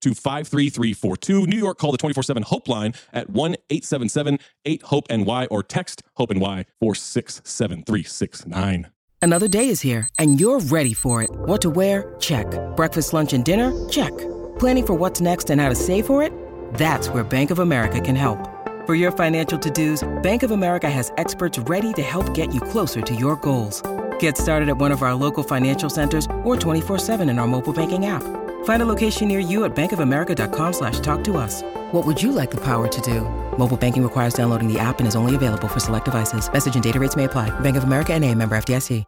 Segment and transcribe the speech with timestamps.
[0.00, 1.46] to 53342.
[1.46, 5.62] New York, call the 24 7 Hope line at 1 877 8 Hope NY or
[5.62, 8.88] text Hope NY 467369.
[9.22, 11.28] Another day is here, and you're ready for it.
[11.30, 12.14] What to wear?
[12.20, 12.46] Check.
[12.74, 13.70] Breakfast, lunch, and dinner?
[13.90, 14.16] Check.
[14.58, 16.32] Planning for what's next and how to save for it?
[16.74, 18.38] That's where Bank of America can help.
[18.86, 22.62] For your financial to dos, Bank of America has experts ready to help get you
[22.62, 23.82] closer to your goals.
[24.18, 28.06] Get started at one of our local financial centers or 24-7 in our mobile banking
[28.06, 28.22] app.
[28.64, 31.62] Find a location near you at bankofamerica.com slash talk to us.
[31.92, 33.20] What would you like the power to do?
[33.58, 36.50] Mobile banking requires downloading the app and is only available for select devices.
[36.50, 37.50] Message and data rates may apply.
[37.60, 39.04] Bank of America and a member FDIC.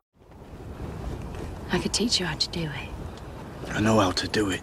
[1.73, 3.71] I could teach you how to do it.
[3.71, 4.61] I know how to do it.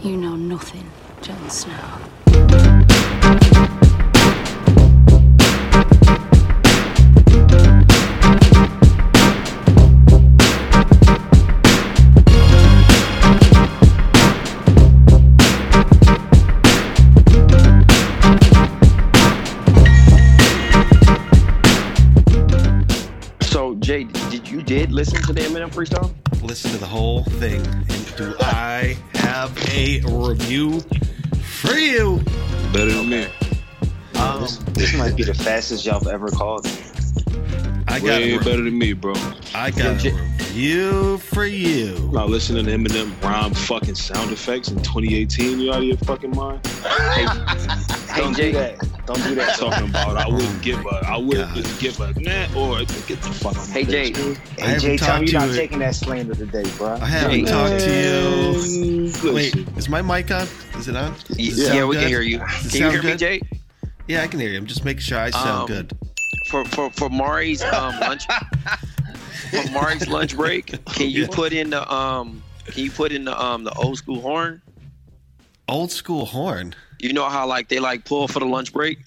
[0.00, 2.00] You know nothing, Jon Snow.
[35.70, 36.66] Might be the fastest y'all have ever called.
[37.88, 39.14] I got Way a, re- better than me, bro.
[39.54, 41.94] I got a review for you.
[42.12, 45.60] Not listening to Eminem rhyme fucking sound effects in 2018.
[45.60, 46.66] You out of your fucking mind?
[46.66, 47.26] hey,
[48.12, 48.78] hey Don't Jay, do that.
[49.06, 49.56] Don't do that.
[49.58, 51.78] Talking about I wouldn't give a, I wouldn't God.
[51.78, 53.68] give a nah or get the fuck out.
[53.68, 54.12] Hey, Jay.
[54.12, 56.94] I Hey, haven't Jay, tell me you're not you- taking that slander today, bro.
[56.94, 57.44] I haven't Hey.
[57.44, 57.90] talked to
[59.24, 59.32] you.
[59.34, 60.48] Wait, is my mic on?
[60.78, 61.12] Is it on?
[61.12, 62.08] y- Does it yeah, sound we can good?
[62.08, 62.38] hear you.
[62.38, 63.18] Can you sound hear me, good?
[63.18, 63.40] Jay?
[64.06, 64.58] Yeah, I can hear you.
[64.58, 65.92] I'm just making sure I sound Um, good.
[66.48, 68.24] For for for Mari's um lunch
[69.50, 73.40] for Mari's lunch break, can you put in the um can you put in the
[73.40, 74.60] um the old school horn?
[75.68, 76.74] Old school horn.
[77.00, 78.98] You know how like they like pull for the lunch break?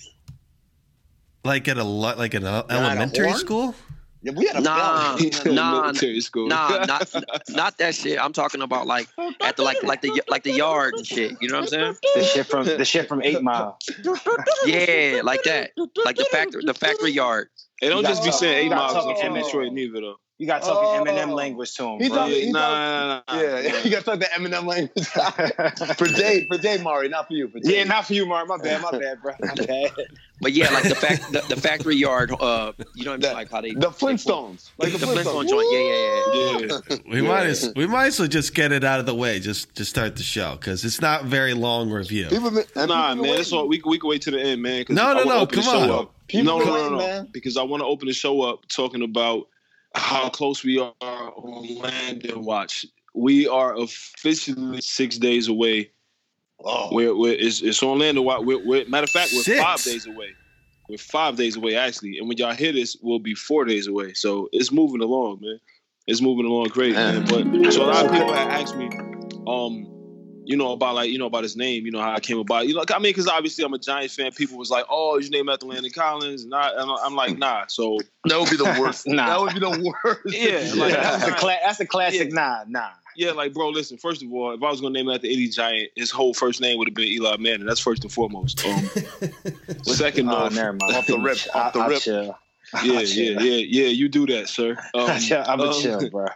[1.43, 3.75] Like at a like an elementary school?
[4.21, 6.47] Yeah, we had a Nah, nah, military school.
[6.47, 7.13] Nah, not
[7.49, 8.19] not that shit.
[8.19, 11.37] I'm talking about like oh, at the like like the like the yard and shit.
[11.41, 11.95] You know what I'm saying?
[12.15, 13.77] the shit from the shit from Eight Mile.
[14.65, 15.71] Yeah, like that.
[16.03, 17.49] Like the factory the factory yard.
[17.81, 18.95] It don't just be saying eight miles.
[18.95, 19.43] I'm talking from Eminem.
[19.43, 20.15] Detroit, neither though.
[20.39, 21.03] You got talking Oh.
[21.11, 22.17] Eminem language to him, He bro.
[22.17, 22.79] talking- Yeah, he nah, talking-
[23.27, 25.07] nah, nah, Yeah, you got to talk the Eminem language.
[25.97, 27.47] for Jay, for Jay Mari, not for you.
[27.47, 27.77] For Jay.
[27.79, 28.47] yeah, not for you, Mark.
[28.47, 29.33] My bad, my bad, bro.
[29.41, 29.91] My bad.
[30.39, 32.31] But yeah, like the fact the, the factory yard.
[32.31, 33.19] Uh, you know what I mean?
[33.21, 35.23] The- Like how they the Flintstones, like the, the Flintstones.
[35.23, 35.67] Flintstone joint.
[35.71, 36.79] Yeah, yeah, yeah.
[36.91, 36.97] Yeah.
[37.11, 39.39] We might as we might as well just get it out of the way.
[39.39, 42.27] Just to start the show because it's not very long review.
[42.27, 43.57] People been, and Nah, people been man, that's waiting.
[43.57, 43.67] all.
[43.67, 44.85] We we can wait to the end, man.
[44.85, 45.89] 'cause No, no, no, come on.
[45.89, 46.13] Up.
[46.27, 47.27] People no, no, no, no, man.
[47.31, 49.47] because I want to open the show up talking about
[49.95, 52.85] how close we are on Landon Watch.
[53.13, 55.91] We are officially six days away.
[56.63, 58.43] Oh, We're, we're it's, it's on Landon Watch.
[58.43, 59.61] We're, we're, matter of fact, we're Six.
[59.61, 60.29] five days away.
[60.89, 64.13] We're five days away actually, and when y'all hear this, we'll be four days away.
[64.13, 65.59] So it's moving along, man.
[66.07, 67.25] It's moving along great, man.
[67.25, 68.87] But so a lot of people have asked me,
[69.45, 69.85] um,
[70.47, 72.67] you know, about like, you know, about his name, you know, how I came about,
[72.67, 74.31] you know, I mean, because obviously I'm a Giants fan.
[74.31, 77.65] People was like, oh, you name after Landon Collins, and, I, and I'm like, nah.
[77.67, 79.07] So That would be the worst.
[79.07, 79.27] Nah.
[79.27, 80.21] That would be the worst.
[80.25, 81.37] Yeah, like, that's, the nah.
[81.37, 82.29] cla- that's the classic.
[82.29, 82.33] Yeah.
[82.33, 82.89] Nah, nah.
[83.17, 83.97] yeah, like, bro, listen.
[83.97, 86.61] First of all, if I was gonna name him after any Giant, his whole first
[86.61, 87.65] name would have been Eli Manning.
[87.65, 88.65] That's first and foremost.
[88.65, 88.85] Um,
[89.83, 90.93] second Oh, off, never mind.
[90.95, 92.05] Off the rip, off the I, I'll rip.
[92.05, 92.31] yeah,
[92.73, 93.87] I'll yeah, yeah, yeah.
[93.87, 94.77] You do that, sir.
[94.93, 96.27] Um, I'm a um, chill, bro.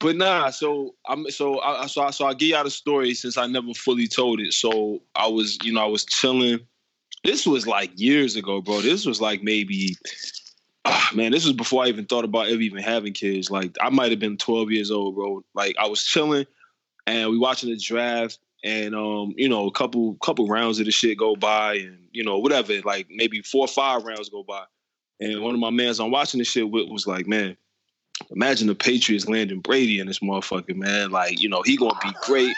[0.00, 3.36] But nah, so I'm so I so I so I give y'all the story since
[3.36, 4.52] I never fully told it.
[4.52, 6.60] So I was, you know, I was chilling.
[7.24, 8.80] This was like years ago, bro.
[8.80, 9.96] This was like maybe
[10.84, 13.50] ah, man, this was before I even thought about ever even having kids.
[13.50, 15.42] Like I might have been 12 years old, bro.
[15.54, 16.46] Like I was chilling
[17.06, 20.92] and we watching the draft and um, you know, a couple couple rounds of the
[20.92, 24.64] shit go by and you know, whatever, like maybe four or five rounds go by.
[25.20, 27.56] And one of my mans I'm watching this shit with was like, man,
[28.30, 31.10] imagine the Patriots landing Brady in this motherfucker, man.
[31.10, 32.54] Like, you know, he gonna be great.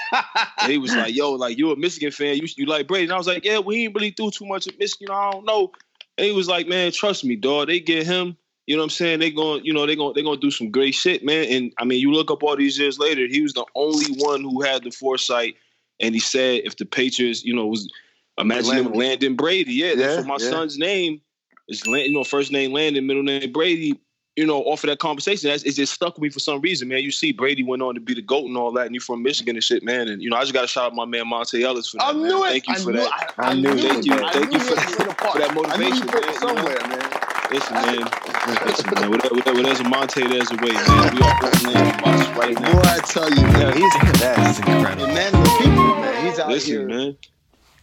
[0.66, 3.04] He was like, yo, like you a Michigan fan, you you like Brady.
[3.04, 5.10] And I was like, yeah, we ain't really do too much of Michigan.
[5.10, 5.72] I don't know.
[6.18, 7.68] And he was like, man, trust me, dog.
[7.68, 8.36] They get him.
[8.66, 9.20] You know what I'm saying?
[9.20, 11.46] They going, you know, they going they gonna do some great shit, man.
[11.46, 14.42] And I mean, you look up all these years later, he was the only one
[14.42, 15.56] who had the foresight.
[15.98, 17.90] And he said, if the Patriots, you know, was
[18.38, 18.98] imagine him Landon.
[18.98, 19.94] Landon Brady, yeah.
[19.96, 20.50] Yeah, so my yeah.
[20.50, 21.20] son's name
[21.68, 23.98] is, you know, first name Landon, middle name Brady
[24.36, 26.88] you know, off of that conversation, that's, it just stuck with me for some reason,
[26.88, 26.98] man.
[27.02, 29.22] You see, Brady went on to be the GOAT and all that, and you from
[29.22, 30.08] Michigan and shit, man.
[30.08, 32.04] And, you know, I just got to shout out my man Monte Ellis for that.
[32.06, 32.30] I man.
[32.30, 32.48] it.
[32.48, 33.06] Thank you I for knew that.
[33.28, 33.34] it.
[33.38, 34.06] I, I knew knew it.
[34.06, 34.14] You.
[34.24, 36.22] I Thank knew you for- it was in for that I knew motivation, you fit
[36.26, 36.34] man.
[36.38, 37.10] somewhere, man.
[37.50, 38.10] Listen, man.
[38.64, 39.10] Listen, man.
[39.10, 41.14] Whatever, whatever, where there's a Monte, there's a way, man.
[41.14, 42.72] We all playing watch right now.
[42.72, 43.76] Boy, I tell you, Yo, man.
[43.76, 45.06] he's That's incredible.
[45.06, 46.24] The man the people, man.
[46.24, 46.86] He's out Listen, here.
[46.88, 47.16] man.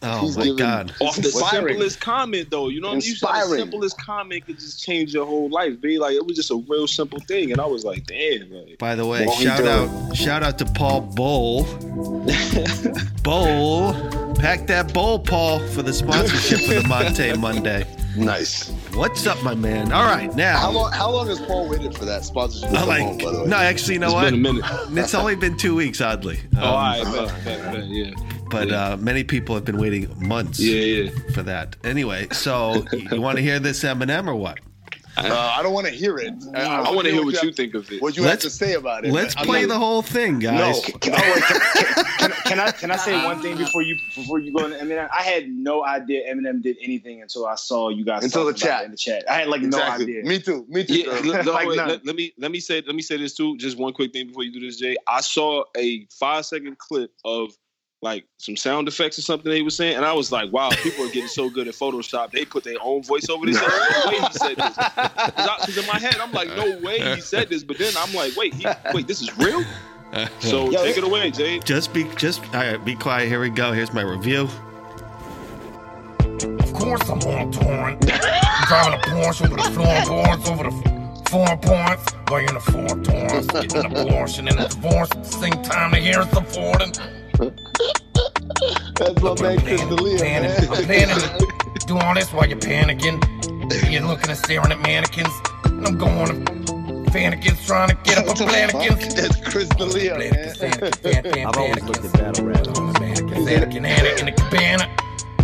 [0.04, 0.94] Oh He's my giving- god.
[1.02, 1.68] Off the Inspiring.
[1.74, 2.70] simplest comment, though.
[2.70, 3.08] You know what I mean?
[3.10, 6.36] You said the simplest comment could just change your whole life, be like, it was
[6.36, 7.52] just a real simple thing.
[7.52, 10.66] And I was like, damn, like, By the way, shout do out shout out to
[10.66, 11.64] Paul Bowl.
[13.24, 13.94] Bowl.
[14.36, 17.86] Pack that bowl, Paul, for the sponsorship for the Monte Monday.
[18.18, 18.72] Nice.
[18.98, 19.92] What's up, my man?
[19.92, 20.58] All right, now.
[20.58, 20.92] How long?
[20.92, 22.70] How long has Paul waited for that sponsorship?
[22.70, 23.48] I to come like, home, by the way?
[23.48, 24.24] no, actually, you know it's what?
[24.32, 24.66] been a minute.
[25.04, 26.40] It's only been two weeks, oddly.
[26.56, 28.12] Oh, Um, all right, bet, bet, bet, yeah.
[28.50, 28.94] But Yeah.
[28.94, 31.10] uh, many people have been waiting months Yeah, yeah.
[31.36, 31.76] for that.
[31.84, 34.60] Anyway, so you want to hear this Eminem or what?
[35.18, 36.34] Uh, I don't want to hear it.
[36.54, 38.02] I, I want to hear what you have, think of it.
[38.02, 39.12] What you Let's- have to say about it.
[39.12, 40.60] Let's I'm play not- the whole thing, guys.
[40.60, 40.82] No.
[41.00, 44.66] Can, can, can, can I can I say one thing before you before you go
[44.66, 45.08] into Eminem?
[45.16, 48.86] I had no idea Eminem did anything until I saw you guys Until the chat.
[48.86, 49.24] in the chat.
[49.30, 50.06] I had like Exactly.
[50.06, 50.24] no idea.
[50.24, 50.66] Me too.
[50.68, 50.96] Me too.
[50.96, 51.44] Yeah, girl.
[51.46, 53.58] no, Like wait, let, let me let me say let me say this too.
[53.58, 54.96] Just one quick thing before you do this, Jay.
[55.08, 57.52] I saw a five second clip of
[58.02, 61.06] like some sound effects or something they were saying, and I was like, "Wow, people
[61.06, 62.32] are getting so good at Photoshop.
[62.32, 63.60] They put their own voice over this.
[63.60, 67.50] No way he said this." Because in my head, I'm like, "No way he said
[67.50, 69.64] this," but then I'm like, "Wait, he, wait, this is real."
[70.40, 71.60] So Yo, take it away, Jay.
[71.60, 72.84] Just be, just all right.
[72.84, 73.28] Be quiet.
[73.28, 73.74] Here we go.
[73.74, 74.48] Here's my review.
[76.60, 78.02] Of course I'm on torrent.
[78.02, 80.72] Driving a Porsche over the floorboards over the
[81.30, 82.14] four points.
[82.30, 85.98] Wearing the four doors, getting an abortion and a divorce at the same time to
[85.98, 86.94] hear us affording.
[88.96, 90.46] That's my man, Chris D'Elia, man.
[90.46, 91.88] I'm panicking.
[91.88, 93.22] Do all this while you're panicking.
[93.92, 95.34] You're looking and staring at mannequins.
[95.66, 96.52] And I'm going to
[97.12, 99.16] Fannikins trying to get up a What the.
[99.16, 101.48] That's Chris D'Elia, man.
[101.48, 102.58] I've always looked at battle rap.
[102.66, 104.96] Anakin, Anakin, in a cabana.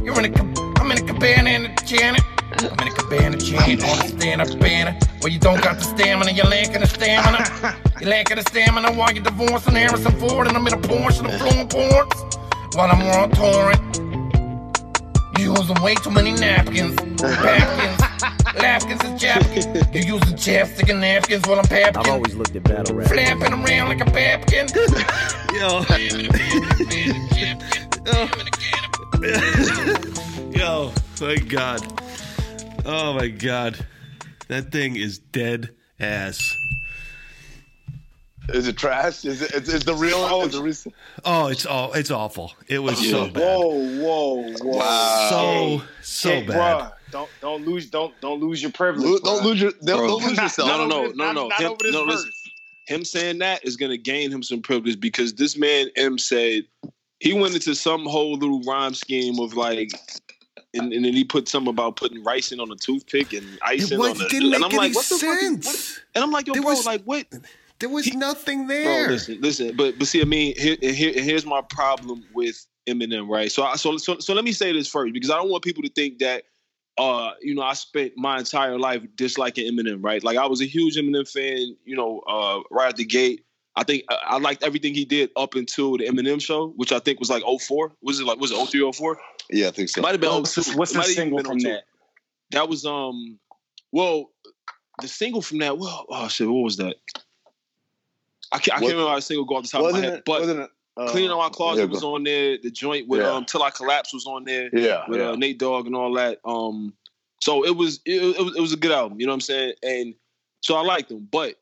[0.03, 2.21] You're in a cab- I'm in a cabana in a Janet.
[2.59, 4.97] I'm in a cabana chain on a stand-up banner.
[5.21, 7.77] Where you don't got the stamina, you're lacking the stamina.
[8.01, 10.47] You're lacking the stamina while you're divorcing Harrison Ford.
[10.47, 12.37] And I'm in a Porsche, the flowing ports.
[12.75, 13.97] While I'm on torrent.
[15.37, 16.95] You're using way too many napkins.
[17.21, 18.01] Napkins.
[18.61, 19.65] Napkins and chapkins.
[19.93, 21.97] You're using chapstick and napkins while I'm papkin.
[21.97, 23.09] I've always looked at battle rap.
[23.09, 24.69] Flapping around like a papkin.
[25.53, 25.83] Yo.
[30.51, 32.01] Yo, my God.
[32.85, 33.85] Oh my God.
[34.47, 36.55] That thing is dead ass.
[38.49, 39.23] Is it trash?
[39.25, 39.53] Is it?
[39.53, 40.17] Is, is the real?
[40.17, 40.93] Oh, is the recent?
[41.23, 42.51] Oh, it's all it's awful.
[42.67, 43.41] It was so bad.
[43.41, 44.77] Whoa, whoa, whoa!
[44.77, 45.27] Wow.
[45.29, 46.55] So so Hey, bad.
[46.81, 49.07] bruh, don't don't lose don't don't lose your privilege.
[49.07, 49.71] Lo- don't lose your.
[49.85, 50.07] Don't, Bro.
[50.07, 50.67] don't lose yourself.
[50.67, 51.47] No, no, no, no, not- no.
[51.47, 52.31] not Him- no, listen.
[52.87, 56.63] Him saying that is gonna gain him some privilege because this man M said
[57.21, 59.91] he went into some whole little rhyme scheme of like,
[60.73, 63.97] and, and then he put something about putting ricing on a toothpick and It icing
[63.99, 64.27] was, on the.
[64.27, 65.41] didn't and make I'm any like, what the fuck?
[65.41, 65.99] is- what- sense.
[66.13, 67.25] and I'm like, yo, There bro, was- like what?
[67.79, 69.09] There was He- nothing Bro, there.
[69.09, 73.51] listen, listen, but but see, I mean, here, here here's my problem with Eminem, right?
[73.51, 75.83] So, I, so so so let me say this first because I don't want people
[75.83, 76.43] to think that,
[76.97, 80.23] uh, you know, I spent my entire life disliking Eminem, right?
[80.23, 83.43] Like I was a huge Eminem fan, you know, uh, right at the gate.
[83.75, 86.99] I think I, I liked everything he did up until the Eminem show, which I
[86.99, 87.91] think was like 04.
[88.01, 89.17] Was it like was it 03 04?
[89.49, 90.01] Yeah, I think so.
[90.01, 90.77] Might have been What's 02.
[90.77, 91.67] what's the might have even single been from 02.
[91.69, 91.83] that?
[92.51, 93.39] That was um
[93.91, 94.29] well
[95.01, 96.95] the single from that, well, oh shit, what was that?
[98.53, 100.13] I can't, I can't remember how the single go off the top of my head,
[100.15, 100.25] it?
[100.25, 100.69] but it?
[100.95, 102.57] Uh, Cleaning Out My Closet yeah, was on there.
[102.61, 103.31] The joint with Yeah.
[103.31, 105.31] um Till I Collapse was on there Yeah, with yeah.
[105.31, 106.39] uh, Nate Dogg and all that.
[106.45, 106.93] Um,
[107.41, 109.19] so it was it, it was it was a good album.
[109.19, 109.73] You know what I'm saying?
[109.81, 110.13] And
[110.61, 111.55] so I liked him, but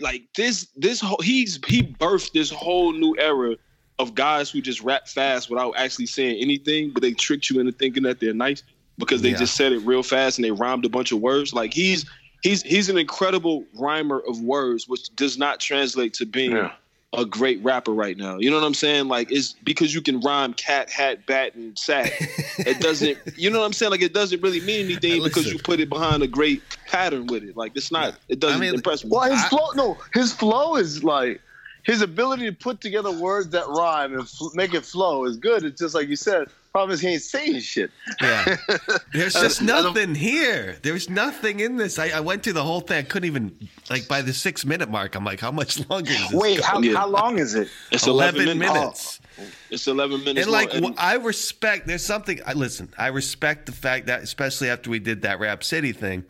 [0.00, 3.56] like this this whole he's he birthed this whole new era
[3.98, 7.72] of guys who just rap fast without actually saying anything, but they tricked you into
[7.72, 8.62] thinking that they're nice
[8.98, 9.36] because they Yeah.
[9.36, 11.52] just said it real fast and they rhymed a bunch of words.
[11.52, 12.06] Like he's
[12.42, 16.72] he's he's an incredible rhymer of words, which does not translate to being Yeah.
[17.14, 18.38] a great rapper right now.
[18.38, 19.08] You know what I'm saying?
[19.08, 22.12] Like it's because you can rhyme cat, hat, bat, and sack.
[22.58, 23.18] it doesn't.
[23.36, 23.90] You know what I'm saying?
[23.92, 27.42] Like it doesn't really mean anything because you put it behind a great pattern with
[27.44, 27.56] it.
[27.56, 28.14] Like it's not.
[28.28, 29.10] It doesn't I mean, impress me.
[29.12, 31.40] Well, his I- flow, no, his flow is like
[31.84, 35.64] his ability to put together words that rhyme and fl- make it flow is good.
[35.64, 36.48] It's just like you said.
[36.72, 37.90] Problem is he ain't saying shit.
[38.22, 38.56] Yeah.
[39.12, 40.78] There's just nothing here.
[40.82, 41.98] There's nothing in this.
[41.98, 42.96] I, I went through the whole thing.
[42.96, 45.14] I couldn't even like by the six minute mark.
[45.14, 46.32] I'm like, how much longer is this?
[46.32, 47.68] Wait, how, how long is it?
[47.90, 49.20] It's Eleven 11 minutes.
[49.38, 50.46] Oh, it's 11 minutes.
[50.46, 50.94] And like, long.
[50.96, 51.86] I respect.
[51.86, 52.40] There's something.
[52.46, 52.88] I listen.
[52.96, 56.24] I respect the fact that, especially after we did that Rap City thing,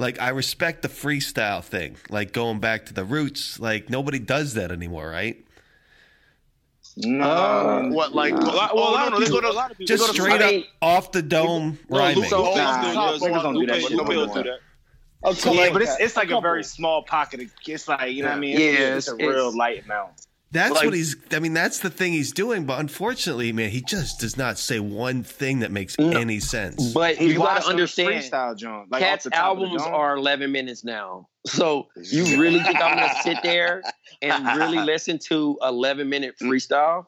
[0.00, 1.96] like I respect the freestyle thing.
[2.10, 3.60] Like going back to the roots.
[3.60, 5.45] Like nobody does that anymore, right?
[6.98, 7.24] No.
[7.24, 8.32] Uh, what like?
[8.34, 9.96] Well, a lot- well, a lot of they people- go a to lot of people
[9.96, 12.22] Just go to- straight I up mean- off the dome No, rhyming.
[12.22, 13.96] Lupe, Lupe Nah, does niggas don't do that Lupe- shit.
[13.98, 14.58] Lupe will do that.
[15.24, 16.40] I'll Yeah, but it's it's like a couple.
[16.42, 17.40] very small pocket.
[17.66, 18.58] It's like you know what I mean.
[18.60, 20.12] Yeah, it's, it's a real it's- light amount.
[20.52, 21.16] That's Like- what he's.
[21.32, 22.64] I mean, that's the thing he's doing.
[22.64, 26.92] But unfortunately, man, he just does not say one thing that makes any sense.
[26.94, 28.86] But He you watched gotta understand, freestyle John.
[28.88, 31.28] Like Cat's the top of the albums are 11 minutes now.
[31.46, 33.82] So you really think I'm gonna sit there
[34.22, 37.06] and really listen to 11 minute freestyle?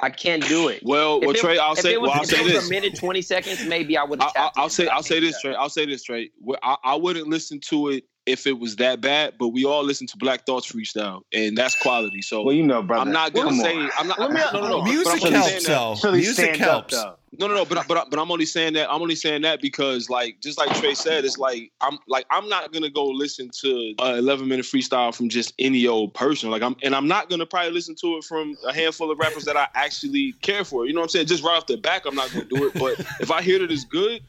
[0.00, 0.82] I can't do it.
[0.84, 2.52] Well, If well, it- Trey, I'll say, it was, well, I'll if say it was
[2.54, 2.66] this.
[2.66, 4.32] a minute 20 seconds, maybe I would I, have.
[4.36, 5.54] I, I'll say, I'll say this, Trey.
[5.54, 6.30] I'll say this, Trey.
[6.62, 10.06] I, I wouldn't listen to it if it was that bad, but we all listen
[10.06, 12.22] to Black Thought's freestyle, and that's quality.
[12.22, 13.02] So Well, you know, brother.
[13.08, 13.90] I'm not gonna Come say on.
[13.98, 14.20] I'm not.
[14.20, 14.82] Let me- no, no, no.
[14.84, 16.12] Music But I'm only helps, though.
[16.12, 16.94] Music stand up, helps.
[16.94, 17.14] though.
[17.38, 17.64] No, no, no.
[17.64, 18.92] But but but I'm only saying that.
[18.92, 22.48] I'm only saying that because like just like Trey said, it's like I'm like I'm
[22.48, 26.50] not gonna go listen to a 11 minute freestyle from just any old person.
[26.50, 29.46] Like I'm and I'm not gonna probably listen to it from a handful of rappers
[29.46, 30.86] that I actually care for.
[30.86, 31.26] You know what I'm saying?
[31.26, 32.74] Just right off the back, I'm not gonna do it.
[32.74, 34.20] But if I hear that it's good,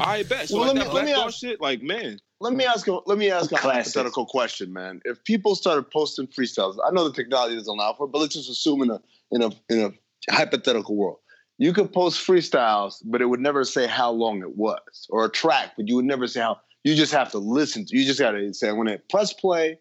[0.00, 0.48] I bet.
[0.48, 2.18] So Well, like let that me- let me Thought ask- shit, like man.
[2.40, 2.88] Let me ask.
[2.88, 3.94] A, let me ask a Classic.
[3.94, 5.02] hypothetical question, man.
[5.04, 8.34] If people started posting freestyles, I know the technology doesn't allow for it, but let's
[8.34, 11.18] just assume in a in a in a hypothetical world,
[11.58, 15.28] you could post freestyles, but it would never say how long it was, or a
[15.28, 16.58] track, but you would never say how.
[16.82, 17.84] You just have to listen.
[17.84, 19.78] to You just got to say, I'm gonna press play,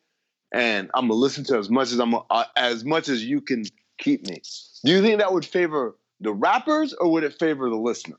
[0.54, 3.64] and I'm gonna listen to as much as I'm uh, as much as you can
[4.00, 4.42] keep me.
[4.84, 8.18] Do you think that would favor the rappers, or would it favor the listener?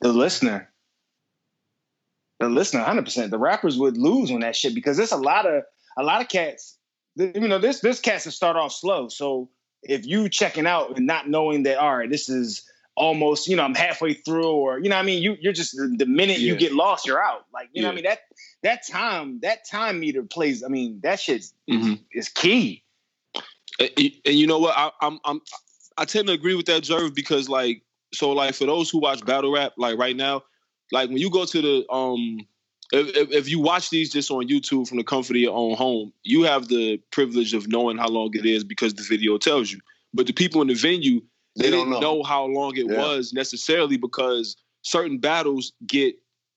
[0.00, 0.70] the listener.
[2.44, 3.30] The listener, hundred percent.
[3.30, 5.62] The rappers would lose on that shit because there's a lot of
[5.96, 6.78] a lot of cats.
[7.16, 9.08] You know, this this cats that start off slow.
[9.08, 9.48] So
[9.82, 13.62] if you checking out and not knowing that, all right, this is almost, you know,
[13.62, 16.56] I'm halfway through, or you know, what I mean, you you're just the, minute you
[16.56, 17.46] get lost, you're out.
[17.52, 18.20] Like you know, what I mean that
[18.62, 20.62] that time that time meter plays.
[20.62, 22.00] I mean, that shit Mhm.
[22.12, 22.82] is key.
[23.80, 24.76] And, and you know what?
[24.76, 25.40] I, I'm I'm
[25.96, 27.82] I tend to agree with that, Jerv, because like
[28.12, 30.42] so like for those who watch battle rap, like right now,
[30.92, 32.38] like when you go to the um
[32.92, 36.12] if, if, you watch these just on YouTube from the comfort of your own home,
[36.22, 39.80] you have the privilege of knowing how long it is because the video tells you.
[40.12, 41.20] But the people in the venue,
[41.56, 42.18] they, They don't didn't know.
[42.18, 42.22] know.
[42.22, 42.98] how long it Yeah.
[42.98, 46.16] was necessarily because certain battles get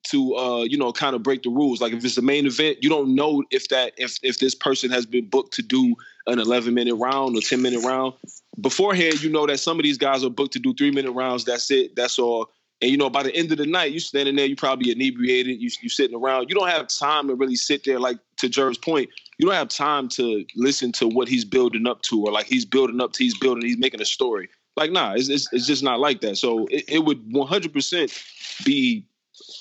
[0.09, 2.77] to uh you know kind of break the rules like if it's the main event
[2.81, 5.95] you don't know if that if if this person has been booked to do
[6.27, 8.13] an 11 minute round or 10 minute round
[8.61, 11.43] beforehand you know that some of these guys are booked to do three minute rounds
[11.43, 12.49] that's it that's all
[12.81, 15.59] and you know by the end of the night you standing there you probably inebriated
[15.59, 18.77] you you sitting around you don't have time to really sit there like to Jerv's
[18.77, 22.45] point you don't have time to listen to what he's building up to or like
[22.45, 25.67] he's building up to he's building he's making a story like nah it's it's, it's
[25.67, 29.05] just not like that so it, it would 100% be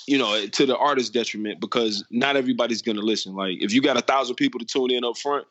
[0.07, 3.35] you know, to the artist's detriment because not everybody's gonna listen.
[3.35, 5.45] Like if you got a thousand people to tune in up front,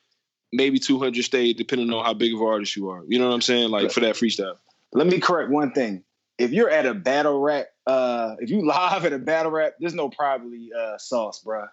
[0.53, 3.05] maybe two hundred stay, depending on how big of an artist you are.
[3.07, 3.71] You know what I'm saying?
[3.71, 4.57] Like for that freestyle.
[4.93, 6.03] Let me correct one thing.
[6.39, 9.95] If you're at a battle rap, uh, if you live at a battle rap, there's
[9.95, 11.69] no probably uh, sauce, bruh.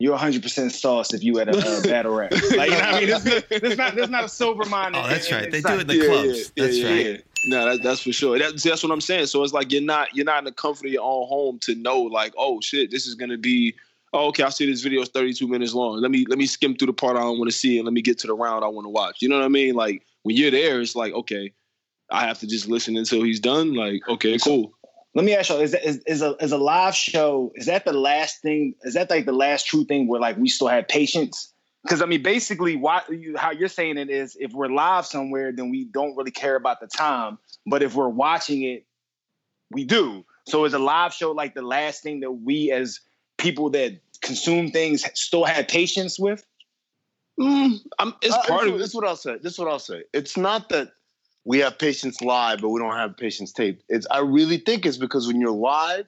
[0.00, 2.30] You're 100 percent sauce if you at a uh, battle rap.
[2.30, 3.08] Like you know what I mean?
[3.08, 4.94] There's, there's not there's not a sober mind.
[4.94, 5.50] Oh, that's in- in- right.
[5.50, 6.52] They do it in the clubs.
[6.56, 7.24] That's right.
[7.46, 8.38] No, that, that's for sure.
[8.38, 9.26] That, that's what I'm saying.
[9.26, 11.74] So it's like you're not you're not in the comfort of your own home to
[11.74, 13.74] know like, oh shit, this is gonna be
[14.12, 16.00] oh, okay, I see this video is 32 minutes long.
[16.00, 17.92] Let me let me skim through the part I don't want to see and let
[17.92, 19.20] me get to the round I want to watch.
[19.20, 19.74] You know what I mean?
[19.74, 21.52] Like when you're there, it's like, okay,
[22.10, 23.74] I have to just listen until he's done.
[23.74, 24.72] Like, okay, cool.
[25.14, 27.52] Let me ask you: Is that is, is a is a live show?
[27.54, 28.74] Is that the last thing?
[28.82, 31.52] Is that like the last true thing where like we still have patience?
[31.82, 35.52] Because I mean, basically, why you, how you're saying it is, if we're live somewhere,
[35.52, 37.38] then we don't really care about the time.
[37.66, 38.84] But if we're watching it,
[39.70, 40.24] we do.
[40.46, 43.00] So is a live show like the last thing that we as
[43.38, 46.44] people that consume things still have patience with?
[47.38, 48.78] Mm, I'm, it's Uh, part of it.
[48.78, 49.38] this is what I'll say.
[49.38, 50.02] This is what I'll say.
[50.12, 50.92] It's not that
[51.44, 53.82] we have patients live, but we don't have patients taped.
[53.88, 56.06] It's I really think it's because when you're live,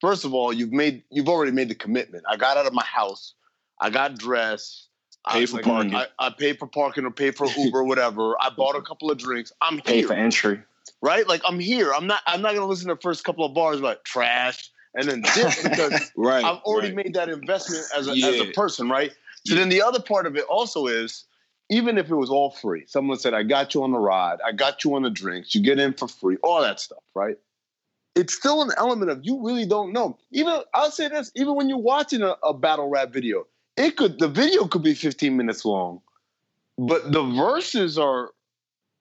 [0.00, 2.24] first of all, you've made you've already made the commitment.
[2.28, 3.34] I got out of my house,
[3.80, 4.88] I got dressed,
[5.24, 5.94] I, Paid for parking.
[5.94, 8.34] I, I paid for parking or paid for Uber, or whatever.
[8.40, 9.52] I bought a couple of drinks.
[9.60, 10.60] I'm Pay here, for entry.
[11.02, 11.26] right?
[11.28, 11.92] Like I'm here.
[11.92, 12.22] I'm not.
[12.26, 15.62] I'm not gonna listen to the first couple of bars like trash and then this
[15.68, 16.44] because Right.
[16.44, 17.04] I've already right.
[17.04, 19.12] made that investment as a, as a person, right?
[19.44, 21.24] So then the other part of it also is,
[21.70, 24.52] even if it was all free, someone said, I got you on the ride, I
[24.52, 27.36] got you on the drinks, you get in for free, all that stuff, right?
[28.14, 30.18] It's still an element of you really don't know.
[30.32, 33.46] Even I'll say this, even when you're watching a, a battle rap video,
[33.76, 36.00] it could the video could be 15 minutes long,
[36.78, 38.30] but the verses are,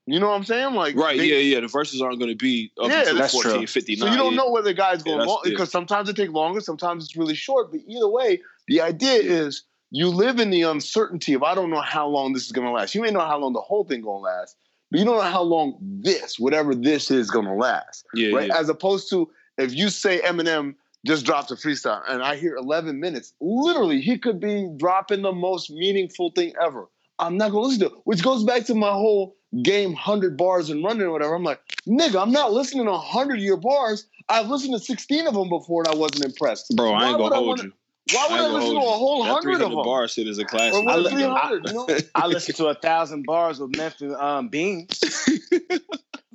[0.06, 0.74] you know what I'm saying?
[0.76, 1.60] Like Right, they- yeah, yeah.
[1.62, 3.68] The verses aren't going to be up Yeah, until that's 14, true.
[3.68, 3.98] 59.
[4.08, 4.38] so you don't yeah.
[4.38, 5.52] know whether the guy's going that's- long yeah.
[5.52, 7.72] because sometimes it takes longer, sometimes it's really short.
[7.72, 11.82] But either way, the idea is you live in the uncertainty of I don't know
[11.82, 12.96] how long this is going to last.
[12.96, 14.58] You may know how long the whole thing going to last,
[14.92, 18.06] but you don't know how long this, whatever this is, going to last.
[18.14, 18.48] Yeah, right?
[18.48, 18.58] yeah.
[18.60, 20.76] As opposed to if you say Eminem
[21.06, 25.32] just dropped a freestyle and I hear 11 minutes, literally he could be dropping the
[25.32, 26.88] most meaningful thing ever.
[27.20, 30.38] I'm not going to listen to it, which goes back to my whole game 100
[30.38, 31.34] bars and running or whatever.
[31.34, 34.06] I'm like, nigga, I'm not listening to 100 of your bars.
[34.30, 36.76] I've listened to 16 of them before and I wasn't impressed.
[36.76, 37.74] Bro, I ain't going to hold wanna- you.
[38.12, 39.84] Why would I, ain't gonna listen to a whole That 100 of 300 them?
[39.84, 40.86] bar shit is a Or classic.
[40.86, 41.88] what, I li- 300, you know?
[42.16, 45.04] I listened to a thousand bars of Memphis um, Beans.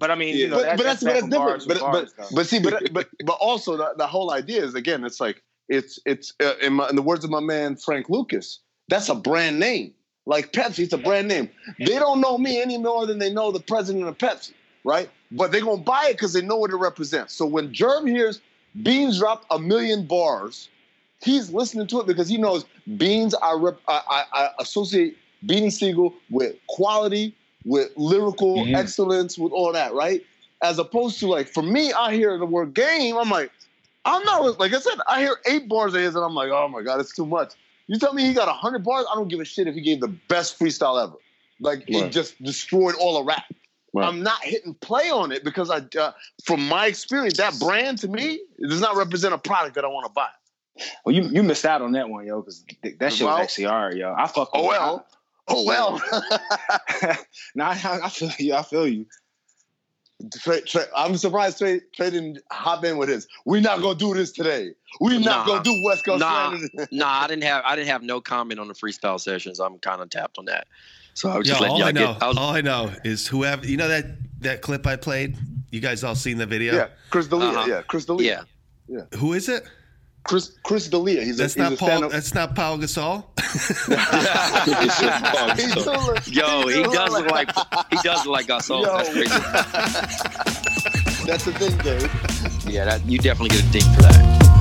[0.02, 1.68] But I mean, you know, but, that, but that's, but that's different.
[1.68, 5.04] But, were but, but see, but but but also the, the whole idea is again,
[5.04, 8.58] it's like it's it's uh, in, my, in the words of my man Frank Lucas,
[8.88, 9.94] that's a brand name.
[10.26, 11.50] Like Pepsi, it's a brand name.
[11.78, 15.08] They don't know me any more than they know the president of Pepsi, right?
[15.30, 17.34] But they're gonna buy it because they know what it represents.
[17.34, 18.40] So when Germ hears
[18.82, 20.68] Beans drop a million bars,
[21.22, 22.64] he's listening to it because he knows
[22.96, 23.34] Beans.
[23.42, 28.76] I rep, I, I, I associate Beanie Sigel with quality, with lyrical Mhm.
[28.76, 30.24] excellence, with all that, right?
[30.62, 33.50] As opposed to like for me, I hear the word game, I'm like,
[34.04, 36.68] I'm not like I said, I hear eight bars of his, and I'm like, oh
[36.68, 37.52] my god, it's too much.
[37.88, 40.00] You tell me he got hundred bars, I don't give a shit if he gave
[40.00, 41.14] the best freestyle ever.
[41.60, 42.12] Like it Right.
[42.12, 43.44] just destroyed all the rap.
[43.94, 44.06] Right.
[44.08, 46.12] I'm not hitting play on it because I, uh,
[46.44, 50.06] from my experience, that brand to me does not represent a product that I want
[50.06, 50.28] to buy.
[51.04, 52.64] Well, you you missed out on that one, yo, because
[52.98, 54.14] that shit was actually hard, yo.
[54.16, 54.50] I fuck.
[54.52, 55.06] Oh well,
[55.48, 56.00] oh well.
[57.54, 58.54] nah, I, I feel you.
[58.54, 59.06] I feel you.
[60.40, 63.26] Trey, Trey, I'm surprised Trey, Trey didn't hop in with his.
[63.44, 64.70] We're not gonna do this today.
[65.00, 65.46] We're not Nah.
[65.46, 66.50] gonna do West Coast Nah.
[66.50, 69.58] Slander nah, I didn't have I didn't have no comment on the freestyle sessions.
[69.58, 70.68] I'm kind of tapped on that.
[71.14, 72.22] So I was Yo, just letting all y'all I know, get.
[72.22, 74.06] I was, all I know is whoever you know that
[74.42, 75.36] that clip I played.
[75.70, 76.74] You guys all seen the video?
[76.74, 77.48] Yeah, Chris D'Elia.
[77.48, 77.66] Uh-huh.
[77.68, 78.46] Yeah, Chris D'Elia.
[78.88, 79.64] yeah, Who is it?
[80.24, 81.22] Chris Chris D'Elia.
[81.24, 81.88] He's That's a, he's not a Paul.
[81.88, 83.24] stand-up- That's not Paul Gasol.
[85.56, 87.50] He do look- yo, he do does look like
[87.90, 88.84] he does look like Gasol.
[88.84, 89.28] That's crazy.
[91.26, 92.72] That's the thing, Dave.
[92.72, 94.51] Yeah, that you definitely get a ding for that.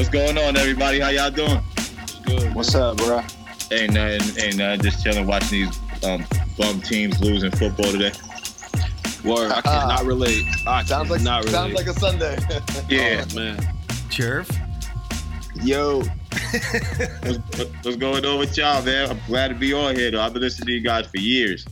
[0.00, 0.98] What's going on, everybody?
[0.98, 1.60] How y'all doing?
[2.24, 2.54] Good.
[2.54, 3.20] What's up, bro?
[3.70, 4.80] Ain't nothing, ain't nothing.
[4.80, 6.24] Just chilling, watching these um,
[6.56, 8.10] bum teams losing football today.
[9.26, 9.52] Word.
[9.52, 10.46] I cannot relate.
[10.66, 12.38] I Sounds like cannot sounds like a Sunday.
[12.88, 13.26] Yeah.
[13.30, 13.56] Oh, man.
[14.08, 14.50] Chirv.
[15.62, 16.00] Yo.
[17.22, 19.10] What's, what's going on with y'all, man?
[19.10, 20.22] I'm glad to be on here, though.
[20.22, 21.66] I've been listening to you guys for years.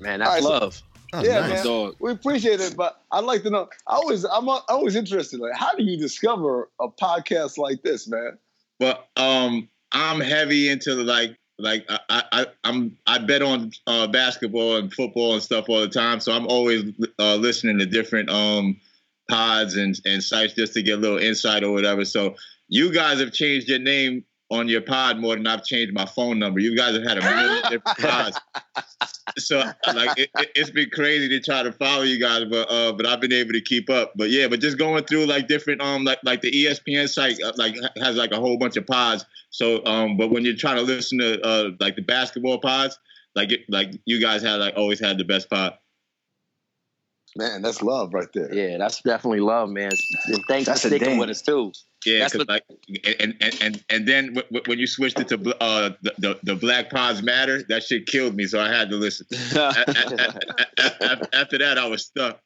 [0.00, 0.82] Man, All that's right, so- love.
[1.16, 1.50] Oh, yeah, nice.
[1.50, 1.64] man.
[1.64, 1.96] Dog.
[2.00, 3.68] We appreciate it, but I'd like to know.
[3.86, 5.40] I always, I'm always interested.
[5.40, 8.38] Like, how do you discover a podcast like this, man?
[8.78, 13.70] But um, I'm heavy into the, like like I, I I- I'm I bet on
[13.86, 16.84] uh, basketball and football and stuff all the time, so I'm always
[17.18, 18.78] uh, listening to different um
[19.30, 22.04] pods and and sites just to get a little insight or whatever.
[22.04, 22.34] So
[22.68, 26.38] you guys have changed your name on your pod more than I've changed my phone
[26.38, 26.60] number.
[26.60, 28.40] You guys have had a million different pods.
[29.38, 29.58] So
[29.92, 33.06] like it, it, has been crazy to try to follow you guys, but uh, but
[33.06, 34.12] I've been able to keep up.
[34.16, 37.52] But yeah, but just going through like different um like like the ESPN site uh,
[37.56, 39.24] like has like a whole bunch of pods.
[39.50, 42.98] So um, but when you're trying to listen to uh like the basketball pods,
[43.34, 45.76] like it, like you guys had like always had the best pod.
[47.36, 48.52] Man, that's love right there.
[48.52, 49.92] Yeah, that's definitely love, man.
[50.26, 51.18] And thanks That's for sticking ding.
[51.18, 51.72] with us too.
[52.04, 52.64] Yeah, That's 'cause, what- like,
[53.20, 56.38] and and and and then w- w- when you switched it to uh the, the
[56.44, 59.26] the Black Pods Matter, that shit killed me, so I had to listen.
[59.56, 62.40] After that, I was stuck.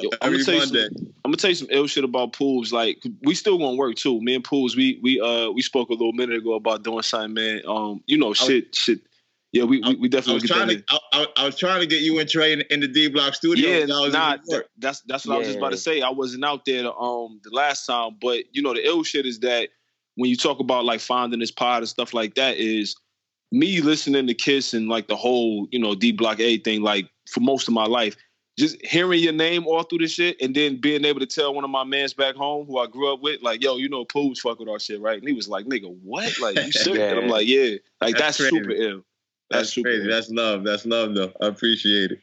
[0.00, 0.96] Yo, I'm Every gonna tell you some, Monday.
[1.24, 2.72] I'm gonna tell you some ill shit about pools.
[2.72, 4.20] Like we still gonna work too.
[4.22, 7.34] Me and pools, we we uh we spoke a little minute ago about doing something,
[7.34, 7.62] man.
[7.66, 9.00] Um, you know, shit, shit.
[9.52, 11.00] Yeah, we we, we I definitely was get trying that to.
[11.12, 13.34] I, I, I was trying to get you and Trey in, in the D Block
[13.34, 13.68] studio.
[13.68, 14.64] Yeah, Y'all was in nah, New York.
[14.64, 16.02] that- that's that's what I was just about to say.
[16.02, 19.26] I wasn't out there the, um the last time, but you know the ill shit
[19.26, 19.70] is that
[20.14, 22.94] when you talk about like finding this pod and stuff like that is
[23.50, 27.08] me listening to Kiss and like the whole you know D Block A thing like
[27.28, 28.16] for most of my life.
[28.58, 31.64] Just hearing your name all through the shit and then being able to tell one
[31.64, 34.40] of my mans back home who I grew up with, like, yo, you know, Pooh's
[34.40, 35.18] fuck with our shit, right?
[35.18, 36.38] And he was like, nigga, what?
[36.40, 37.10] Like, you serious?
[37.10, 37.76] And I'm like, yeah.
[38.02, 39.02] Like, That's that's, super ill.
[39.50, 40.08] That's, That's crazy.
[40.08, 40.64] That's love.
[40.64, 41.32] That's love, though.
[41.40, 42.20] I appreciate it.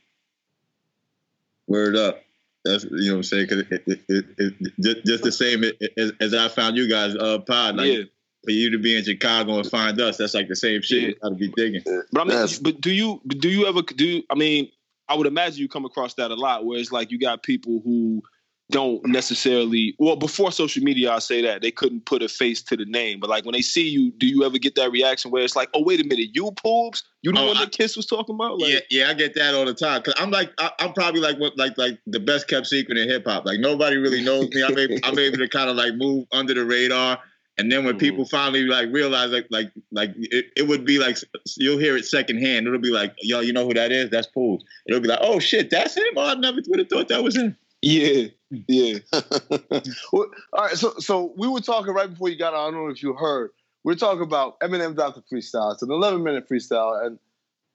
[1.67, 2.23] Word up.
[2.63, 3.47] That's you know what I'm saying.
[3.47, 5.63] Cause it, it, it, it, just, just the same
[5.97, 7.75] as, as I found you guys uh pod.
[7.75, 8.03] Like yeah.
[8.43, 11.01] for you to be in Chicago and find us, that's like the same shit.
[11.01, 11.07] Yeah.
[11.07, 11.81] You gotta be digging.
[12.11, 14.23] But I mean, That's- but do you do you ever do?
[14.29, 14.69] I mean,
[15.07, 17.81] I would imagine you come across that a lot, where it's like you got people
[17.83, 18.21] who
[18.69, 19.95] don't necessarily.
[19.97, 23.19] Well, before social media, I say that they couldn't put a face to the name,
[23.19, 25.69] but like when they see you, do you ever get that reaction where it's like,
[25.73, 28.35] oh wait a minute, you Poobs, you the Oh, one I- that Kiss was talking
[28.35, 28.59] about?
[28.59, 30.01] Like, yeah, yeah, I get that all the time.
[30.01, 33.07] Cause I'm like, I, I'm probably like what, like, like the best kept secret in
[33.07, 33.45] hip hop.
[33.45, 34.63] Like nobody really knows me.
[34.63, 37.19] I'm able, I'm able to kind of like move under the radar.
[37.59, 37.99] And then when Mhm.
[37.99, 41.17] people finally like realize, like, like, like it, it would be like
[41.55, 42.67] you'll hear it secondhand.
[42.67, 44.09] It'll be like, yo, you know who that is?
[44.11, 44.61] That's Pool.
[44.87, 46.03] It'll be like, oh shit, that's him.
[46.17, 47.57] Oh, I never would have thought that was him.
[47.81, 48.99] yeah, yeah.
[50.11, 52.69] Well, all right, so so we were talking right before you got on.
[52.69, 53.51] I don't know if you heard.
[53.83, 55.21] We are talking about Eminem Dr.
[55.31, 55.73] Freestyle.
[55.73, 57.19] It's an 11 minute freestyle, and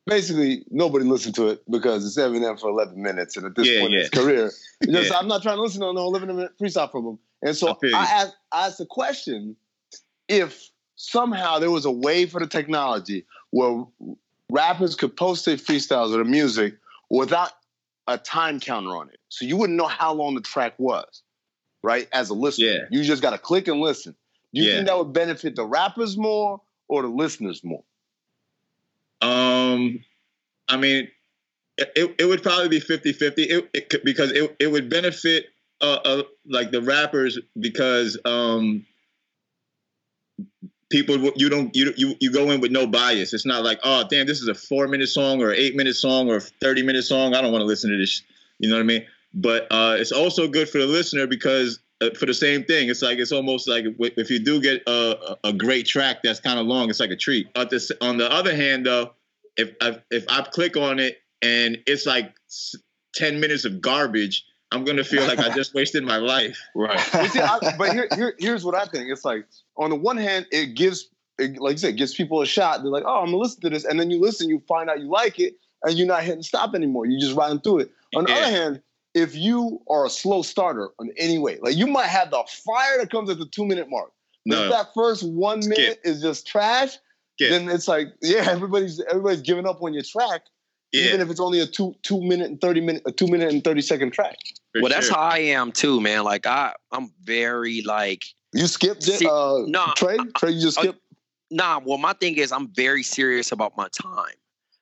[0.06, 3.80] basically nobody listened to it because it's Eminem for 11 minutes, and at this Yeah,
[3.80, 5.18] point in his career, just, Yeah.
[5.18, 7.18] I'm not trying to listen to no 11 minute freestyle from him.
[7.42, 7.90] And so you.
[7.94, 9.56] I asked, I asked the question:
[10.28, 13.84] if somehow there was a way for the technology where
[14.50, 16.74] rappers could post their freestyles or the music
[17.10, 17.52] without
[18.06, 19.18] a time counter on it.
[19.28, 21.22] So you wouldn't know how long the track was,
[21.82, 22.08] right?
[22.12, 22.66] As a listener.
[22.66, 22.78] Yeah.
[22.90, 24.14] You just got to click and listen.
[24.54, 24.76] Do you Yeah.
[24.76, 27.84] think that would benefit the rappers more or the listeners more?
[29.20, 30.04] Um,
[30.68, 31.08] I mean,
[31.78, 35.46] it, it would probably be 50 50 it, it, could- because it, it would benefit
[35.80, 38.84] uh, uh, like the rappers because um,
[40.92, 43.32] people you don't you, you you go in with no bias.
[43.32, 46.30] It's not like oh damn this is a four minute song or eight minute song
[46.30, 47.34] or a thirty minute song.
[47.34, 48.22] I don't want to listen to this.
[48.58, 49.06] You know what I mean?
[49.34, 53.02] But uh, it's also good for the listener because uh, for the same thing, it's
[53.02, 56.66] like it's almost like if you do get a, a great track that's kind of
[56.66, 57.48] long, it's like a treat.
[57.56, 59.14] At this, on the other hand, though,
[59.56, 62.34] if I, if I click on it and it's like
[63.14, 66.58] ten minutes of garbage, I'm gonna feel like I just wasted my life.
[66.74, 67.00] Right.
[67.12, 69.08] But, see, I, but here, here, here's what I think.
[69.10, 71.08] It's like on the one hand, it gives,
[71.38, 72.82] it, like you said, gives people a shot.
[72.82, 75.00] They're like, oh, I'm gonna listen to this, and then you listen, you find out
[75.00, 75.54] you like it,
[75.84, 77.06] and you're not hitting stop anymore.
[77.06, 77.92] You're just riding through it.
[78.16, 78.36] On the Yeah.
[78.38, 78.82] other hand,
[79.14, 82.98] if you are a slow starter in any way, like you might have the fire
[82.98, 84.10] that comes at the two minute mark.
[84.44, 84.64] No.
[84.64, 86.96] if that first one minute is just trash,
[87.36, 87.50] Skip.
[87.50, 90.42] then it's like, yeah, everybody's everybody's giving up on your track,
[90.92, 93.50] Yeah, even if it's only a two two minute and thirty minute, a two minute
[93.50, 94.36] and thirty second track.
[94.72, 96.24] for well, that's how I am too, man.
[96.24, 100.18] Like I, I'm very like You skipped it, See, uh, no, Trey.
[100.36, 101.00] Trey, you just uh, skipped.
[101.50, 104.34] Nah, well, my thing is I'm very serious about my time.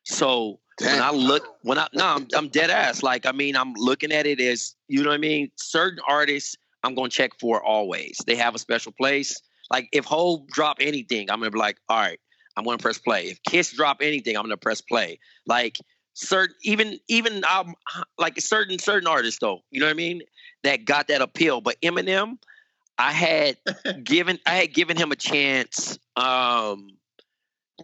[0.04, 3.02] So when I look, when I no, I'm, I'm dead ass.
[3.02, 5.50] Like I mean, I'm looking at it as you know what I mean.
[5.56, 8.18] Certain artists, I'm gonna check for always.
[8.26, 9.40] They have a special place.
[9.70, 12.18] Like if Hove drop anything, I'm gonna be like, all right,
[12.56, 13.26] I'm gonna press play.
[13.26, 15.18] If Kiss drop anything, I'm gonna press play.
[15.46, 15.78] Like
[16.14, 17.74] certain, even even um,
[18.18, 20.22] like certain certain artists though, you know what I mean,
[20.62, 21.60] that got that appeal.
[21.60, 22.38] But Eminem,
[22.98, 23.56] I had
[24.04, 26.90] given I had given him a chance um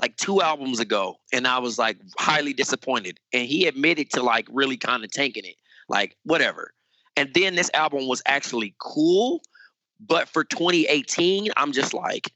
[0.01, 4.47] like two albums ago and I was like highly disappointed and he admitted to like
[4.51, 5.57] really kind of tanking it
[5.89, 6.75] like whatever
[7.17, 9.41] and then this album was actually cool
[9.99, 12.31] but for 2018 I'm just like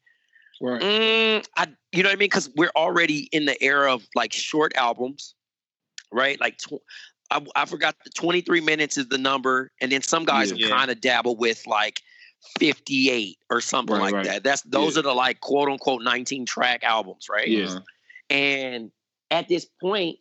[0.62, 0.80] Right.
[0.80, 4.32] mm, I you know what I mean cuz we're already in the era of like
[4.32, 5.34] short albums
[6.12, 6.82] right like tw-
[7.30, 10.66] I, I forgot the 23 minutes is the number and then some guys Yeah.
[10.68, 12.02] have kind of dabbled with like
[12.58, 14.24] 58 or something Right, like right.
[14.26, 14.42] that.
[14.44, 15.00] That's those Yeah.
[15.00, 17.46] are the like quote unquote 19 track albums, right?
[17.46, 17.78] Yeah.
[18.30, 18.90] And
[19.30, 20.18] at this point,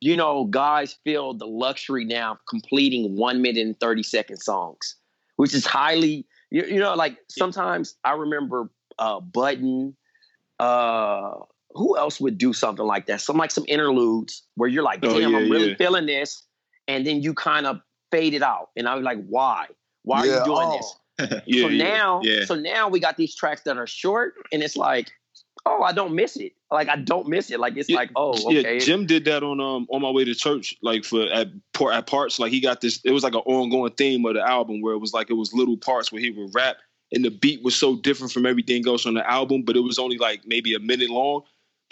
[0.00, 4.96] you know, guys feel the luxury now of completing one minute and 30 second songs,
[5.36, 9.96] which is highly, you, you know, like sometimes I remember uh Button,
[10.60, 11.34] uh,
[11.74, 13.20] who else would do something like that?
[13.20, 15.76] Some like some interludes where you're like, Oh, damn, yeah, I'm really yeah.
[15.76, 16.42] feeling this.
[16.88, 17.80] And then you kind of
[18.10, 18.70] fade it out.
[18.76, 19.66] And I was like, why?
[20.02, 20.76] Why are you doing oh.
[20.76, 20.96] this?
[21.46, 21.84] Yeah, so yeah.
[21.84, 22.44] now, yeah.
[22.46, 25.12] so now we got these tracks that are short, and it's like,
[25.66, 26.52] oh, I don't miss it.
[26.70, 27.60] Like I don't miss it.
[27.60, 28.78] Like it's Yeah, like, oh, Yeah.
[28.78, 32.06] Jim did that on um on my way to church, like for at par- at
[32.06, 32.38] parts.
[32.38, 33.00] Like he got this.
[33.04, 35.52] It was like an ongoing theme of the album where it was like it was
[35.52, 36.76] little parts where he would rap,
[37.12, 39.98] and the beat was so different from everything else on the album, but it was
[39.98, 41.42] only like maybe a minute long.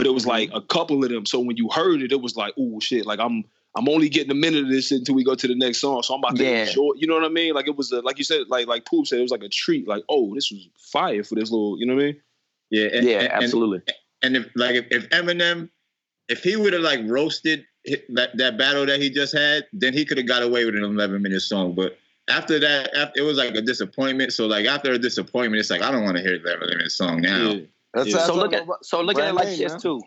[0.00, 1.26] But it was like a couple of them.
[1.26, 3.04] So when you heard it, it was like, oh shit!
[3.04, 3.44] Like I'm
[3.76, 6.02] I'm only getting a minute of this until we go to the next song.
[6.02, 6.64] So I'm about to Yeah.
[6.64, 6.92] enjoy.
[6.96, 7.52] You know what I mean?
[7.54, 9.48] Like it was a, like you said, like like Poop said, it was like a
[9.50, 9.86] treat.
[9.86, 11.78] Like oh, this was fire for this little.
[11.78, 12.20] You know what I mean?
[12.70, 13.82] Yeah, and, yeah, and- and- absolutely.
[14.22, 15.68] And if like if, if Eminem,
[16.28, 17.64] if he would have like roasted
[18.10, 20.84] that that battle that he just had, then he could have got away with an
[20.84, 21.74] 11 minute song.
[21.74, 24.32] But after that, after, it was like a disappointment.
[24.32, 26.92] So like after a disappointment, it's like I don't want to hear that 11 minute
[26.92, 27.50] song now.
[27.52, 27.60] Yeah.
[27.94, 28.26] That's, Yeah.
[28.26, 29.80] so look at so look at it like name, this man.
[29.80, 30.02] too.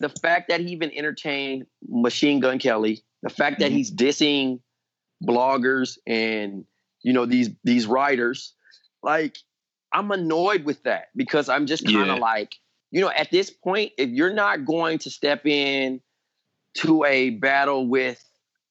[0.00, 3.62] The fact that he even entertained Machine Gun Kelly, the fact Mm-hmm.
[3.62, 4.60] that he's dissing
[5.22, 6.64] bloggers and
[7.02, 8.54] you know these these writers,
[9.02, 9.38] like
[9.92, 12.14] I'm annoyed with that because I'm just kind Yeah.
[12.14, 12.54] of like,
[12.90, 16.00] you know, at this point, if you're not going to step in
[16.74, 18.22] to a battle with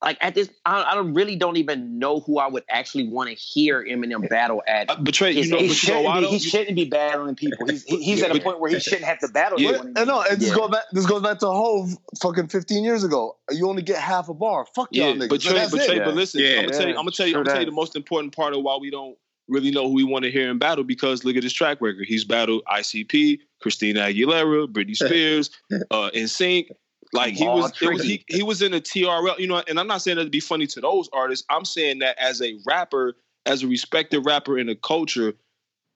[0.01, 3.29] like at this, I, I don't really don't even know who I would actually want
[3.29, 4.89] to hear Eminem battle at.
[4.91, 7.35] Uh, but you know, age He but you know shouldn't, be, he shouldn't be battling
[7.35, 7.65] people.
[7.67, 9.69] He's he- he's at a point where he shouldn't have to battle Yeah.
[9.69, 10.55] anyone And no, it just Yeah.
[10.55, 10.83] goes back.
[10.91, 13.37] This goes back to Hove fucking 15 years ago.
[13.49, 14.67] You only get half a bar.
[14.75, 15.29] Fuck y'all Yeah, niggas.
[15.29, 15.97] but So Trey, that's but it.
[15.97, 16.05] Yeah.
[16.05, 16.49] but listen, Yeah.
[16.49, 17.95] I'm gonna tell you, I'm gonna tell you, Sure I'm gonna tell you the most
[17.95, 20.83] important part of why we don't really know who we want to hear in battle
[20.83, 22.05] because look at his track record.
[22.07, 25.49] He's battled ICP, Christina Aguilera, Britney Spears,
[25.89, 26.67] uh, NSYNC.
[27.13, 29.63] Like he was, was he, he was in a TRL, you know.
[29.67, 31.45] And I'm not saying that to be funny to those artists.
[31.49, 33.15] I'm saying that as a rapper,
[33.45, 35.33] as a respected rapper in the culture,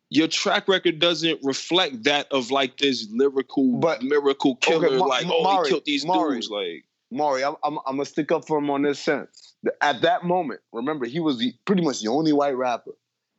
[0.10, 4.97] your track record doesn't reflect that of like this lyrical But- miracle killer.
[4.97, 6.36] Ma- like oh, Mari, he killed these Mari.
[6.36, 6.50] dudes.
[6.50, 9.54] Like Maury, I'm, I'm, I'm gonna stick up for him on this sense.
[9.82, 12.91] At that moment, remember, he was the, pretty much the only white rapper,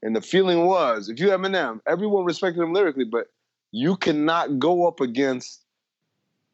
[0.02, 3.28] and the feeling was, if you Eminem, everyone respected him lyrically, but
[3.72, 5.61] you cannot go up against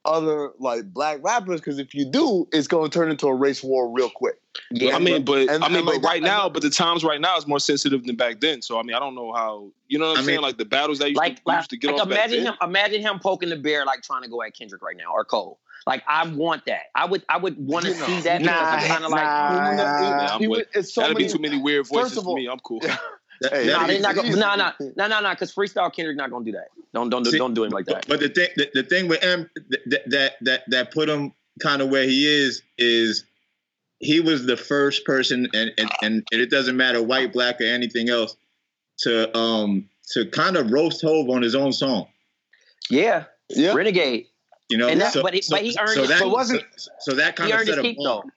[0.05, 3.63] other like black rappers because if you do, it's going to turn into a race
[3.63, 4.37] war real quick.
[4.71, 7.05] Yeah, I mean, but and- I mean, and but like right now, but the times
[7.05, 8.63] right now is more sensitive than back then.
[8.63, 10.37] So I mean, I don't know how you know what I'm I saying.
[10.37, 12.19] mean- like the battles that used, like, to, like, used to get like off back
[12.19, 12.53] imagine then.
[12.55, 15.25] him imagine him poking the bear like trying to go at Kendrick right now or
[15.25, 15.59] Cole.
[15.87, 16.83] Like I want that.
[16.95, 19.11] I would I would want to You know, see that because I'm nah, kind of
[19.11, 19.49] like nah.
[19.49, 21.39] He wouldn't have- Nah, it- I'm he with- would- it's so That'd many, be too
[21.39, 22.47] many weird voices First of for me.
[22.49, 22.81] I'm cool.
[23.41, 24.39] That- Hey, that'd nah, be- they not gonna, easy.
[24.41, 26.69] nah, nah, nah, nah, nah, because freestyle Kendrick not gonna do that.
[26.93, 28.07] Don't don't do, See, don't do him like that.
[28.09, 29.49] But the thing, the, the thing with M
[29.87, 33.25] that that that that put him kind of where he is is
[34.01, 38.09] he was the first person, and and and it doesn't matter white, black, or anything
[38.09, 38.37] else,
[39.01, 42.09] to um to kind of roast Hove on his own song.
[42.91, 43.75] Yeah, Yeah.
[43.75, 44.27] Renegade.
[44.71, 46.65] You know, And that- but he- but he earned his that, keep.
[46.77, 48.23] so, so that kind of earned set his a keep bar.
[48.25, 48.31] though.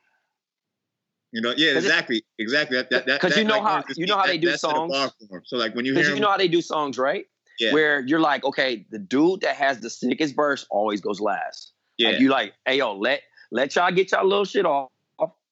[1.31, 2.77] You know, yeah, 'Cause it- exactly, exactly.
[2.77, 4.71] That, that, that, 'cause you know like, how- you know how they do that set
[4.71, 5.13] a songs?
[5.45, 7.25] So like when you Because hear you know how they do songs, right?
[7.59, 11.73] yeah, Where you're like, okay, the dude that has the sickest verse always goes last.
[11.97, 14.89] yeah, Like you like, hey yo, let let y'all get y'all little shit off,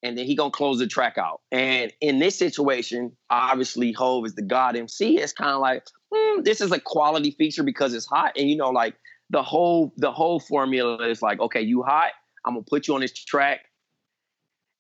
[0.04, 1.42] and then he gonna close the track out.
[1.52, 5.18] And in this situation, obviously Hove is the god MC.
[5.18, 8.56] It's kind of like, hmm, this is a quality feature because it's hot, and you
[8.58, 8.96] know, like
[9.30, 12.12] the whole the whole formula is like, okay, you hot,
[12.46, 13.62] I'm gonna put you on this track.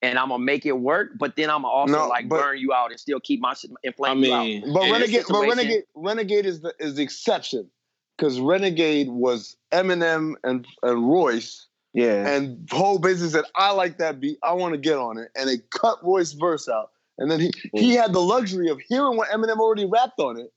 [0.02, 2.58] And I'm gonna make it work, but then I'm gonna also No, like but- burn
[2.58, 4.44] you out and still keep my shit and flame I you out.
[4.46, 5.42] mean, But Renegade, but.
[5.42, 7.70] Renegade, Renegade is the is the exception
[8.18, 12.28] because Renegade was Eminem and and Royce, Yeah.
[12.30, 15.50] and whole business said, "I like that beat, I want to get on it," and
[15.50, 19.28] they cut Royce verse out, and then he he had the luxury of hearing what
[19.30, 20.54] Eminem already rapped on it,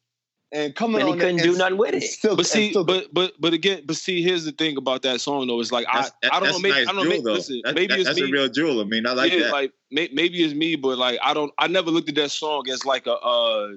[0.52, 2.02] and coming And he couldn't it do nothing with it.
[2.02, 5.20] Still, But see, still- but but but again, but see, here's the thing about that
[5.20, 5.60] song though.
[5.60, 6.58] It's like I I don't that's know.
[6.58, 7.10] Maybe nice I don't know.
[7.10, 8.28] Maybe, listen, That- maybe that- it's that's me.
[8.28, 8.80] a real jewel.
[8.80, 9.52] I mean, I like yeah, that.
[9.52, 11.52] like may, maybe it's me, but like I don't.
[11.58, 13.14] I never looked at that song as like a.
[13.16, 13.68] uh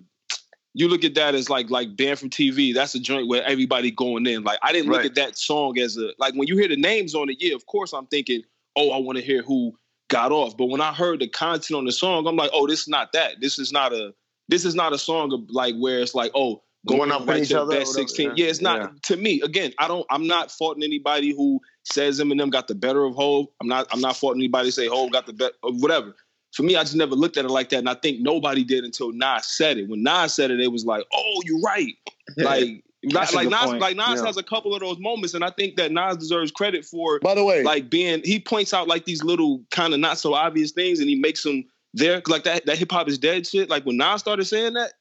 [0.77, 2.73] You look at that as like like banned from TV.
[2.73, 4.43] That's a joint where everybody going in.
[4.43, 5.05] Like I didn't look Right.
[5.05, 7.37] at that song as a like when you hear the names on it.
[7.39, 8.41] Yeah, of course I'm thinking,
[8.75, 9.73] oh, I want to hear who
[10.09, 10.57] got off.
[10.57, 13.13] But when I heard the content on the song, I'm like, oh, this is not
[13.13, 13.39] that.
[13.39, 14.13] This is not a.
[14.49, 17.41] This is not a song of like where it's like, oh, Going up right on
[17.43, 18.33] each the other best 16.
[18.35, 18.45] yeah.
[18.47, 18.87] It's not Yeah.
[19.03, 19.41] to me.
[19.41, 20.05] Again, I don't.
[20.09, 23.47] I'm not faulting anybody who says Eminem got the better of Hove.
[23.61, 23.87] I'm not.
[23.91, 25.53] I'm not faulting anybody say Hove got the better.
[25.63, 26.15] Of whatever.
[26.53, 28.83] for me, I just never looked at it like that, and I think nobody did
[28.85, 29.89] until Nas said it.
[29.89, 31.93] When Nas said it, it was like, "Oh, you're right."
[32.37, 33.81] Like, That's like Nas, point.
[33.81, 34.25] like Nas Yeah.
[34.25, 37.19] has a couple of those moments, and I think that Nas deserves credit for.
[37.19, 40.33] By the way, like being, he points out like these little kind of not so
[40.33, 42.21] obvious things, and he makes them there.
[42.27, 43.69] Like that, that hip hop is dead shit.
[43.69, 44.93] Like when Nas started saying that,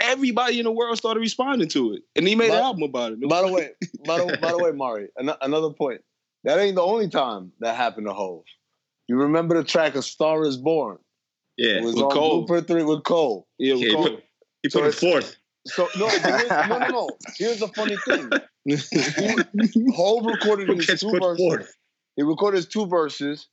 [0.00, 3.12] everybody in the world started responding to it, and he made By- an album about
[3.12, 3.28] it.
[3.28, 3.70] By the way,
[4.06, 6.00] by the, by the way, Mari, an- another point.
[6.44, 8.44] That ain't the only time that happened to Hove.
[9.08, 10.98] You remember the track "A Star Is Born"?
[11.58, 12.38] Yeah, it was with on Cole.
[12.38, 13.46] Blueprint Three with Cole.
[13.58, 14.24] yeah, Yeah, he put,
[14.62, 15.36] he put him it's- fourth.
[15.66, 17.10] So no, here's, no, no, no.
[17.36, 18.30] Here's the funny thing.
[19.94, 21.36] Hove recorded Who his two verses.
[21.38, 21.74] fourth?
[22.16, 23.46] He recorded his two verses.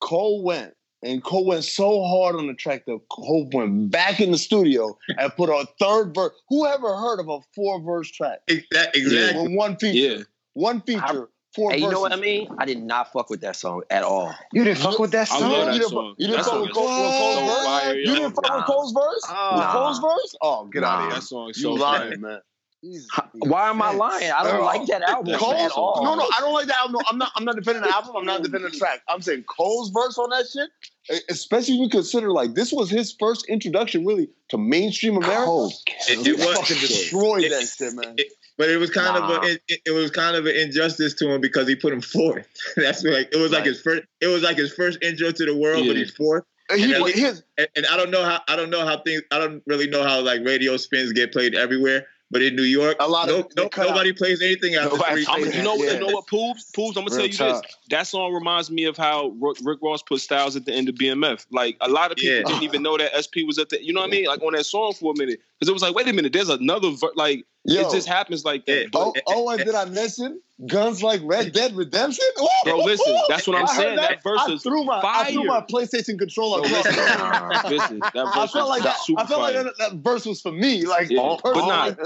[0.00, 0.72] Cole went,
[1.06, 4.96] and Cole went so hard on the track that Cole went back in the studio
[5.18, 6.32] and put a third verse.
[6.48, 9.42] Who ever heard of a four verse track Ex- that- Exactly.
[9.42, 10.16] with one feature?
[10.18, 10.22] Yeah.
[10.54, 11.82] One feature, four Hey, verses.
[11.82, 12.48] you know what I mean?
[12.58, 14.34] I did not fuck with that song at all.
[14.52, 15.50] You didn't fuck with that I song.
[15.52, 16.14] love You didn't, song.
[16.18, 17.64] you didn't That fuck song with is Cole, so with Cole's verse?
[17.66, 18.56] fire, You didn't fuck Nah.
[18.56, 19.22] with Cole's verse?
[19.54, 20.36] With Cole's verse?
[20.42, 21.10] Oh, get out of here.
[21.14, 22.40] That song is You so lying, man.
[22.82, 23.08] Jesus.
[23.34, 24.30] Why am I lying?
[24.30, 26.04] I don't like that album Cole's, at all.
[26.04, 26.92] No, no, I don't like that album.
[26.92, 27.32] No, I'm not.
[27.34, 28.12] I'm not defending the album.
[28.16, 29.00] I'm not defending the track.
[29.08, 33.12] I'm saying Cole's verse on that shit, especially if you consider like this was his
[33.18, 35.44] first introduction really to mainstream America.
[35.44, 35.72] Cole.
[36.08, 38.14] It, he it was, fucking destroyed it- that shit, man.
[38.18, 39.36] it- but it was kind Nah.
[39.36, 42.00] of a, it, it was kind of an injustice to him because he put him
[42.00, 42.46] fourth.
[42.76, 43.66] That's like it was like Right.
[43.68, 44.02] his first.
[44.22, 46.44] It was like his first intro to the world, but he's fourth.
[46.70, 48.98] And he, and then- his, And, and I don't know how I don't know how
[49.02, 52.06] things I don't really know how like radio spins get played everywhere.
[52.30, 54.96] But in New York, A lot of- they no, cut out- nobody plays anything after
[54.96, 55.42] Nobody three.
[55.42, 55.92] plays you know, Yeah.
[55.92, 56.72] you know what, Poobs?
[56.72, 57.62] Poobs, I'm gonna Real tell you talk.
[57.62, 57.76] this.
[57.90, 60.96] That song reminds me of how Rick, Rick Ross put Styles at the end of
[60.96, 61.46] BMF.
[61.52, 62.42] Like a lot of people Yeah.
[62.42, 63.80] didn't even know that SP was at the.
[63.84, 64.24] You know what I mean?
[64.24, 66.48] Like on that song for a minute, because it was like, wait a minute, there's
[66.48, 66.90] another.
[66.90, 67.12] Ver-.
[67.14, 67.80] Like Yo.
[67.82, 68.82] it just happens like that.
[68.82, 68.86] Yeah.
[68.92, 72.24] But oh, oh, and did I mention guns like Red Dead Redemption?
[72.64, 73.96] Bro, listen, that's what I'm saying.
[73.96, 76.94] That verse I threw my, I threw my PlayStation controller Bro, listen,
[77.70, 80.26] listen, that verse I felt like is that, super I felt like that, that verse
[80.26, 80.84] was for me.
[80.86, 81.68] Like, Yeah, but personally.
[81.68, 81.96] nah, And,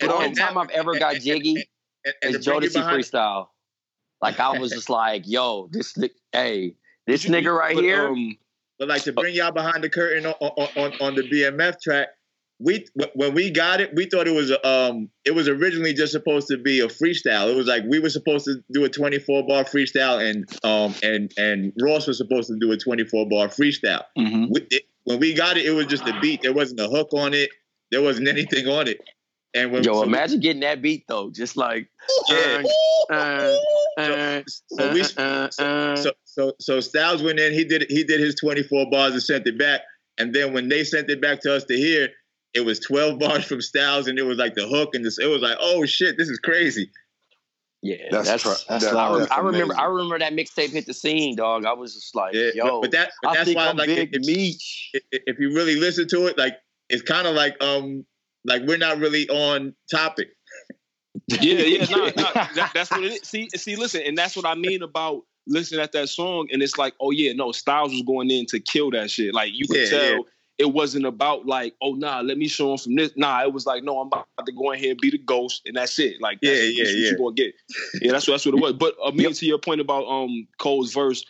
[0.00, 1.66] The only time that- I've ever got jiggy
[2.04, 3.46] and- and is to bring Jodeci behind- freestyle.
[4.22, 6.76] Like I was just like, yo, this ni- hey,
[7.06, 8.06] this nigga right but, here.
[8.08, 8.38] um,
[8.78, 12.08] But like to bring y'all behind the curtain on on, on, on the BMF track,
[12.60, 16.48] we when we got it, we thought it was um it was originally just supposed
[16.48, 17.50] to be a freestyle.
[17.50, 21.32] It was like we were supposed to do a 24 bar freestyle, and um and
[21.36, 24.04] and Ross was supposed to do a 24 bar freestyle.
[24.18, 24.48] mhm.
[24.50, 26.42] We, it, when we got it, it was just a beat.
[26.42, 27.50] There wasn't a hook on it.
[27.90, 28.98] There wasn't anything on it.
[29.52, 31.88] And when Yo, so- imagine getting that beat though, just like
[32.30, 32.62] Yeah.
[33.10, 33.56] uh,
[33.98, 37.52] uh, so we uh, uh, so so so Styles went in.
[37.52, 39.82] He did he did his 24 bars and sent it back.
[40.18, 42.08] And then when they sent it back to us to hear,
[42.54, 45.26] it was 12 bars from Styles, and it was like the hook, and this, it
[45.26, 46.90] was like, oh shit, this is crazy.
[47.82, 49.64] yeah, That's that's, tr- that's that- I, that's I remember.
[49.74, 49.78] amazing.
[49.80, 51.64] I remember that mixtape hit the scene, dog.
[51.66, 53.76] I was just like, Yeah, yo, but, but that but I that's think why I'm
[53.76, 54.90] like big if, Meech.
[54.94, 56.56] if, if you really listen to it, like
[56.88, 58.04] it's kind of like um
[58.44, 60.28] like we're not really on topic.
[61.28, 63.20] Yeah, yeah, no, no, that, that's what it is.
[63.22, 66.76] See, see, listen, and that's what I mean about listening at that song, and it's
[66.76, 69.32] like, oh yeah, no, Styles was going in to kill that shit.
[69.32, 70.18] Like you could Yeah, tell yeah.
[70.58, 73.12] It wasn't about like, oh nah, let me show him from this.
[73.16, 75.62] Nah, it was like, no, I'm about to go in here and be the ghost,
[75.66, 76.20] and that's it.
[76.20, 77.10] Like, that's, Yeah, yeah, that's what yeah.
[77.10, 77.54] you gonna get.
[78.02, 78.72] Yeah, that's what that's what it was.
[78.74, 81.24] But uh, me to your point about um Cole's verse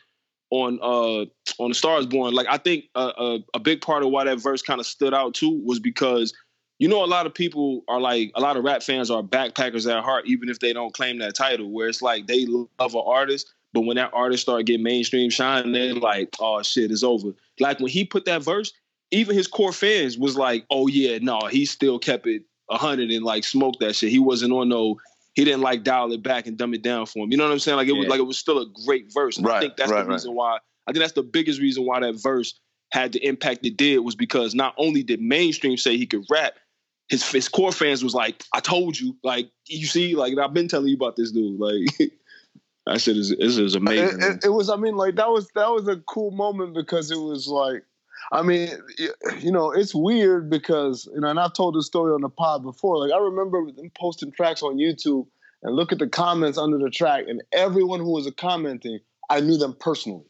[0.51, 1.25] on uh
[1.63, 4.41] on the Stars Born, like I think uh, uh, a big part of why that
[4.41, 6.35] verse kind of stood out too was because
[6.81, 9.91] you know, a lot of people are like, a lot of rap fans are backpackers
[9.91, 11.71] at heart, even if they don't claim that title.
[11.71, 15.73] Where it's like they love an artist, but when that artist start getting mainstream shine,
[15.73, 17.31] they're like, oh shit, it's over.
[17.61, 18.73] Like when he put that verse,
[19.11, 23.25] even his core fans was like, oh yeah, no, he still kept it hundred and
[23.25, 24.11] like smoked that shit.
[24.11, 24.99] He wasn't on no.
[25.35, 27.31] He didn't like dial it back and dumb it down for him.
[27.31, 27.77] You know what I'm saying?
[27.77, 29.37] Like it was like it was still a great verse.
[29.37, 30.13] And I think that's right, the right.
[30.15, 30.59] reason why.
[30.87, 32.59] I think that's the biggest reason why that verse
[32.93, 36.55] had the impact it did was because not only did mainstream say he could rap,
[37.09, 40.69] his his core fans was like, "I told you, like you see, like I've been
[40.69, 41.89] telling you about this dude." Like
[42.87, 44.23] I said, is this is amazing.
[44.23, 44.71] It, it, it was.
[44.71, 47.85] I mean, like that was that was a cool moment because it was like,
[48.33, 48.71] I mean,
[49.41, 52.63] you know, it's weird because you know, and I've told this story on the pod
[52.63, 52.99] before.
[52.99, 55.27] Like I remember them posting tracks on YouTube
[55.63, 58.99] and look at the comments under the track, and everyone who was commenting,
[59.31, 60.25] I knew them personally.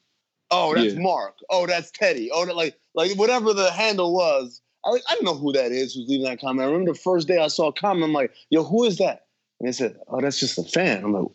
[0.50, 1.00] Oh, that's Yeah.
[1.00, 1.36] Mark.
[1.50, 2.30] Oh, that's Teddy.
[2.32, 4.60] Oh, that, like like whatever the handle was.
[4.84, 6.60] I, like, I didn't know who that is who's leaving that comment.
[6.60, 9.26] I remember the first day I saw a comment, I'm like, yo, who is that?
[9.58, 11.02] And they said, oh, that's just a fan.
[11.02, 11.26] I'm like,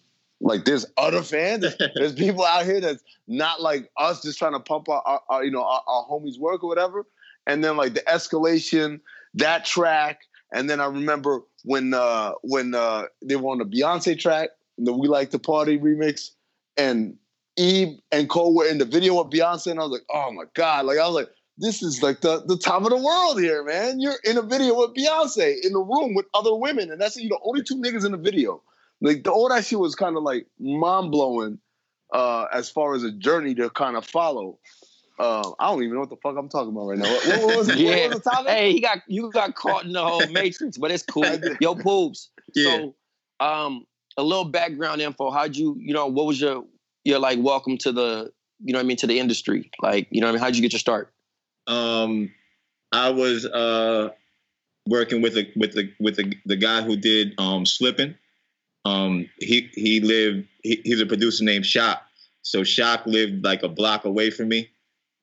[0.42, 1.66] like there's other fans.
[1.96, 5.44] There's, people out here that's not like us, just trying to pump our, our, our,
[5.44, 7.06] you know our, our homies' work or whatever.
[7.46, 9.02] And then like the escalation,
[9.36, 10.22] that track,
[10.54, 14.94] and then I remember when uh when uh they were on the Beyonce track, the
[14.94, 16.30] We Like to Party remix,
[16.78, 17.18] and
[17.58, 20.46] Eve and Cole were in the video with Beyonce, and I was like, oh my
[20.54, 20.86] god!
[20.86, 24.00] Like I was like, this is like the the top of the world here, man.
[24.00, 27.30] You're in a video with Beyonce in the room with other women, and that's you
[27.30, 28.62] know only two niggas in the video.
[29.02, 31.60] Like the all that shit was kind of like mind blowing,
[32.14, 34.60] uh, as far as a journey to kind of follow.
[35.18, 37.12] Uh, I don't even know what the fuck I'm talking about right now.
[37.12, 37.78] What, what was, it?
[37.78, 38.08] yeah.
[38.08, 38.52] what was the topic?
[38.52, 41.26] Hey, he got you got caught in the whole matrix, but it's cool.
[41.62, 42.30] Yo, poops.
[42.56, 42.78] Yeah.
[43.40, 43.86] So, um,
[44.18, 45.30] a little background info.
[45.30, 46.66] How'd you, you know, what was your
[47.04, 48.32] your like welcome to the,
[48.64, 49.72] you know, what I mean, to the industry?
[49.82, 51.14] Like, you know, what I mean, how'd you get your start?
[51.68, 52.32] Um,
[52.92, 54.10] I was uh
[54.86, 58.16] working with a with the with the the guy who did um slipping.
[58.86, 60.48] Um, he he lived.
[60.64, 62.02] He, he's a producer named Shock.
[62.42, 64.70] So Shock lived like a block away from me,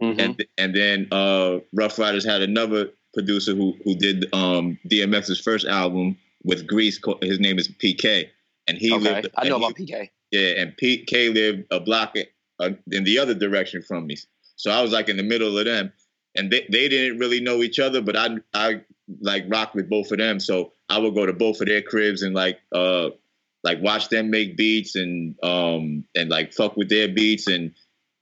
[0.02, 0.20] Mm-hmm.
[0.20, 5.66] and and then uh Ruff Ryders had another producer who who did um DMX's first
[5.66, 7.00] album with Grease.
[7.22, 8.28] His name is PK,
[8.68, 9.28] and he okay, lived.
[9.36, 10.10] I know about he- PK.
[10.32, 12.14] yeah, and PK lived a block
[12.60, 14.16] uh, in the other direction from me.
[14.56, 15.90] So I was like in the middle of them,
[16.34, 18.82] and they, they didn't really know each other, but I I
[19.22, 20.40] like rocked with both of them.
[20.40, 23.10] So I would go to both of their cribs and like uh
[23.64, 27.72] like watch them make beats and um and like fuck with their beats and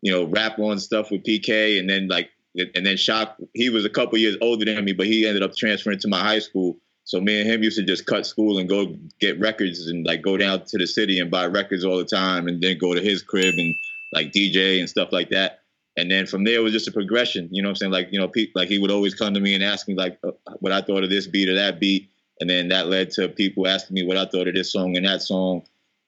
[0.03, 3.85] you know rap on stuff with PK and then like and then Shock he was
[3.85, 6.77] a couple years older than me, but he ended up transferring to my high school.
[7.05, 10.23] So me and him used to just cut school and go get records and like
[10.23, 13.01] go down to the city and buy records all the time and then go to
[13.01, 13.75] his crib and
[14.13, 15.61] like DJ and stuff like that.
[15.97, 17.49] And then from there it was just a progression.
[17.51, 17.93] You know what I'm saying?
[17.93, 20.31] Like, you know, like he would always come to me and ask me like uh,
[20.61, 22.09] what I thought of this beat or that beat.
[22.41, 25.07] And then that led to people asking me what I thought of this song and
[25.07, 25.63] that song.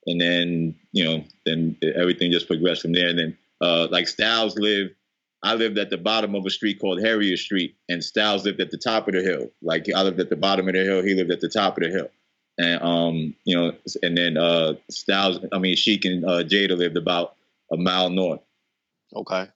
[0.07, 3.09] And then, you know, then everything just progressed from there.
[3.09, 4.95] And then uh like Styles lived
[5.43, 8.71] I lived at the bottom of a street called Harrier Street, and Styles lived at
[8.71, 9.49] the top of the hill.
[9.63, 11.85] Like I lived at the bottom of the hill, he lived at the top of
[11.85, 12.09] the hill.
[12.59, 13.73] And um, you know,
[14.03, 17.37] and then uh Styles, I mean Sheek and uh, Jada lived about
[17.73, 18.41] a mile north.
[19.15, 19.49] Okay.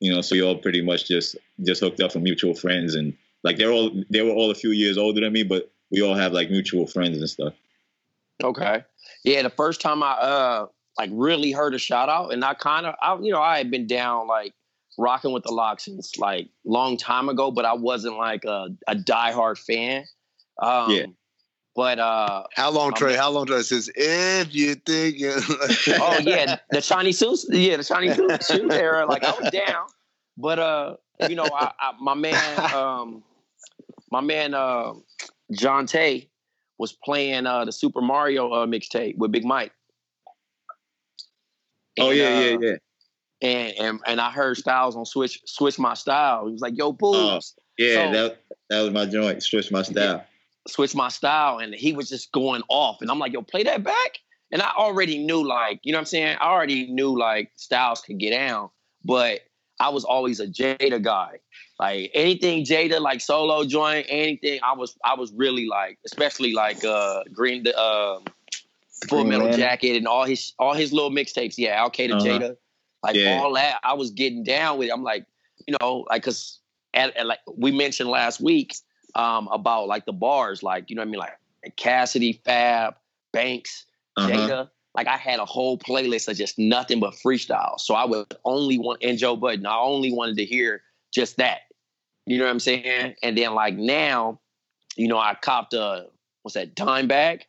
[0.00, 3.16] You know, so we all pretty much just just hooked up from mutual friends, and
[3.44, 6.14] like they're all they were all a few years older than me, but we all
[6.14, 7.54] have like mutual friends and stuff.
[8.42, 8.82] Okay.
[9.24, 10.66] Yeah, the first time I uh
[10.98, 13.70] like really heard a shout out, and I kind of I you know I had
[13.70, 14.54] been down like
[14.98, 18.96] rocking with the lock since like long time ago, but I wasn't like a, a
[18.96, 20.04] diehard fan.
[20.60, 21.06] Um, Yeah.
[21.74, 23.10] But uh, How long, my Trey?
[23.12, 23.56] man- How long, Trey?
[23.56, 25.18] It says if you think.
[25.18, 25.32] You...
[25.98, 29.06] oh yeah, the Shiny suits, yeah, the Shiny Suits shoot era.
[29.06, 29.86] Like I was down,
[30.36, 30.96] but uh,
[31.30, 33.22] you know, I, I, my man, um,
[34.10, 34.92] my man, uh,
[35.52, 36.28] John Tay
[36.78, 39.72] was playing uh the Super Mario uh, mixtape with Big Mike.
[42.00, 42.76] Oh yeah, uh, yeah, yeah.
[43.42, 46.46] And, and and I heard Styles on Switch Switch My Style.
[46.46, 48.40] He was like, "Yo, boobs, Yeah, So- that
[48.70, 49.42] that was my joint.
[49.42, 50.24] Switch my style.
[50.68, 53.02] switch my style," and he was just going off.
[53.02, 54.18] And I'm like, "Yo, play that back."
[54.52, 56.36] And I already knew, like, you know what I'm saying?
[56.38, 58.68] I already knew like Styles could get down,
[59.04, 59.40] but
[59.82, 61.40] I was always a Jada guy.
[61.80, 64.60] Like anything Jada, like solo joint, anything.
[64.62, 68.20] I was I was really like, especially like uh Green the uh,
[69.08, 69.50] Full Metal.
[69.52, 71.54] Jacket and all his all his little mixtapes.
[71.58, 72.24] Yeah, Al Qaeda Uh-huh.
[72.26, 72.56] Jada,
[73.02, 73.40] like Yeah.
[73.40, 73.80] all that.
[73.82, 74.88] I was getting down with.
[74.88, 74.92] It.
[74.92, 75.26] I'm like,
[75.66, 76.60] you know, like because
[76.94, 78.76] at, at, like we mentioned last week
[79.16, 82.94] um about like the bars, like you know what I mean, like, like Cassidy, Fab,
[83.32, 84.28] Banks, Uh-huh.
[84.28, 84.70] Jada.
[84.94, 87.80] Like I had a whole playlist of just nothing but freestyle.
[87.80, 89.64] So I would only want and Joe Budden.
[89.66, 90.82] I only wanted to hear
[91.12, 91.60] just that.
[92.26, 93.14] You know what I'm saying?
[93.22, 94.40] And then like now,
[94.96, 96.06] you know, I copped a
[96.42, 97.46] what's that dime bag,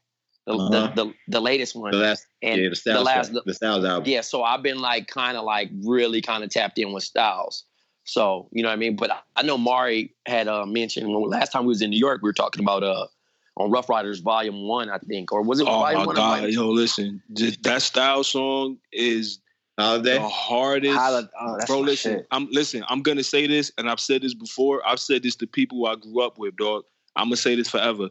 [0.47, 0.91] the Uh-huh.
[0.95, 1.91] the, the the latest one.
[1.91, 4.09] The last, and yeah, the Styles, the last the, Styles album.
[4.09, 7.65] yeah, so I've been like kind of like really kind of tapped in with Styles.
[8.05, 8.95] So you know what I mean.
[8.95, 11.99] But I, I know Mari had uh, mentioned when last time we was in New
[11.99, 13.07] York, we were talking about uh
[13.57, 16.15] on Ruff Ryders Volume One, I think, or was it Oh Volume my One?
[16.15, 17.21] or god, Volume- yo, listen,
[17.63, 19.39] that style song is
[19.77, 20.17] Holiday.
[20.17, 20.97] the hardest.
[20.97, 22.27] Holla- oh, Bro, listen, shit.
[22.31, 22.83] I'm listen.
[22.87, 24.85] I'm gonna say this, and I've said this before.
[24.87, 26.83] I've said this to people I grew up with, dog.
[27.15, 28.09] I'm gonna say this forever.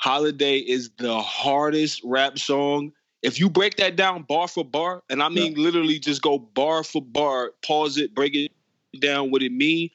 [0.00, 2.92] Holiday is the hardest rap song.
[3.22, 6.82] If you break that down bar for bar, and I mean literally just go bar
[6.82, 8.50] for bar, pause it, break it
[8.98, 9.90] down what it mean.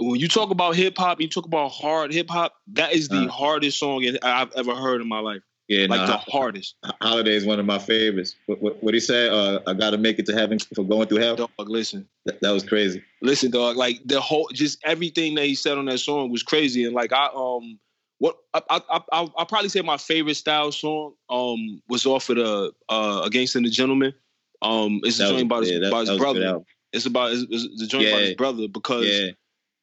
[0.00, 2.54] When you talk about hip hop, you talk about hard hip hop.
[2.74, 3.28] That is the Uh.
[3.28, 5.42] hardest song I've ever heard in my life.
[5.68, 6.76] Yeah, Like no, the hardest.
[7.02, 8.34] Holiday is one of my favorites.
[8.46, 9.28] What what what he say?
[9.28, 11.36] Uh, I got to make it to heaven for going through hell.
[11.36, 12.08] Dog, listen.
[12.24, 13.02] That, that was crazy.
[13.20, 16.84] Listen, dog, like the whole, just everything that he said on that song was crazy.
[16.84, 17.78] And like I, um,
[18.18, 22.30] what I, I, I I'll, I'll probably say my favorite style song, um, was off
[22.30, 24.14] of the uh, Against the Gentleman.
[24.62, 26.32] Um, it's a That was- joint about his, yeah, that- about his that was a
[26.32, 26.64] good brother.
[26.94, 29.30] It's about it's, it's the joint about his brother because Yeah,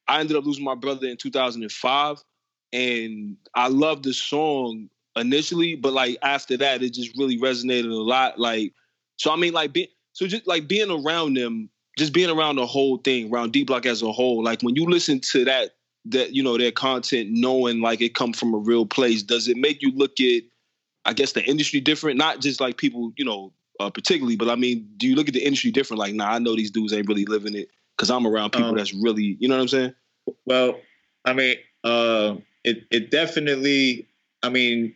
[0.08, 2.22] I ended up losing my brother in 2005,
[2.72, 7.94] and I loved the song initially, but like after that, it just really resonated a
[7.94, 8.38] lot.
[8.38, 8.72] Like,
[9.16, 9.76] so I mean, like,
[10.12, 13.86] so just like being around them, just being around the whole thing, around D Block
[13.86, 15.72] as a whole, like when you listen to that
[16.06, 19.56] that you know their content, knowing like it come from a real place, does it
[19.56, 20.42] make you look at,
[21.04, 22.18] I guess, the industry different?
[22.18, 25.34] Not just like people, you know, uh, particularly, but I mean, do you look at
[25.34, 25.98] the industry different?
[25.98, 28.76] Like, nah, I know these dudes ain't really living it because I'm around people Um,
[28.76, 29.94] that's really, you know what I'm saying?
[30.44, 30.80] Well,
[31.24, 34.06] I mean, uh, it it definitely.
[34.42, 34.94] I mean,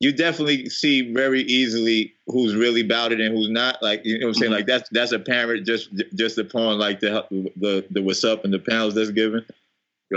[0.00, 3.82] you definitely see very easily who's really about it and who's not.
[3.82, 4.52] Like you know what I'm saying.
[4.52, 4.56] Mhm.
[4.56, 7.26] Like that's that's apparent just just upon like the
[7.56, 9.44] the the what's up and the panels that's given.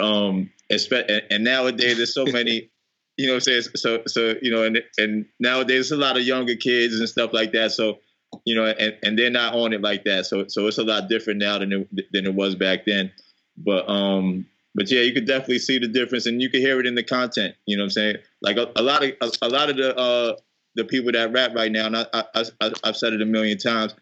[0.01, 2.69] Um, and, and nowadays there's so many.
[3.17, 3.75] You know what I'm saying?
[3.75, 7.33] So so you know, and and nowadays there's a lot of younger kids and stuff
[7.33, 7.71] like that.
[7.73, 7.99] So
[8.45, 10.25] you know, and, and they're not on it like that.
[10.25, 13.11] So so it's a lot different now than it, than it was back then.
[13.57, 16.85] But um, but yeah, you could definitely see the difference, and you can hear it
[16.85, 17.55] in the content.
[17.65, 18.15] You know what I'm saying?
[18.41, 20.35] Like a, a lot of a, a lot of the uh
[20.75, 23.57] the people that rap right now, and I, I, I I've said it a million
[23.57, 23.93] times.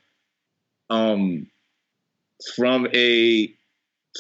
[0.90, 1.48] Um,
[2.56, 3.54] from a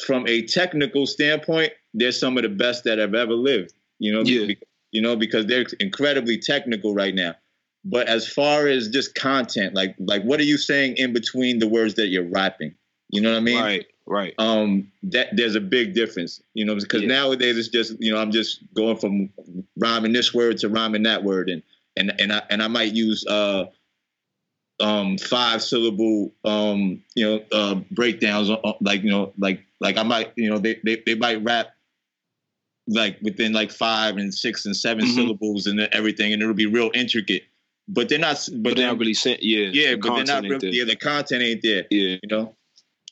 [0.05, 3.73] from a technical standpoint, they're some of the best that have ever lived.
[3.99, 4.53] You know, Yeah.
[4.91, 7.35] you know, because they're incredibly technical right now.
[7.85, 11.67] But as far as just content, like like what are you saying in between the
[11.67, 12.75] words that you're rapping?
[13.09, 13.63] You know what I mean?
[13.63, 14.33] Right, right.
[14.37, 17.07] um that there's a big difference you know because Yeah.
[17.07, 19.29] nowadays it's just you know i'm just going from
[19.77, 21.63] rhyming this word to rhyming that word and
[21.97, 23.65] and and i and i might use uh
[24.79, 30.03] um five syllable um you know uh breakdowns on- like you know like like i
[30.03, 31.67] might you know they they, they might rap
[32.87, 35.15] like within like five and six and 7 Mhm.
[35.15, 37.43] syllables and everything and it'll be real intricate
[37.91, 39.41] but they're not but, But they're not really sent.
[39.43, 42.17] Yeah, yeah the but they're not really, yeah the content ain't there Yeah.
[42.21, 42.55] you know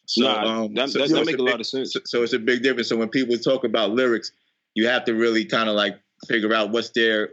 [0.06, 1.92] so Nah, um that, so- that, so that it's make a big- lot of sense.
[1.94, 2.88] so, so it's a big difference.
[2.90, 4.32] So when people talk about lyrics,
[4.76, 7.32] you have to really kind of like figure out what's their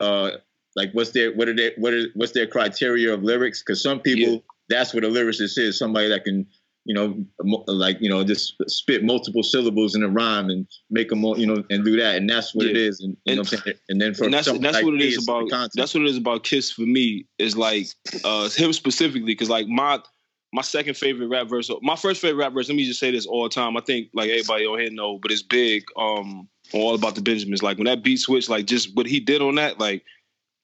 [0.00, 0.30] uh
[0.76, 3.60] like what's their what are their what is what's their criteria of lyrics?
[3.62, 4.38] Because some people Yeah.
[4.68, 5.76] that's what a lyricist is.
[5.78, 6.46] Somebody that can
[6.84, 7.24] you know
[7.66, 11.46] like you know just spit multiple syllables in a rhyme and make them all you
[11.46, 12.88] know and do that, and that's what it Yeah.
[12.88, 13.00] is.
[13.00, 13.74] And you know I'm.
[13.88, 15.48] And then for and that's that's like what it is about.
[15.74, 17.26] That's what it is about Kiss for me.
[17.38, 17.86] Is like
[18.24, 20.00] uh him specifically because like my
[20.52, 21.70] my second favorite rap verse.
[21.82, 22.68] My first favorite rap verse.
[22.68, 23.76] Let me just say this all the time.
[23.76, 25.84] I think like everybody on here know, but it's big.
[25.96, 27.62] Um, all about the Benjamins.
[27.62, 30.04] Like when that beat switch, like just what he did on that, like.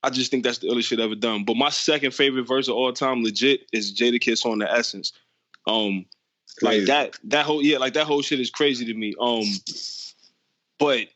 [0.04, 1.44] I just think that's the illest shit ever done.
[1.44, 5.12] But my second favorite verse of all time, legit, is Jadakiss on the Essence.
[5.68, 6.06] Um,
[6.62, 9.14] like that, that whole yeah, like that whole shit is crazy to me.
[9.20, 9.44] Um,
[10.78, 11.08] but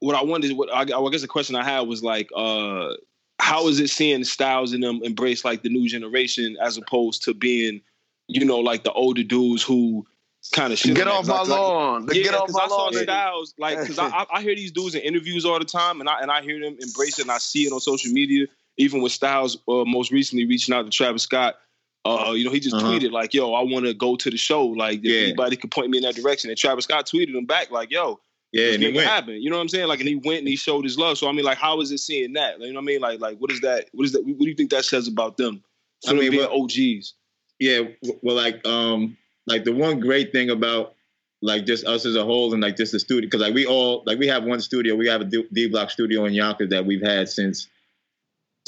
[0.00, 2.94] what I wanted, what I, I guess the question I had was like, uh,
[3.38, 7.34] how is it seeing Styles and them embrace like the new generation as opposed to
[7.34, 7.80] being,
[8.28, 10.06] you know, like the older dudes who
[10.52, 10.96] kind of shit.
[10.96, 12.08] Get off my like- lawn.
[12.12, 12.94] yeah, Get off my I saw lawn.
[12.94, 16.08] Styles like because I, I I hear these dudes in interviews all the time, and
[16.08, 18.46] I and I hear them embrace it, and I see it on social media.
[18.78, 21.56] Even with Styles, uh, most recently reaching out to Travis Scott,
[22.04, 22.86] uh, you know, he just Uh-huh.
[22.92, 24.66] tweeted like, "Yo, I want to go to the show.
[24.66, 25.20] Like, if Yeah.
[25.28, 28.18] anybody could point me in that direction." And Travis Scott tweeted him back like, "Yo,
[28.52, 29.06] yeah, and he went.
[29.06, 29.86] happen." You know what I'm saying?
[29.88, 31.16] Like, and he went and he showed his love.
[31.18, 32.58] So I mean, like, how is it seeing that?
[32.58, 33.00] Like, you know what I mean?
[33.00, 33.88] Like, like what is that?
[33.92, 34.24] What is that?
[34.26, 35.62] What do you think that says about them?
[36.04, 37.14] For I mean, being what- OGs.
[37.60, 37.82] Yeah,
[38.22, 40.94] well, like, um, like the one great thing about
[41.42, 44.02] like just us as a whole and like just the studio, because like we all
[44.06, 46.84] like we have one studio, we have a D, D Block studio in Yonkers that
[46.86, 47.68] we've had since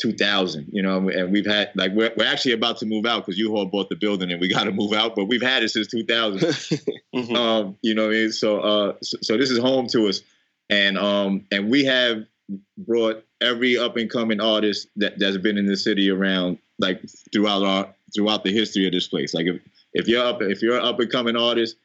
[0.00, 3.38] 2000, you know, and we've had like we're, we're actually about to move out because
[3.38, 5.86] U-Haul bought the building and we got to move out, but we've had it since
[5.88, 6.40] 2000.
[7.14, 7.36] Mhm.
[7.36, 8.32] um, you know I mean?
[8.32, 10.20] So, uh, so, so this is home to us,
[10.68, 12.24] and um, and we have
[12.76, 17.00] brought every up and coming artist that that's been in the city around like
[17.32, 19.32] throughout our throughout the history of this place.
[19.32, 21.76] Like if if you're up if you're an up and coming artist,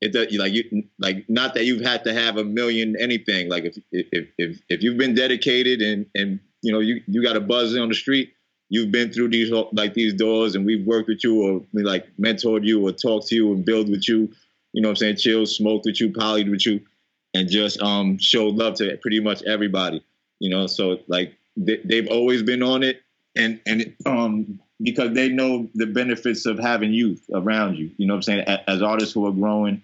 [0.00, 3.48] it does like you like not that you've had to have a million anything.
[3.48, 7.36] Like if if if if you've been dedicated and and you know you you got
[7.36, 8.32] a buzz on the street.
[8.70, 12.06] You've been through these like these doors, and we've worked with you, or we like
[12.18, 14.32] mentored you, or talked to you, and build with you.
[14.72, 15.16] You know what I'm saying?
[15.16, 16.80] Chill, smoked with you, polyed with you,
[17.34, 20.02] and just um showed love to pretty much everybody.
[20.38, 23.02] You know, so like they, they've always been on it,
[23.36, 27.90] and and um because they know the benefits of having youth around you.
[27.98, 28.60] You know what I'm saying?
[28.66, 29.82] As artists who are growing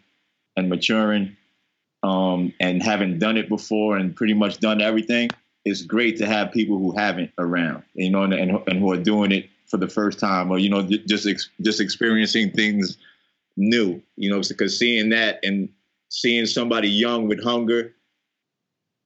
[0.57, 1.37] and maturing,
[2.03, 5.31] um, and having done it before and pretty much done everything,
[5.69, 7.83] it's great to have people who haven't around.
[7.95, 10.71] You know, and and, and who are doing it for the first time, or you
[10.71, 12.97] know, just ex- just experiencing things
[13.57, 14.03] new.
[14.17, 15.69] You know, because seeing that and
[16.09, 17.95] seeing somebody young with hunger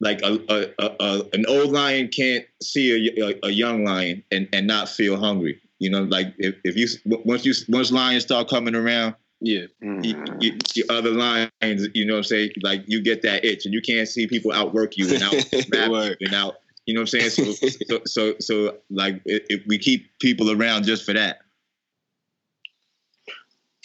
[0.02, 4.88] like a, a, a, an old lion can't see a young lion and, and not
[4.88, 5.60] feel hungry.
[5.78, 6.88] You know, like if, if you
[7.24, 9.62] once you once lions start coming around, Yeah.
[9.82, 10.04] Mm.
[10.04, 12.50] you, you, you other lines, you know what I'm saying?
[12.62, 16.16] Like you get that itch and you can't see people outwork you and out you
[16.20, 16.56] and out.
[16.86, 17.30] You know what I'm saying?
[17.30, 17.52] So
[17.88, 21.38] so so, so like it, it, we keep people around just for that.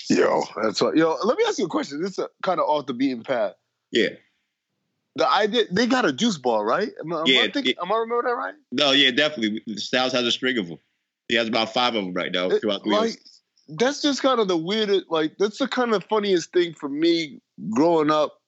[0.09, 0.95] Yo, that's what.
[0.95, 2.01] Yo, let me ask you a question.
[2.01, 3.53] This is kind of off the beaten path.
[3.91, 4.09] Yeah.
[5.15, 6.89] The idea they got a juice ball, right?
[7.03, 8.53] Am, I- am Yeah, I thinking, am I remember that right?
[8.71, 9.63] No, yeah, definitely.
[9.77, 10.77] Styles has a string of them.
[11.27, 13.36] He has about five of them right now throughout the like wheels.
[13.69, 17.39] That's just kind of the weirdest like that's the kind of funniest thing for me
[17.69, 18.39] growing up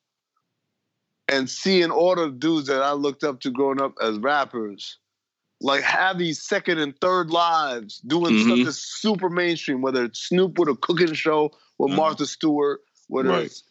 [1.28, 4.98] and seeing all the dudes that I looked up to growing up as rappers
[5.62, 8.46] like have these second and third lives doing Mhm.
[8.46, 11.96] stuff that's super mainstream whether it's Snoop with a cooking show with Mhm.
[11.98, 13.46] Martha Stewart whether Right.
[13.46, 13.64] it's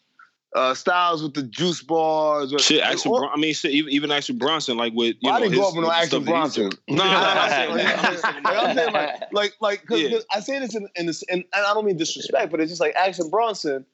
[0.55, 3.13] uh, Styles with the juice bars or, Shit, Action.
[3.13, 5.59] all- Bron- I mean, shit, even, even Action Bronson, like with you I know, didn't
[5.59, 6.71] his- up with no Action stuff that he's Bronson.
[6.89, 7.99] No, no, no, I'm saying that.
[8.05, 11.45] I'm just saying Like, like, like, like, cause, I say this in, in this, and,
[11.53, 13.85] and I don't mean disrespect, but it's just like Action Bronson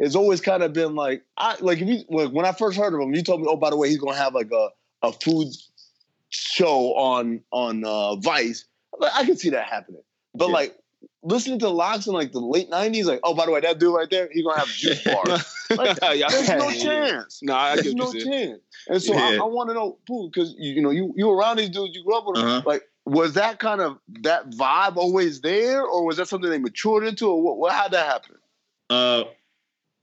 [0.00, 2.94] has always kind of been like, I like if you like, when I first heard
[2.94, 4.68] of him, you told me, oh, by the way, he's gonna have like a
[5.02, 5.48] a food
[6.30, 8.64] show on on uh, Vice.
[8.98, 10.02] Like, I can see that happening,
[10.34, 10.54] but Yeah.
[10.54, 10.76] like
[11.22, 13.94] listening to LOX in like the late '90s, like, oh, by the way, that dude
[13.94, 15.50] right there, he's gonna have juice bars.
[15.70, 17.40] Like, there's no chance.
[17.42, 18.60] No, I There's no chance.
[18.86, 19.40] And so I, Yeah.
[19.40, 22.04] I want to know, Pooh, because you, you know you you around these dudes, you
[22.04, 22.46] grew up with them.
[22.46, 22.62] Uh-huh.
[22.66, 27.06] Like, was that kind of that vibe always there, or was that something they matured
[27.06, 27.56] into, or what?
[27.56, 28.36] what how'd that happen?
[28.90, 29.24] Uh,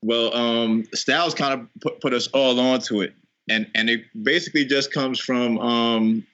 [0.03, 3.13] well, um, Styles kind of put, put us all onto it,
[3.47, 6.27] and and it basically just comes from um,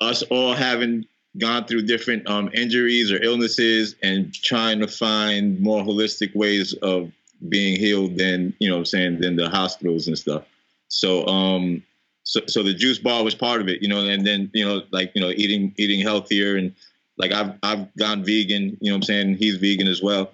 [0.00, 1.06] us all having
[1.38, 7.10] gone through different um, injuries or illnesses and trying to find more holistic ways of
[7.48, 10.44] being healed than you know I'm saying than the hospitals and stuff.
[10.88, 11.82] So um,
[12.24, 14.82] so so the juice bar was part of it, you know, and then you know
[14.90, 16.74] like you know eating eating healthier and
[17.18, 19.36] like I've I've gone vegan, you know what I'm saying?
[19.36, 20.32] He's vegan as well.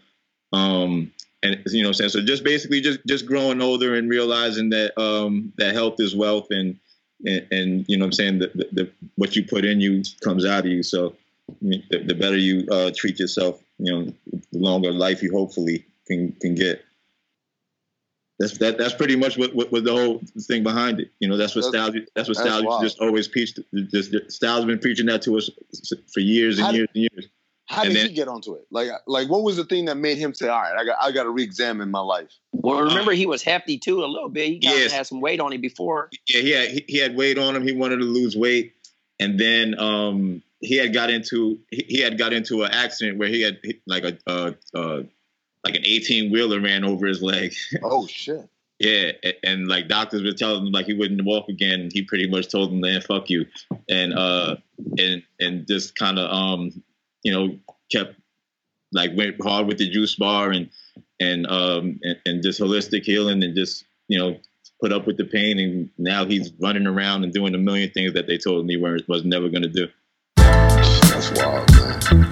[0.53, 2.11] Um and you know I'm saying?
[2.11, 6.49] So just basically just just growing older and realizing that um that health is wealth
[6.51, 6.78] and
[7.25, 10.03] and, and you know what I'm saying the, the, the what you put in you
[10.23, 10.83] comes out of you.
[10.83, 11.14] So
[11.62, 14.12] the, the better you uh, treat yourself, you know,
[14.53, 16.85] the longer life you hopefully can can get.
[18.39, 18.79] That's that.
[18.79, 21.11] That's pretty much what, what, what the whole thing behind it.
[21.19, 22.07] You know, that's what That's- Styles.
[22.14, 22.83] That's what that's Styles wild.
[22.83, 23.59] just always preached.
[23.91, 25.51] Just, Styles been preaching that to us
[26.12, 27.29] for years and How years and years.
[27.69, 28.66] How did then- he get onto it?
[28.71, 31.12] Like, like what was the thing that made him say, "All right, I got I
[31.12, 32.31] got to re-examine my life"?
[32.53, 34.49] Well, remember he was hefty too a little bit.
[34.49, 34.93] He got Yes.
[34.93, 36.09] had some weight on him before.
[36.29, 37.62] yeah, he had he, he had weight on him.
[37.66, 38.73] He wanted to lose weight,
[39.21, 43.29] and then um, he had got into he, he had got into an accident where
[43.29, 45.03] he had like a uh, uh,
[45.64, 47.53] like an eighteen wheeler ran over his leg.
[47.83, 48.49] Oh shit!
[48.79, 51.91] yeah, a- and like doctors were telling him like he wouldn't walk again.
[51.93, 53.45] He pretty much told them, "Man, fuck you,"
[53.91, 54.57] and uh,
[54.97, 56.83] and and just kind of um,
[57.23, 57.59] you know,
[57.91, 58.14] kept
[58.93, 60.71] like went hard with the juice bar and
[61.21, 64.39] and um and, and just holistic healing and just you know
[64.81, 68.12] put up with the pain and now he's running around and doing a million things
[68.14, 69.89] that they told he was never going to do.
[70.37, 72.28] That's wild, man.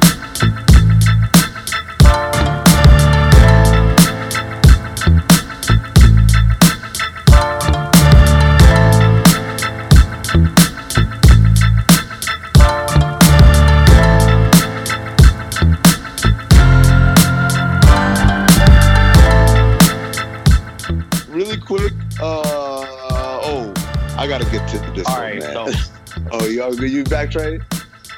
[21.57, 21.93] Really quick.
[22.21, 22.43] Uh
[23.43, 23.73] oh,
[24.19, 25.73] I gotta get to this All one, right, man.
[25.73, 25.93] so
[26.33, 27.63] Oh, you you back trade?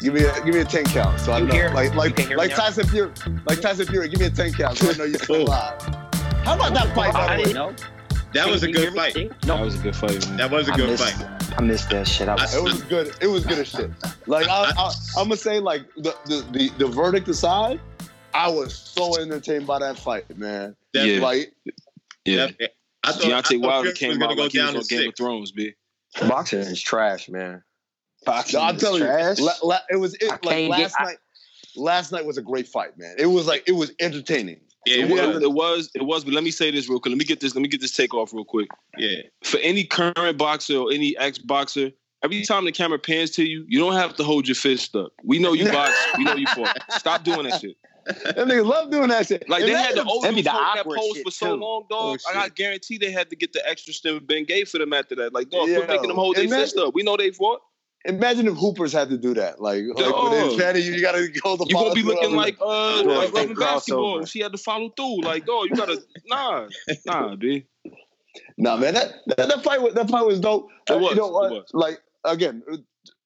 [0.00, 1.52] Give me a give me a ten count, so I know.
[1.52, 2.56] hear- like like like now?
[2.56, 3.10] Tyson Fury,
[3.48, 4.08] like Tyson Fury.
[4.08, 4.78] Give me a ten count.
[4.78, 5.80] So I know you're still alive.
[6.44, 7.14] How about that fight?
[7.14, 7.52] I By the didn't way?
[7.72, 7.74] know.
[8.34, 9.16] That Can was a good fight.
[9.46, 9.56] No.
[9.56, 10.36] That was a good fight, man.
[10.36, 11.52] That was a I good missed, fight.
[11.58, 12.28] I missed that shit.
[12.28, 13.14] I was It was good.
[13.22, 13.90] It was good as shit.
[14.26, 17.80] Like I, I, I'm gonna say, like the, the the the verdict aside,
[18.34, 20.76] I was so entertained by that fight, man.
[20.92, 21.20] Yeah.
[21.20, 21.52] Like
[22.24, 22.48] Yeah.
[22.58, 22.74] That-
[23.04, 25.08] I thought, Deontay thought Wilder came gonna out go like he was on to Game
[25.08, 25.16] of.
[25.16, 25.72] Thrones, b.
[26.28, 27.62] boxing is trash, man.
[28.24, 29.38] Boxing No, I'm is telling trash.
[29.38, 31.18] you, la, la, it was it, I like last get- I- night.
[31.76, 33.14] Last night was a great fight, man.
[33.18, 34.58] It was like it was entertaining.
[34.86, 35.42] Yeah, It it was, was.
[35.42, 36.24] it was, it was.
[36.24, 37.10] But let me say this real quick.
[37.10, 37.54] Let me get this.
[37.54, 38.68] Let me get this take off real quick.
[38.96, 39.18] Yeah.
[39.44, 41.92] For any current boxer or any ex boxer,
[42.24, 45.12] every time the camera pans to you, you don't have to hold your fist up.
[45.22, 45.92] We know you box.
[46.16, 46.76] we know you fought.
[46.90, 47.76] Stop doing that shit.
[48.34, 49.48] Them niggas love doing that shit.
[49.48, 51.60] Like they had the Imagine- old that'd the holding that awkward pose for so too.
[51.60, 52.20] long, Oh, dog.
[52.26, 52.36] shit.
[52.36, 55.32] I guarantee they had to get the extra stem of Bengay for them after that.
[55.34, 56.94] Like, dog, Yo, quit making them hold their imagine- fist up.
[56.94, 57.60] We know they fought.
[58.04, 59.60] Imagine if Hoopers had to do that.
[59.60, 61.66] Like, like when they're panning you, you gotta hold the.
[61.68, 62.36] You gonna be looking through.
[62.36, 64.24] like uh Do a like big Robin basketball.
[64.24, 65.22] She had to follow through.
[65.22, 66.68] Like, dog, you gotta nah,
[67.06, 67.66] nah, b.
[68.56, 70.68] Nah, man, that, that that fight was that fight was dope.
[70.88, 71.50] It Uh, was, You know it what?
[71.50, 71.64] was.
[71.74, 72.76] Like again, uh,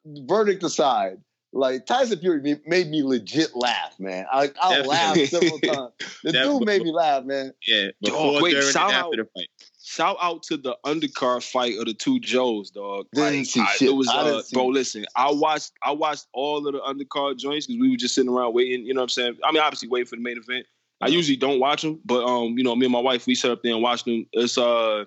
[0.06, 1.18] verdict aside,
[1.53, 4.26] like Tyson Fury made me legit laugh, man.
[4.32, 5.92] I I laughed several times.
[6.24, 7.53] The That- dude made me laugh, man.
[7.66, 7.88] Yeah.
[8.00, 9.48] Before, Dog, wait, during, and shout after out- the fight.
[9.84, 13.07] Shout out to the undercard fight of the two Joes, dog.
[13.12, 13.88] Didn't see I- shit.
[13.88, 14.68] It was I didn't uh, see bro.
[14.68, 14.72] it.
[14.72, 18.30] Listen, I watched I watched all of the undercard joints because we were just sitting
[18.30, 18.86] around waiting.
[18.86, 19.36] You know what I'm saying?
[19.44, 20.66] I mean, obviously waiting for the main event.
[21.00, 23.50] I usually don't watch them, but um, you know, me and my wife we sat
[23.50, 24.24] up there and watched them.
[24.32, 25.05] It's uh,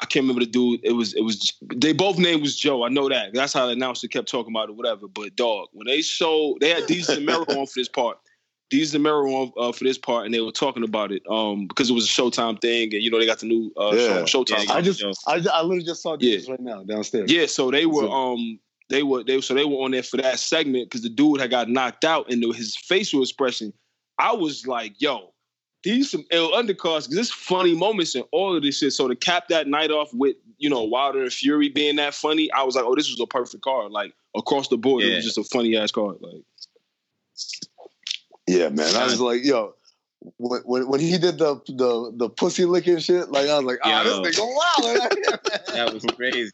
[0.00, 0.80] I can't remember the dude.
[0.84, 2.84] It was it was they both name was Joe.
[2.84, 3.34] I know that.
[3.34, 5.08] That's how the announcer kept talking about it, whatever.
[5.08, 8.18] But dog, when they showed they had Desus and Mero on for this part.
[8.72, 11.66] Desus and Mero on uh, for this part, and they were talking about it um
[11.66, 14.24] because it was a Showtime thing, and you know they got the new uh, Yeah.
[14.26, 14.70] show on Showtime.
[14.70, 17.32] I just, I, I literally just saw this right now downstairs.
[17.32, 20.18] Yeah, so they were So- um they were they so they were on there for
[20.18, 23.72] that segment because the dude had got knocked out and his facial expression.
[24.18, 25.32] I was like, yo,
[25.84, 28.92] these some ill undercards because there's funny moments in all of this shit.
[28.92, 32.50] So to cap that night off with you know Wilder and Fury being that funny,
[32.52, 33.92] I was like, oh, this was a perfect card.
[33.92, 36.16] Like across the board, it was just a funny ass card.
[36.20, 36.42] Like
[38.46, 38.94] Yeah, man.
[38.96, 39.74] I was like, yo,
[40.38, 43.78] when, when, when he did the the the pussy licking shit, like I was like,
[43.84, 44.22] ah, Yo.
[44.22, 45.12] this nigga wild.
[45.74, 46.50] That was crazy.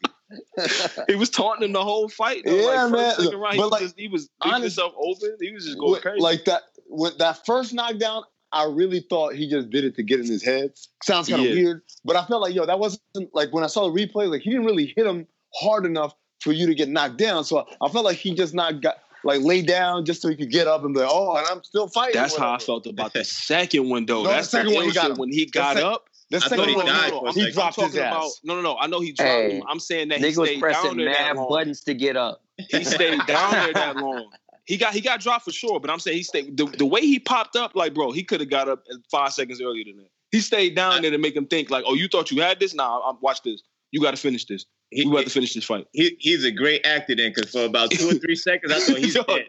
[1.07, 2.43] he was taunting him the whole fight.
[2.45, 2.53] Though.
[2.53, 3.15] Yeah, like, man.
[3.15, 5.37] first, second round, he But, was like, just, he was leaving honest- himself open.
[5.39, 6.21] He was just going crazy.
[6.21, 10.19] like that with that first knockdown, I really thought he just did it to get
[10.19, 10.71] in his head.
[11.03, 11.53] Sounds kind of Yeah.
[11.53, 13.01] weird, but I felt like yo, that wasn't
[13.33, 16.51] like when I saw the replay, like he didn't really hit him hard enough for
[16.51, 17.43] you to get knocked down.
[17.43, 20.35] So I, I felt like he just not got like lay down just so he
[20.35, 22.13] could get up and be like, oh, and I'm still fighting.
[22.21, 24.23] That's how I felt about the second one, though.
[24.23, 26.05] No, the That's second the one he got when he The got sec- up.
[26.29, 27.53] the I second thought he one, died no, he second.
[27.53, 28.11] dropped his ass.
[28.13, 28.77] about no, no, no.
[28.77, 29.63] I know he dropped Hey, him.
[29.67, 32.15] I'm saying that he Nigga was stayed down pressing there that mad buttons to get
[32.15, 32.43] up.
[32.57, 34.29] He stayed down there that long.
[34.65, 37.01] He got he got dropped for sure, but I'm saying he stayed the, the way
[37.01, 40.09] he popped up, like bro, he could have got up five seconds earlier than that.
[40.31, 42.73] He stayed down there to make him think like, oh, you thought you had this?
[42.73, 43.61] Nah, I'm, watch this.
[43.91, 44.65] You got to finish this.
[44.89, 45.87] He, We got to finish this fight.
[45.93, 48.97] he, he's a great actor then, because for about two or three seconds, I thought
[48.97, 49.45] he's Yo, dead.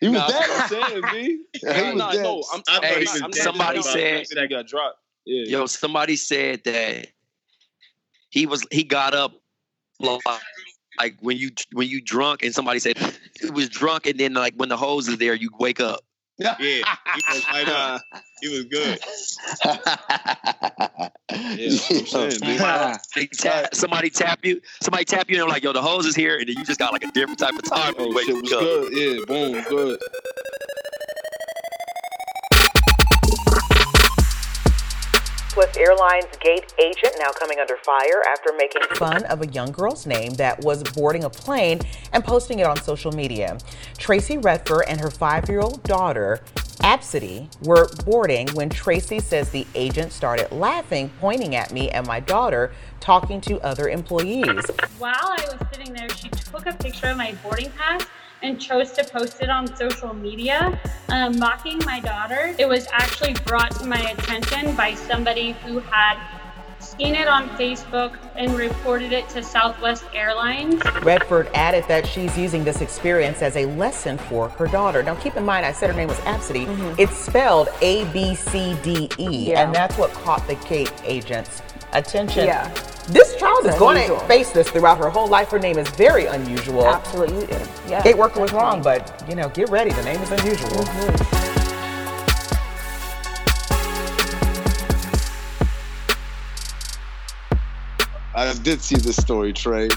[0.00, 0.42] He was Nah, dead.
[0.48, 1.42] that's what I'm saying, B.
[1.62, 2.22] Yeah, he Nah, was nah, dead.
[2.22, 4.98] no, I'm, I thought I'm he not- I'm Somebody said- that got dropped.
[5.26, 5.44] Yeah.
[5.58, 7.08] Yo, somebody said that
[8.30, 9.32] he was he got up
[9.98, 10.20] like,
[11.00, 12.96] like when you when you drunk and somebody said
[13.40, 16.04] it was drunk and then like when the hose is there you wake up.
[16.38, 16.82] Yeah, he
[17.28, 18.02] was right up.
[18.12, 18.98] Uh, he was good.
[21.56, 22.40] Yeah, that's what I'm saying,
[23.14, 23.26] B.
[23.28, 26.38] Tap, somebody tap you, somebody tap you and they're like, yo, the hose is here,
[26.38, 27.94] and then you just got like a different type of time.
[27.98, 28.60] Oh, wake shit was up.
[28.60, 28.92] good.
[28.92, 30.00] Yeah, boom, good.
[35.50, 40.06] Southwest Airlines gate agent now coming under fire after making fun of a young girl's
[40.06, 41.80] name that was boarding a plane
[42.12, 43.58] and posting it on social media.
[43.98, 46.40] Tracy Redford and her five year old daughter,
[46.84, 52.20] Absidy, were boarding when Tracy says the agent started laughing, pointing at me and my
[52.20, 54.64] daughter, talking to other employees.
[54.98, 58.06] While I was sitting there, she took a picture of my boarding pass
[58.42, 60.78] and chose to post it on social media,
[61.08, 62.54] um, mocking my daughter.
[62.58, 66.18] It was actually brought to my attention by somebody who had
[66.78, 70.82] seen it on Facebook and reported it to Southwest Airlines.
[71.02, 75.02] Redford added that she's using this experience as a lesson for her daughter.
[75.02, 76.66] Now, keep in mind, I said her name was Absidy.
[76.98, 79.62] It's spelled A B C D E, Yeah.
[79.62, 81.62] and that's what caught the gate agent's
[81.92, 82.46] attention.
[82.46, 82.72] Yeah.
[83.08, 85.50] This child is It's going to face this throughout her whole life.
[85.50, 86.86] Her name is very unusual.
[86.86, 87.58] Absolutely.
[87.88, 88.02] Yeah.
[88.02, 89.90] Gate worker was wrong, but you know, get ready.
[89.90, 90.70] The name is unusual.
[90.70, 91.40] Mm-hmm.
[98.32, 99.88] I did see this story, Trey.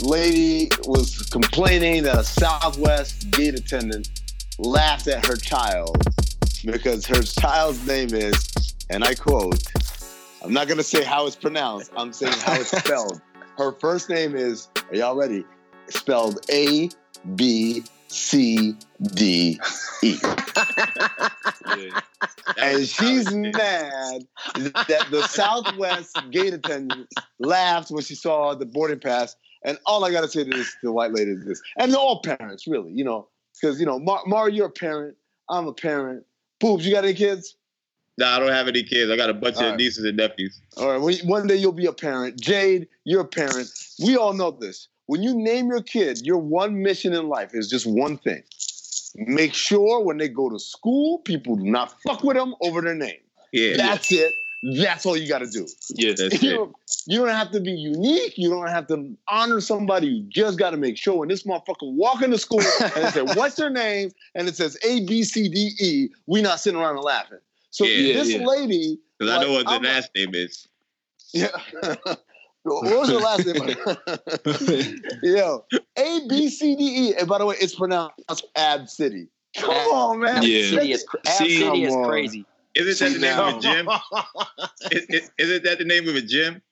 [0.00, 4.08] Lady was complaining that a Southwest gate attendant
[4.58, 6.02] laughed at her child
[6.64, 9.62] because her child's name is, and I quote,
[10.44, 13.20] I'm not going to say how it's pronounced, I'm saying how it's spelled.
[13.56, 15.44] Her first name is, are y'all ready?
[15.88, 16.90] Spelled A
[17.36, 18.74] B C
[19.14, 19.60] D
[20.02, 20.18] E.
[22.58, 24.22] and she's mad
[24.54, 29.36] that the Southwest gate attendant laughed when she saw the boarding pass.
[29.64, 32.66] And all I gotta say to this, the white lady is this, and all parents,
[32.66, 33.28] really, you know,
[33.60, 35.16] because you know, Mar, Mar, you're a parent,
[35.48, 36.24] I'm a parent.
[36.58, 37.56] Boobs, you got any kids?
[38.18, 39.10] Nah, I don't have any kids.
[39.10, 39.78] I got a bunch All of right.
[39.78, 40.60] nieces and nephews.
[40.76, 42.38] All right, when- one day you'll be a parent.
[42.40, 43.68] Jade, you're a parent.
[44.04, 44.88] We all know this.
[45.06, 48.42] When you name your kid, your one mission in life is just one thing.
[49.14, 52.94] Make sure when they go to school, people do not fuck with them over their
[52.94, 53.20] name.
[53.52, 53.76] Yeah.
[53.76, 54.32] That's it.
[54.62, 55.66] That's all you got to do.
[55.90, 56.54] Yeah, that's you it.
[56.54, 56.72] Don't,
[57.06, 58.34] you don't have to be unique.
[58.38, 60.06] You don't have to honor somebody.
[60.06, 63.24] You just got to make sure when this motherfucker walk into school and it says,
[63.36, 66.94] "What's your name?" and it says A B C D E, we not sitting around
[66.94, 67.38] and laughing.
[67.72, 68.46] So Yeah, this yeah.
[68.46, 70.68] lady, Because I know what the I'm- last name is.
[71.32, 71.48] yeah.
[72.62, 73.76] what was your last name?
[75.22, 75.64] Yo,
[75.98, 77.14] A B C D E.
[77.16, 79.28] And by the way, it's pronounced Ab City.
[79.56, 80.42] Come on, man.
[80.42, 80.68] Yeah.
[80.70, 82.44] City is, cr- See, City is crazy.
[82.74, 83.88] Isn't that the name of a gym?
[84.90, 86.62] Is, is, isn't that the name of a gym?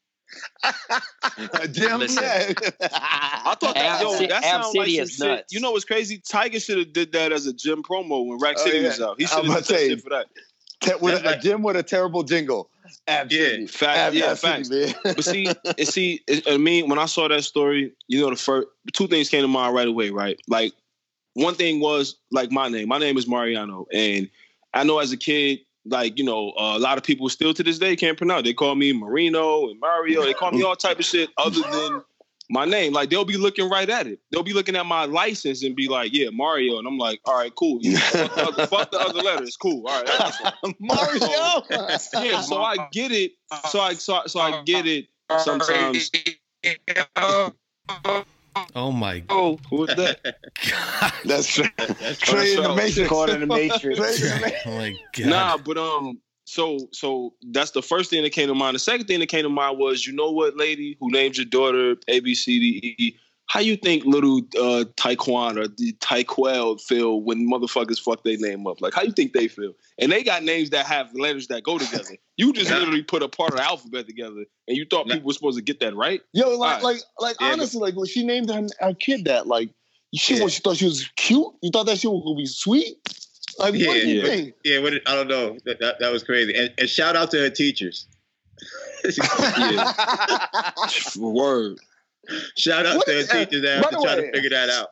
[1.72, 2.22] Damn Listen.
[2.22, 2.52] yeah.
[2.80, 5.26] I thought that, Ab yo, that Ab sounds like City some is shit.
[5.28, 5.52] nuts.
[5.52, 6.18] You know what's crazy?
[6.18, 8.88] Tyga should have did that as a gym promo when Rack Oh, City yeah.
[8.88, 9.20] was out.
[9.20, 10.26] He should have done say, shit for that.
[10.80, 12.70] Te- with a, a gym with a terrible jingle.
[13.06, 13.62] Absolutely.
[13.62, 14.70] Yeah, fact, yeah, facts.
[14.70, 14.94] man.
[15.04, 18.36] but see, and see, it- I mean, when I saw that story, you know, the
[18.36, 20.40] first two things came to mind right away, right?
[20.48, 20.72] Like,
[21.34, 22.88] one thing was like my name.
[22.88, 24.28] My name is Mariano, and
[24.74, 27.62] I know as a kid, like you know, uh, a lot of people still to
[27.62, 28.44] this day can't pronounce.
[28.44, 30.24] They call me Marino and Mario.
[30.24, 32.02] They call me all type of shit other than
[32.50, 32.92] my name.
[32.92, 34.18] Like they'll be looking right at it.
[34.30, 37.38] They'll be looking at my license and be like, "Yeah, Mario," and I'm like, "All
[37.38, 37.78] right, cool.
[37.80, 39.86] You know, fuck, the other, fuck the other letters, cool.
[39.86, 41.62] All right, that's fine." Mario.
[41.70, 43.32] yeah, so I get it.
[43.68, 45.06] So I so I, so I get it.
[45.38, 46.10] Sometimes.
[48.74, 49.20] Oh my.
[49.20, 49.36] God.
[49.36, 50.36] Oh, who was that?
[51.24, 52.76] That's Trey, That's Trey in the Marcel.
[52.76, 53.08] Matrix.
[53.08, 53.98] Caught in the Matrix.
[53.98, 54.56] Trey in the Matrix.
[54.66, 55.26] Oh my god.
[55.26, 56.20] Nah, but um,
[56.50, 58.74] so so that's the first thing that came to mind.
[58.74, 61.46] The second thing that came to mind was, you know what, lady who named your
[61.46, 63.16] daughter A B C D E.
[63.46, 68.66] How you think little uh Taekwon or the Taekwell feel when motherfuckers fuck their name
[68.66, 68.80] up?
[68.80, 69.72] Like, how you think they feel?
[69.98, 72.16] And they got names that have letters that go together.
[72.36, 75.32] You just literally put a part of the alphabet together, and you thought people were
[75.32, 76.20] supposed to get that right.
[76.32, 76.82] Yo, like, Alright.
[76.82, 79.70] like, like, Yeah, honestly, like when she named her, her kid that, like,
[80.14, 80.48] she, Yeah.
[80.48, 81.46] she thought she was cute.
[81.62, 82.96] You thought that shit was gonna be sweet.
[83.60, 84.24] Like, Yeah, what do you yeah.
[84.26, 84.54] think?
[84.64, 85.56] Yeah, what did- I don't know.
[85.66, 86.54] That, that, that was crazy.
[86.56, 88.06] And, and shout out to her teachers.
[91.16, 91.78] Word.
[92.56, 94.50] shout out What to her teachers that have By to the try way- to figure
[94.50, 94.88] that out.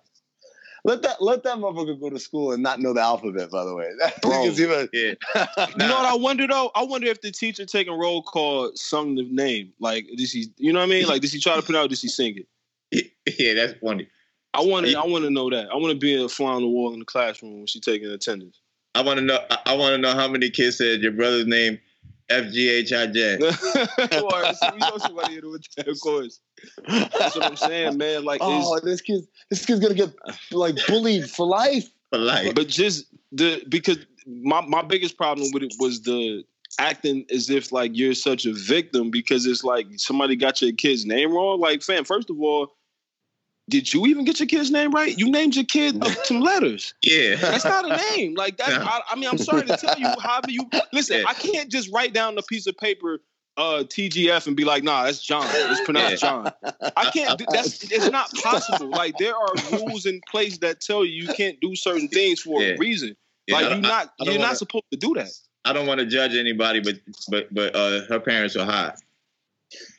[0.85, 3.51] Let that let that motherfucker go to school and not know the alphabet.
[3.51, 4.31] By the way, that Bro.
[4.31, 5.14] nigga's even- Yeah.
[5.35, 6.71] You know what I wonder though?
[6.75, 9.73] I wonder if the teacher taking roll call sung the name.
[9.81, 10.47] Like, does he?
[10.57, 11.07] You know what I mean?
[11.07, 11.89] Like, does he try to pronounce?
[11.91, 12.45] Does he sing
[12.93, 13.11] it?
[13.39, 14.09] Yeah, that's funny.
[14.55, 14.94] I want to.
[14.94, 15.68] I want to know that.
[15.70, 18.09] I want to be a fly on the wall in the classroom when she taking
[18.09, 18.61] attendance.
[18.94, 19.38] I want to know.
[19.51, 21.78] I, I want to know how many kids said your brother's name,
[22.30, 23.40] FGHIJ.
[24.22, 26.40] Or, so we know somebody in with that, of course.
[26.86, 28.24] That's what I'm saying, man.
[28.24, 30.14] Like, oh, this kid's this kid's gonna get
[30.51, 31.88] like bullied for life.
[32.11, 32.55] For life.
[32.55, 36.42] but just the because my my biggest problem with it was the
[36.80, 41.05] acting as if like you're such a victim because it's like somebody got your kid's
[41.05, 41.61] name wrong.
[41.61, 42.72] Like, fam, first of all.
[43.69, 45.16] Did you even get your kid's name right?
[45.19, 46.95] You named your kid some letters.
[47.03, 47.37] Yeah.
[47.37, 48.35] That's not a name.
[48.35, 48.71] Like that's.
[48.77, 48.83] No.
[48.83, 50.07] I, I mean, I'm sorry to tell you.
[50.21, 51.25] However you listen, Yeah.
[51.29, 53.21] I can't just write down a piece of paper,
[53.59, 55.45] uh, TGF, and be like, nah, that's John.
[55.51, 56.51] It's pronounced John.
[56.97, 57.39] I can't.
[57.39, 57.85] do- That's.
[57.93, 58.89] It's not possible.
[58.91, 62.62] Like there are rules in place that tell you you can't do certain things for
[62.62, 62.69] Yeah.
[62.75, 63.16] a reason.
[63.47, 63.91] Yeah, like you're not.
[64.21, 65.29] I don't you're wanna- not supposed to do that.
[65.64, 66.95] I don't want to judge anybody, but
[67.29, 68.95] but but uh, her parents are high.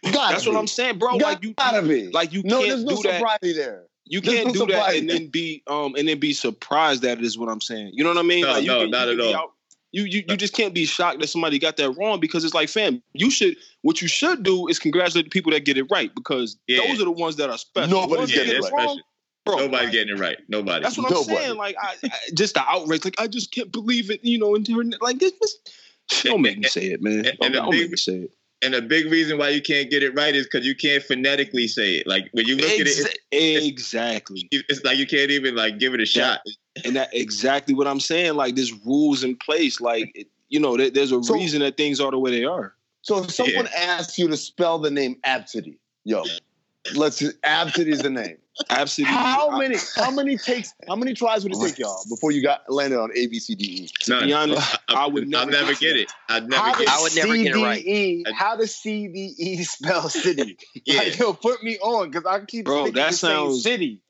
[0.03, 0.57] Gotta That's what be.
[0.57, 1.15] I'm saying, bro.
[1.15, 1.53] Like you.
[1.53, 2.09] gotta be.
[2.09, 3.39] Like you no, can't there's no do that.
[3.41, 3.83] there.
[4.05, 7.19] You There's can't no do that and then be um and then be surprised at
[7.19, 7.91] it is what I'm saying.
[7.93, 8.41] You know what I mean?
[8.41, 9.35] No, Like, you no, can- not you at all.
[9.35, 9.51] out-
[9.91, 12.69] You, you you just can't be shocked that somebody got that wrong because it's like,
[12.69, 16.13] fam, you should what you should do is congratulate the people that get it right
[16.15, 16.87] because Yeah.
[16.87, 17.89] those are the ones that are special.
[18.01, 18.81] Nobody's The ones that getting get it that's right.
[18.89, 19.01] special.
[19.45, 19.55] bro.
[19.57, 20.37] Nobody's like, getting it right.
[20.47, 20.83] Nobody.
[20.83, 21.37] That's what I'm Nobody.
[21.37, 21.57] saying.
[21.57, 23.05] Like, I, I just the outrage.
[23.05, 24.23] Like, I just can't believe it.
[24.23, 25.33] You know, and her- like this.
[25.39, 27.13] this don't make me say it, man.
[27.13, 28.31] And- Don't, and the don't big- make me say it.
[28.61, 31.67] And a big reason why you can't get it right is because you can't phonetically
[31.67, 32.07] say it.
[32.07, 34.47] Like when you look at it, it's, exactly.
[34.51, 36.41] it's like you can't even like give it a shot.
[36.83, 38.35] and that exactly what I'm saying.
[38.35, 39.79] Like there's rules in place.
[39.79, 42.43] Like it- you know, there, there's a So- reason that things are the way they
[42.43, 42.73] are.
[43.01, 46.23] So if someone asks you to spell the name Absidy, yo,
[46.95, 48.37] let's Absidy is the name.
[48.69, 49.15] Absolutely.
[49.15, 49.77] How many?
[49.95, 50.73] How many takes?
[50.87, 53.55] How many tries would it take y'all before you got landed on A B C
[53.55, 53.89] D E?
[54.09, 54.25] None.
[54.25, 56.11] be honest, I would I'll never never get get it.
[56.27, 56.89] I'd never How get does it.
[56.89, 57.85] I would never get it right.
[57.85, 60.57] CDE How does CDE spell city?
[60.85, 60.97] Yeah.
[60.97, 64.01] Like, yo, put me on because I keep Bro, thinking that it's saying sounds- city.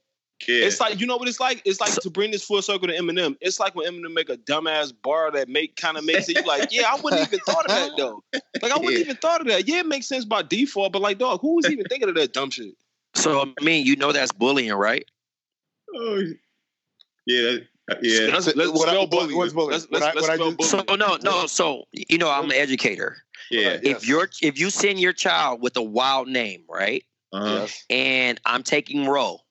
[0.47, 0.65] Yeah.
[0.65, 1.61] It's like you know what it's like.
[1.65, 3.35] It's like to bring this full circle to Eminem.
[3.41, 6.37] It's like when Eminem make a dumbass bar that make kind of makes it.
[6.37, 8.23] You like, yeah, I wouldn't even thought of that though.
[8.61, 8.99] Like I wouldn't Yeah.
[8.99, 9.67] even thought of that.
[9.67, 12.33] Yeah, it makes sense by default, but like, dog, who was even thinking of that
[12.33, 12.73] dumb shit?
[13.15, 15.05] So I mean, you know that's bullying, right?
[15.95, 16.23] Oh,
[17.25, 18.27] yeah, that- yeah.
[18.33, 19.37] Let's, let's What I- spell what- bullying.
[19.37, 19.71] what's bullying?
[19.73, 20.85] Let's, let's, I- let's spell bullying.
[20.87, 21.45] So no, no.
[21.47, 23.17] So you know, I'm an educator.
[23.51, 23.77] yeah.
[23.81, 27.45] If you're if you send your child with a wild name, right, Uh-huh.
[27.61, 27.83] Yes.
[27.89, 29.45] and I'm taking roll,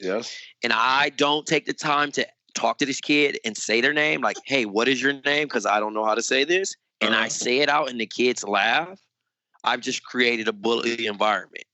[0.00, 0.36] Yes.
[0.62, 4.20] and I don't take the time to talk to this kid and say their name,
[4.20, 7.14] like, "Hey, what is your name?" Because I don't know how to say this, and
[7.14, 7.28] I Uh-huh.
[7.28, 8.98] say it out, and the kids laugh.
[9.64, 11.64] I've just created a bully environment.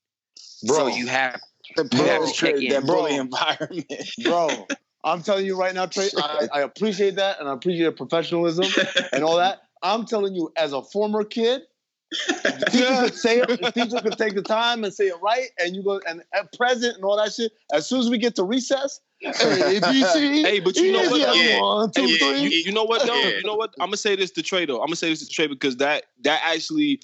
[0.64, 0.76] Bro.
[0.76, 1.40] So you have
[1.76, 2.80] The you have to check created in.
[2.82, 3.20] that bully Bro.
[3.20, 4.10] environment.
[4.24, 4.66] Bro,
[5.04, 8.66] I'm telling you right now, Trey, I, I appreciate that and I appreciate your professionalism
[9.12, 9.62] and all that.
[9.82, 11.62] I'm telling you, as a former kid,
[12.11, 15.48] the teacher could say it, the teacher could take the time and say it right,
[15.58, 17.52] and you go and at present and all that shit.
[17.72, 21.08] As soon as we get to recess, hey, A, B, C, Hey, but you know
[21.08, 21.36] what.
[21.36, 21.61] Yeah.
[21.61, 23.14] One, two, Yeah, you, you know what though?
[23.14, 23.36] Yeah.
[23.36, 23.74] You know what?
[23.80, 24.80] I'm gonna say this to Trey though.
[24.80, 27.00] I'm gonna say this to Trey because that that actually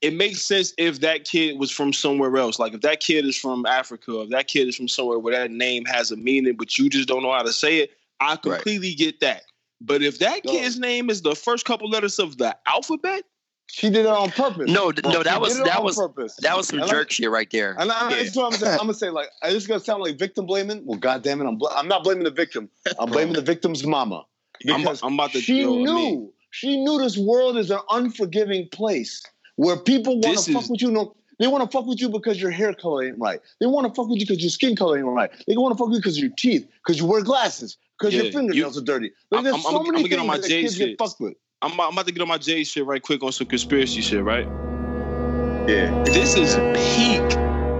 [0.00, 2.58] it makes sense if that kid was from somewhere else.
[2.58, 5.50] Like if that kid is from Africa, if that kid is from somewhere where that
[5.50, 7.90] name has a meaning, but you just don't know how to say it.
[8.20, 9.42] I completely get that.
[9.80, 13.24] But if that kid's name is the first couple letters of the alphabet,
[13.72, 14.70] she did it on purpose.
[14.70, 16.36] No, no, that was that was purpose.
[16.36, 17.76] that was some And jerk shit right there.
[17.78, 18.16] And I, Yeah.
[18.22, 18.72] that's what I'm saying.
[18.72, 20.84] I'm gonna say like this is gonna sound like victim blaming.
[20.84, 22.68] Well, goddamn it, I'm bl- I'm not blaming the victim.
[22.98, 24.24] I'm blaming the victim's mama
[24.68, 25.40] I'm, because I'm about to.
[25.40, 29.22] she knew she knew this world is an unforgiving place
[29.56, 30.90] where people want to fuck is- with you.
[30.90, 33.40] No, they want to fuck with you because your hair color ain't right.
[33.60, 35.30] They want to fuck with you because your skin color ain't right.
[35.46, 38.22] They want to fuck with you because your teeth, because you wear glasses, because Yeah,
[38.24, 39.10] your fingernails are dirty.
[39.30, 40.88] Like, there's I'm- so I'm- many on things that kids shit.
[40.90, 41.34] get fucked with.
[41.62, 44.24] I'm, I'm about to get on my Jay shit right quick on some conspiracy shit,
[44.24, 44.46] right?
[45.68, 46.02] Yeah.
[46.04, 47.22] This is peak,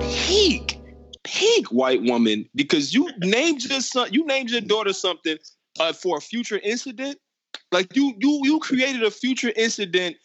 [0.01, 0.81] peak,
[1.25, 5.39] peak white woman because you named your son, you named your daughter something
[5.79, 7.19] uh, for a future incident.
[7.73, 10.17] Like you, you, you created a future incident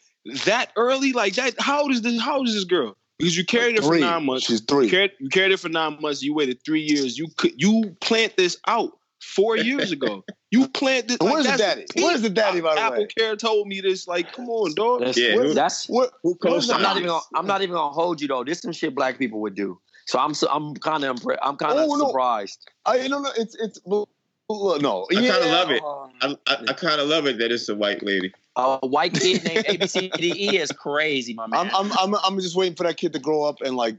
[0.46, 1.14] that early.
[1.14, 1.54] Like that.
[1.60, 2.20] How old is this?
[2.20, 2.98] How old is this girl?
[3.18, 4.48] Because you carried her for nine months.
[4.48, 4.86] She's three.
[4.86, 6.22] You carried, you carried it for nine months.
[6.22, 7.18] You waited three years.
[7.18, 8.92] You could you plant this out
[9.26, 10.24] four years ago.
[10.52, 11.20] You plant this.
[11.20, 11.86] Like, where's the daddy?
[11.94, 12.06] peak.
[12.06, 13.08] Where's the daddy, by the Apple way?
[13.08, 14.08] Care told me this.
[14.08, 15.02] Like, come on, dog.
[15.02, 17.76] That's, Yeah, who- that's What, Who where's the I'm not even gonna, I'm not even
[17.76, 18.46] gonna hold you though.
[18.46, 19.78] This some shit black people would do.
[20.06, 22.08] So I'm so, I'm kind of impre- I'm kind of Oh, no.
[22.08, 22.70] surprised.
[22.86, 23.32] I don't know.
[23.38, 24.08] It's it's look,
[24.48, 25.08] no.
[25.12, 25.82] I kind of love it.
[25.84, 28.32] Oh, I, I, I kind of love it that it's a white lady.
[28.56, 31.70] A white kid named ABCDE is crazy, my man.
[31.74, 33.98] I'm, I'm I'm I'm just waiting for that kid to grow up and like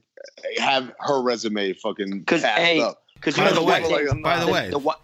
[0.57, 3.03] have her resume fucking Cause passed hey, up.
[3.21, 4.71] cause you By know the the way- white like, thing- I'm by the the- way,
[4.71, 4.95] the whi-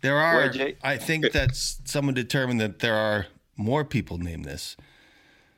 [0.00, 0.36] There are.
[0.36, 0.76] Where, Jay?
[0.82, 3.26] I think that someone determined that there are
[3.56, 4.76] more people named this.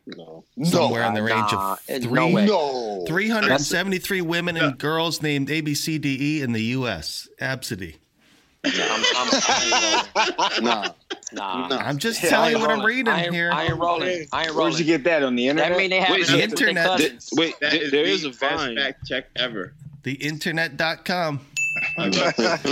[0.07, 5.61] No, Somewhere in the range Nah, of three, no 373 women and girls named A,
[5.61, 7.28] B, C, D, E in the U.S.
[7.41, 7.97] Absidy.
[8.64, 9.30] I'm, I'm,
[10.64, 10.93] Nah.
[11.32, 11.76] nah, No.
[11.76, 13.51] I'm just I telling you ain't what I'm reading I ain't, here.
[13.53, 14.26] I ain't rolling.
[14.32, 15.70] I ain't Where'd you get that on the internet?
[15.72, 17.30] That mean they have Wait, sex the internet- cousins.
[17.34, 18.41] Wait, That there- is there the is a best
[18.74, 19.74] fact check ever.
[20.03, 21.07] Theinternet.com.
[21.09, 21.49] I love it.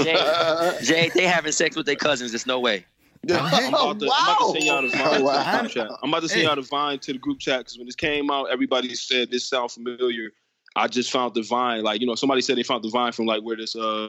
[0.03, 2.33] Jay, Jay, they having sex with their cousins.
[2.33, 2.85] There's no way.
[3.31, 5.91] I'm about, to, I'm about to send y'all the vine to the group chat.
[6.03, 8.31] I'm about to send y'all the vine to the group chat because when this came
[8.31, 10.31] out, everybody said this sound familiar.
[10.77, 11.83] I just found the vine.
[11.83, 14.09] Like, you know, somebody said they found the vine from like where this uh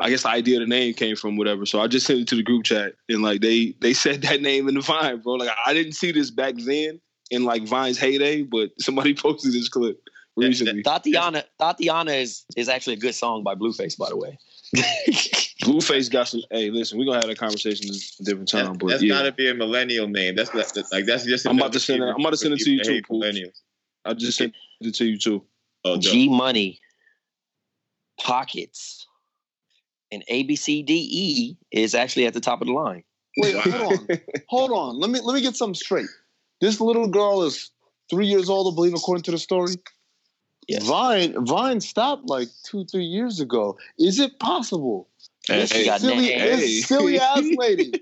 [0.00, 1.64] I guess the idea of the name came from, whatever.
[1.64, 4.42] So I just sent it to the group chat and like they they said that
[4.42, 5.34] name in the vine, bro.
[5.34, 9.68] Like I didn't see this back then in like Vine's heyday, but somebody posted this
[9.68, 9.98] clip
[10.36, 10.82] recently.
[10.82, 14.38] Tatiana, Tatiana is is actually a good song by Blueface, by the way.
[15.62, 16.42] Blueface got some.
[16.50, 18.64] Hey, listen, we're gonna have that conversation a different time.
[18.64, 20.34] That, but that's yeah, gotta be a millennial name.
[20.34, 21.46] That's like, that's like that's just.
[21.46, 23.02] I'm about to send it- I'm about to send it to you too.
[23.10, 23.60] Millennials.
[24.04, 25.44] I just sent it to you too.
[25.84, 25.98] Oh.
[25.98, 26.80] G Money,
[28.20, 29.06] Pockets,
[30.10, 33.04] and ABCDE is actually at the top of the line.
[33.36, 34.08] Wait, hold on,
[34.48, 34.98] hold on.
[35.00, 36.06] Let me let me get something straight.
[36.60, 37.70] This little girl is
[38.10, 39.74] three years old, I believe, according to the story.
[40.72, 40.84] Yes.
[40.84, 43.76] Vine Vine stopped like two three years ago.
[43.98, 45.06] Is it possible?
[45.46, 46.32] This Hey, silly.
[46.32, 46.56] Hey.
[46.56, 47.92] this silly ass lady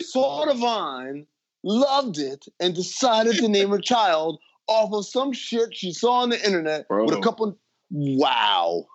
[0.00, 1.26] saw the Vine,
[1.64, 6.28] loved it, and decided to name her child off of some shit she saw on
[6.28, 7.06] the internet Bro.
[7.06, 7.58] with a couple.
[7.90, 8.86] Wow!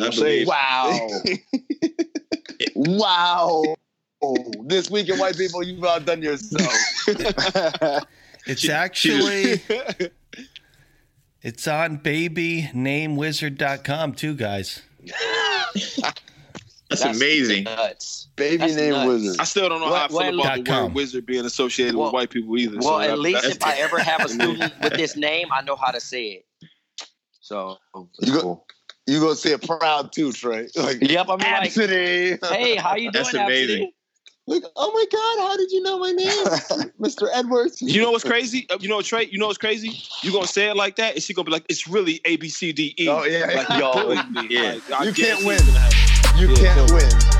[0.00, 1.08] I'm saying, Wow!
[2.74, 3.76] wow!
[4.22, 6.72] Oh, this week in white people, you've outdone yourself.
[8.48, 9.60] It's actually
[11.42, 14.82] it's on babynamewizard.com too, guys.
[16.90, 17.64] That's, amazing.
[17.64, 18.28] Nuts.
[18.36, 19.06] Baby That's name nuts.
[19.08, 19.36] wizard.
[19.40, 21.44] I still don't know Well- how I feel well, about the dot word wizard being
[21.44, 22.78] associated Well- with white people either.
[22.78, 25.48] Well, so at that- least that's- if I ever have a student with this name,
[25.52, 26.46] I know how to say it.
[27.40, 27.76] So
[28.20, 28.64] You go,
[29.06, 30.68] you gonna say it proud too, Trey?
[30.76, 32.38] Like, Yep, I'm like, Absidy.
[32.54, 33.92] hey, how you doing, That's amazing.
[34.48, 34.62] Absidy?
[34.62, 36.28] Like, oh my God, how did you know my name,
[37.00, 37.28] Mr.
[37.32, 37.80] Edwards?
[37.82, 38.66] You know what's crazy?
[38.70, 39.26] Uh, You know, Trey.
[39.30, 39.92] You know what's crazy?
[40.22, 42.48] You gonna say it like that, and she gonna be like, "It's really A B
[42.48, 43.64] C D E." Oh, yeah.
[43.68, 44.46] like, Yo, bullied me.
[44.50, 44.78] yeah.
[44.88, 45.56] Like, You can't win.
[45.56, 46.40] it's gonna happen.
[46.40, 47.37] You Yeah, can't so- win.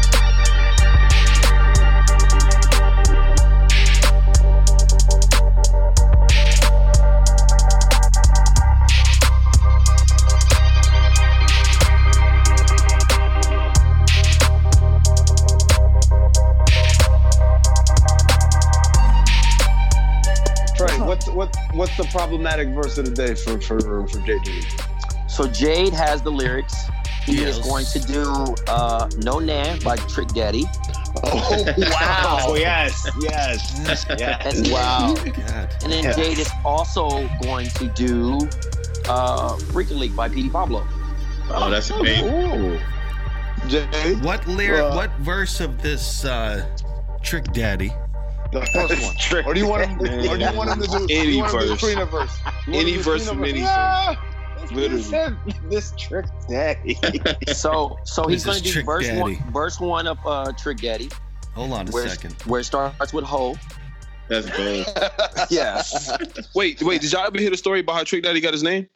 [21.99, 25.28] The problematic verse of the day for for for JD?
[25.28, 26.74] So Jade has the lyrics.
[27.24, 30.64] He is going to do uh, "No Nan" by Trick Daddy.
[31.24, 32.38] Oh wow!
[32.46, 34.44] Oh yes, yes, yes.
[34.61, 35.14] And Wow.
[35.16, 35.74] God.
[35.82, 38.49] And then Jade is also going to do
[39.09, 40.86] uh, "Freek-a-Leek" by Petey Pablo.
[41.51, 42.26] Oh, that's amazing.
[42.32, 42.78] Ooh.
[43.66, 46.64] Jay, What lyric Uh, what verse of this uh
[47.22, 47.92] Trick Daddy?
[48.53, 49.14] The first one.
[49.16, 49.46] Trick.
[49.46, 50.01] Or do you want him?
[50.01, 51.07] Or do you want him to do?
[51.07, 51.80] do Any you want him to do verse.
[51.80, 52.38] Trina verse?
[52.66, 53.57] You Any him to verse Trina from.
[53.57, 54.14] Yeah.
[54.70, 55.03] Literally.
[55.03, 55.36] Said
[55.70, 56.99] this trick daddy.
[57.55, 61.09] So, so he's This gonna do Trick verse one, verse one of uh, Trick Daddy,
[61.55, 62.34] Hold on a where, second.
[62.42, 63.57] where it starts with "Ho,"
[64.28, 64.86] That's gold.
[65.51, 65.82] yeah.
[66.55, 67.01] Wait, wait.
[67.01, 68.86] Did y'all ever hear the story about how Trick Daddy got his name?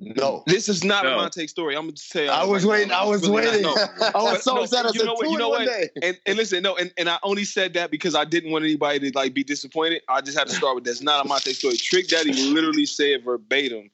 [0.00, 0.42] No.
[0.46, 1.12] This is not No.
[1.12, 1.76] a Monte story.
[1.76, 2.30] I'm gonna tell you.
[2.30, 2.90] I was waiting.
[2.90, 3.66] I was waiting.
[3.66, 4.86] I was so upset.
[4.86, 5.28] I you know what?
[5.30, 5.68] You know what?
[6.02, 9.10] And, and listen, no, and, and I only said that because I didn't want anybody
[9.10, 10.02] to like be disappointed.
[10.08, 11.76] I just had to start with that's not a Monte story.
[11.76, 13.90] Trick Daddy literally said verbatim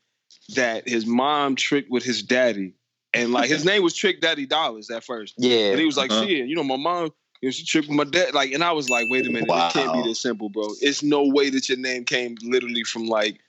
[0.54, 2.74] that his mom tricked with his daddy,
[3.12, 5.34] and like his name was Trick Daddy Dollars at first.
[5.38, 5.70] Yeah.
[5.70, 6.24] And he was like, Uh-huh.
[6.24, 8.32] shit, you know, my mom, you know, she tricked with my dad.
[8.32, 9.68] Like, and I was like, wait a minute, Wow.
[9.68, 10.68] it can't be this simple, bro.
[10.80, 13.40] It's no way that your name came literally from like,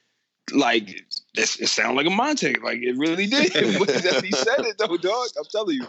[0.51, 1.03] like
[1.37, 2.55] this, it sounded like a Monte.
[2.63, 3.53] Like it really did.
[3.87, 5.27] That he said it though, dog.
[5.37, 5.87] I'm telling you.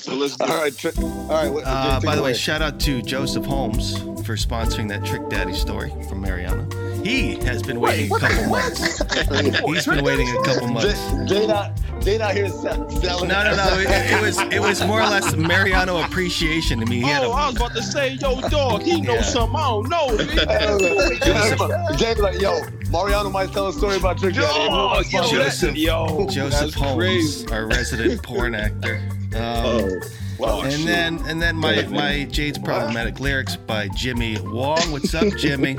[0.00, 1.48] So let's all right, tri- all right.
[1.52, 5.52] What, Uh, by the way, shout out to Joseph Holmes for sponsoring that Trick Daddy
[5.54, 6.66] story from Mariano.
[7.06, 8.98] He has been waiting a couple months.
[9.64, 11.10] He's been waiting a couple months.
[11.28, 12.88] Jay, Jay not, Jay not here selling.
[13.00, 13.78] No, no, no.
[13.78, 16.96] It, it was it was more or less Mariano appreciation to me.
[16.96, 19.22] He had Oh, I a, was about to say, yo, dog, he knows Yeah.
[19.22, 20.16] something I don't know.
[21.96, 24.64] Jay be like, yo, Mariano might tell a story about Trick Daddy.
[24.64, 27.48] Yo, yo, Joseph, yo, Joseph Holmes, crazy.
[27.52, 29.00] our resident porn actor.
[29.36, 30.00] Um,
[30.38, 30.86] Oh, Oh, and shit.
[30.86, 34.90] then and then my my Jade's problematic lyrics by Jimmy Wong.
[34.92, 35.78] What's up, Jimmy?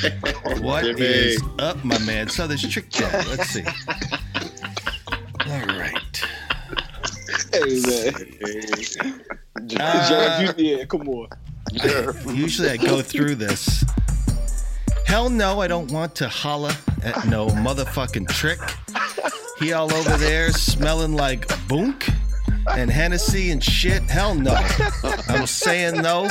[0.60, 1.52] What is Jimmy.
[1.58, 2.28] up, my man?
[2.28, 3.28] So this trick daddy.
[3.28, 3.64] Let's see.
[5.46, 6.24] All right.
[7.52, 8.14] Hey, man.
[9.80, 11.28] Uh, Jeff, you- yeah, come on.
[12.36, 13.84] Usually I go through this.
[15.06, 18.58] Hell no, I don't want to holla at no motherfucking trick.
[19.58, 22.12] He all over there smelling like boonk
[22.70, 24.02] and Hennessy and shit.
[24.04, 24.54] Hell no.
[25.28, 26.28] I'm saying no.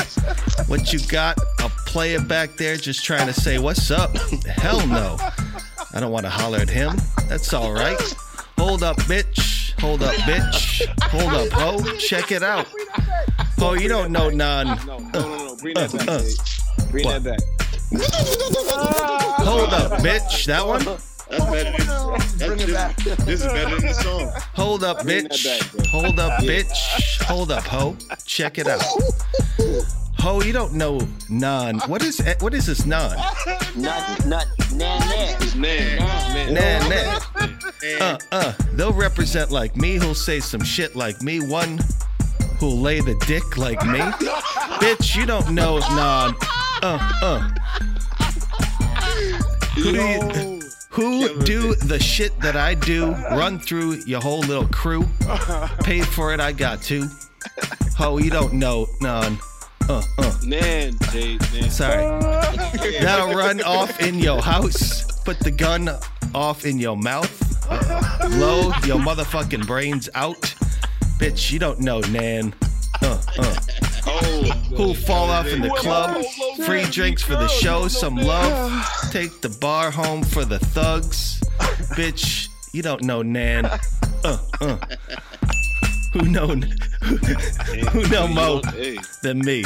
[0.68, 1.38] What you got?
[1.60, 4.16] A player back there just trying to say what's up.
[4.46, 5.18] Hell no.
[5.94, 6.96] I don't want to holler at him.
[7.28, 8.00] That's all right.
[8.58, 9.78] Hold up, bitch.
[9.82, 10.86] Hold up, bitch.
[11.10, 11.98] Hold up, ho.
[11.98, 12.66] Check it out.
[13.60, 14.68] Ho, you don't know none.
[14.88, 15.56] No, no, no, no.
[15.58, 16.88] Bring that back.
[16.92, 17.42] Bring that back.
[19.46, 20.46] Hold up, bitch.
[20.46, 20.98] That one?
[21.32, 24.32] That's better than that's this, this is better than the song.
[24.54, 25.44] Hold up, bitch.
[25.46, 25.86] back.
[25.88, 27.22] Hold up, bitch.
[27.24, 27.96] Hold up, ho.
[28.26, 28.84] Check it out.
[30.22, 31.80] Ho, you don't know non.
[31.88, 33.18] What is what is this non?
[33.76, 35.36] Not, not, nah, nah.
[35.40, 35.98] It's Nan.
[36.36, 36.54] It's Nan.
[36.54, 38.06] Nah, nah.
[38.06, 38.54] Uh, uh.
[38.74, 41.40] They'll represent like me who'll say some shit like me.
[41.40, 41.80] One
[42.60, 43.98] who'll lay the dick like me.
[44.80, 46.36] Bitch, you don't know non.
[46.84, 47.40] Uh, uh.
[49.74, 50.51] Who do you,
[50.92, 53.12] who do the shit that I do?
[53.12, 55.08] Run through your whole little crew.
[55.84, 57.08] Pay for it, I got to.
[57.98, 59.40] Ho, you don't know none.
[59.90, 60.38] Uh, uh.
[60.46, 61.42] Nan, Jade.
[61.54, 61.70] Nan.
[61.70, 62.04] Sorry.
[63.02, 65.20] That'll run off in your house.
[65.22, 65.90] Put the gun
[66.36, 67.32] off in your mouth.
[67.70, 70.42] Blow your motherfucking brains out.
[71.18, 72.54] Bitch, you don't know, Nan.
[73.02, 73.56] Uh, uh.
[74.76, 76.24] Who'll fall off in the club?
[76.66, 78.86] Free drinks for the show, some love.
[79.12, 81.40] Take the bar home for the thugs.
[81.96, 83.66] Bitch, you don't know, Nan.
[83.66, 84.78] Uh, uh.
[86.14, 86.48] Who know?
[87.92, 88.62] Who know more
[89.24, 89.64] than me?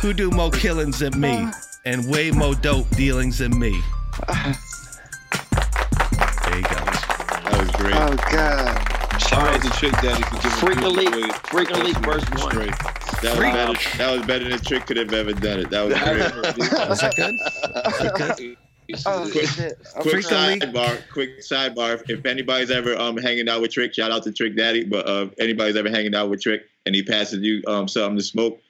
[0.00, 1.48] Who do more killings than me?
[1.84, 3.80] And way more dope dealings than me.
[4.28, 4.56] There
[6.56, 6.74] you go.
[6.74, 7.94] that was great.
[7.94, 8.89] Oh God.
[9.20, 11.28] Shout out to Trick Daddy for giving Freak people Elite, away.
[11.44, 12.50] Freek-a-Leek verse one.
[12.50, 12.74] Straight.
[13.22, 13.98] That was better.
[13.98, 15.70] That was better than Trick could have ever done it.
[15.70, 16.58] That was great.
[16.88, 17.34] Was that good?
[17.38, 18.56] Was that good?
[19.32, 19.46] quick,
[20.02, 20.62] quick Freek-a-Leek.
[20.62, 21.02] sidebar.
[21.12, 22.02] Quick sidebar.
[22.08, 24.84] If anybody's ever um hanging out with Trick, shout out to Trick Daddy.
[24.84, 28.16] But uh, if anybody's ever hanging out with Trick and he passes you um something
[28.16, 28.60] to smoke,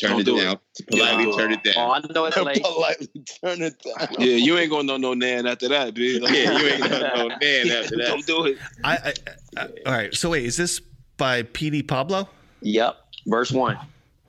[0.00, 0.44] turn Don't it do it.
[0.44, 0.58] down.
[0.90, 1.74] Politely turn it down.
[1.76, 2.10] Oh, down.
[2.10, 2.62] I know it's late.
[2.62, 3.08] Politely
[3.44, 4.08] turn it down.
[4.18, 6.22] Yeah, you ain't gonna know no Nan after that, dude.
[6.30, 8.06] Yeah, you ain't gonna know man after that.
[8.08, 8.58] Don't do it.
[8.82, 9.12] I, I,
[9.56, 10.14] I, all right.
[10.14, 10.80] So wait, is this
[11.16, 12.28] by Petey Pablo?
[12.62, 12.96] Yep.
[13.26, 13.78] Verse one.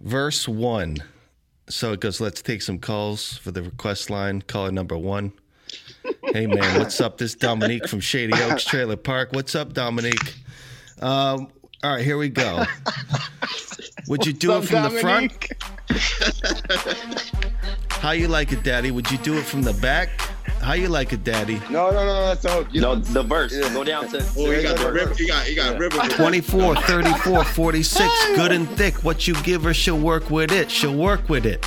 [0.02, 0.98] Verse one.
[1.68, 2.22] So it goes.
[2.22, 4.42] Let's take some calls for the request line.
[4.44, 5.34] Caller number one.
[6.24, 7.18] Hey man, what's up?
[7.18, 9.30] This is Dominique from Shady Oaks Trailer Park.
[9.34, 10.36] What's up, Dominique?
[11.02, 11.48] Um,
[11.84, 12.64] all right, here we go.
[14.08, 15.32] Would you do it from the front?
[17.90, 18.92] How you like it, Daddy?
[18.92, 20.10] Would you do it from the back?
[20.62, 21.60] How you like it, Daddy?
[21.70, 22.68] No, no, no, that's the hook.
[22.72, 23.56] You No, know, the verse.
[23.70, 24.26] Go down to.
[24.38, 25.14] Oh, you got the river.
[25.14, 25.98] You got you got river.
[26.10, 28.56] 24, 34, 46, good oh.
[28.56, 29.04] and thick.
[29.04, 30.72] What you give her, she'll work with it.
[30.72, 31.64] She'll work with it.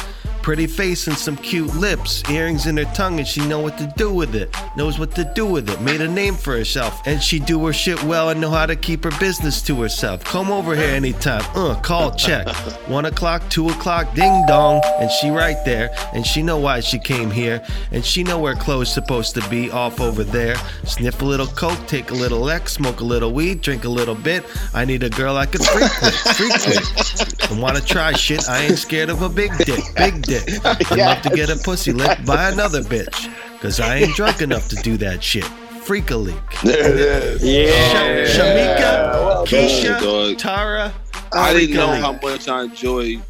[0.48, 3.92] Pretty face and some cute lips, earrings in her tongue, and she know what to
[3.98, 4.48] do with it.
[4.78, 5.78] Knows what to do with it.
[5.82, 8.74] Made a name for herself, and she do her shit well and know how to
[8.74, 10.24] keep her business to herself.
[10.24, 11.44] Come over here anytime.
[11.54, 12.48] Uh, call, check.
[12.88, 16.98] One o'clock, two o'clock, ding dong, and she right there, and she know why she
[16.98, 17.62] came here,
[17.92, 20.56] and she know where clothes supposed to be off over there.
[20.84, 24.14] Sniff a little coke, take a little X, smoke a little weed, drink a little
[24.14, 24.46] bit.
[24.72, 27.34] I need a girl I could freak with, freak with.
[27.50, 28.46] And wanna try shit?
[28.46, 30.37] I ain't scared of a big dick, big dick.
[30.46, 30.64] Dick.
[30.92, 33.32] I'd love to get a pussy licked by another bitch.
[33.60, 35.44] Cause I ain't drunk enough to do that shit.
[35.44, 36.36] Freak a leak.
[36.62, 37.40] There it is.
[37.40, 40.38] Sh- Shamika, Well Keisha, done, dog.
[40.38, 40.94] Tara.
[41.32, 43.22] I didn't know how much I enjoyed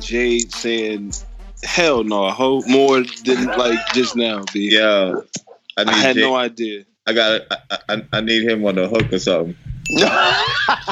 [0.00, 1.12] Jade saying
[1.62, 4.44] "hell no" ho more than like just now.
[4.52, 4.70] B.
[4.72, 5.14] Yeah,
[5.76, 6.84] I, I need had Jay- no idea.
[7.06, 7.42] I got.
[7.50, 9.54] I, I, I need him on the hook or something.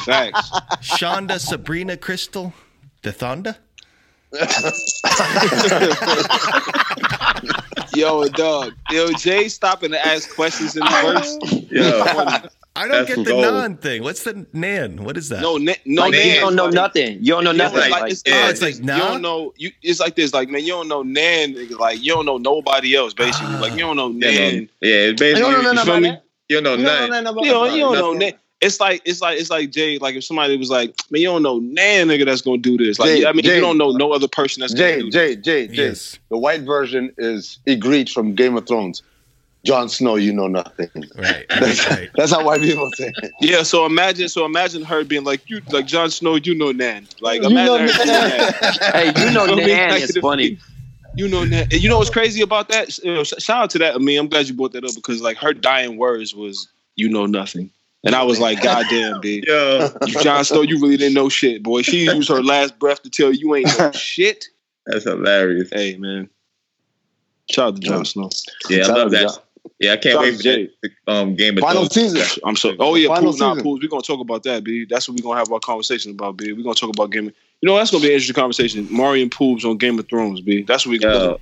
[0.05, 0.51] Facts.
[0.83, 2.53] Shonda, Sabrina, Crystal,
[3.03, 3.57] Dethonda.
[7.95, 8.73] Yo, dog.
[8.91, 11.39] Yo, Jay stopping to ask questions in the verse.
[11.73, 12.47] Yeah.
[12.75, 13.45] I don't That's get the gold.
[13.45, 14.03] non thing.
[14.03, 15.05] What's the nan?
[15.05, 15.43] What is that?
[15.43, 17.19] No, ne- no, Like, you don't know nothing.
[17.21, 17.81] You don't know nothing.
[17.81, 19.53] like, Like, it's, Oh, uh, it's like, you don't know.
[19.59, 20.33] You it's like this.
[20.33, 21.53] Like man, you don't know Nan.
[21.55, 21.79] nigga.
[21.79, 23.13] Like you don't know nobody else.
[23.13, 24.57] Basically, like you don't know Yeah, Nan.
[24.57, 25.51] no, yeah, it's basically.
[25.51, 26.25] You don't know you, nothing about that?
[26.49, 27.25] You don't know You don't know nothing.
[27.25, 28.39] nothing You don't, you don't know Nothing.
[28.63, 28.67] Nan.
[28.67, 29.99] It's like it's like it's like Jay.
[29.99, 32.99] Like if somebody was like, man, you don't know Nan, nigga, that's gonna do this.
[32.99, 33.57] Like Jay, I mean, Jay.
[33.57, 35.15] you don't know no other person that's gonna Jay, this.
[35.15, 35.89] Jay, Jay, Jay.
[35.89, 36.19] Yes.
[36.31, 39.03] The white version is Ygritte from Game of Thrones.
[39.65, 40.91] Jon Snow, you know nothing.
[41.17, 41.47] Right.
[41.61, 42.11] That's, right.
[42.17, 43.31] that's how white people say it.
[43.41, 47.07] Yeah, so imagine, so imagine her being like, you, like Jon Snow, you know Nan.
[47.21, 48.53] Like You imagine know her doing Nan.
[48.93, 50.59] hey, you know I mean, Nan like, is funny.
[51.15, 51.69] You know Nan.
[51.71, 52.97] You know what's crazy about that?
[53.05, 53.95] You know, shout out to that.
[53.95, 57.11] I mean, I'm glad you brought that up because like her dying words was, "You
[57.11, 57.69] know nothing,"
[58.05, 61.29] and I was like, "God damn, B, Yo, you Jon Snow, you really didn't know
[61.29, 64.47] shit, boy." She used her last breath to tell you, you ain't know shit.
[64.87, 65.71] that's hilarious.
[65.73, 66.29] Hey, man.
[67.51, 68.31] Shout out to Jon Snow.
[68.69, 69.29] Yeah, I love that.
[69.29, 69.37] Jon.
[69.79, 72.15] Yeah, I can't Shout wait for to that um, Game of Final Thrones.
[72.15, 72.43] season.
[72.45, 72.75] I'm so.
[72.79, 73.63] Oh yeah, Final pools, nah, season.
[73.65, 73.81] pools.
[73.83, 74.87] We're gonna talk about that, B.
[74.89, 76.53] That's what we're gonna have our conversation about, B.
[76.53, 77.29] We're gonna talk about Game.
[77.29, 78.89] Of, you know, that's gonna be an interesting conversation.
[78.91, 80.63] Mario and Pools on Game of Thrones, B.
[80.63, 81.37] That's what we gonna.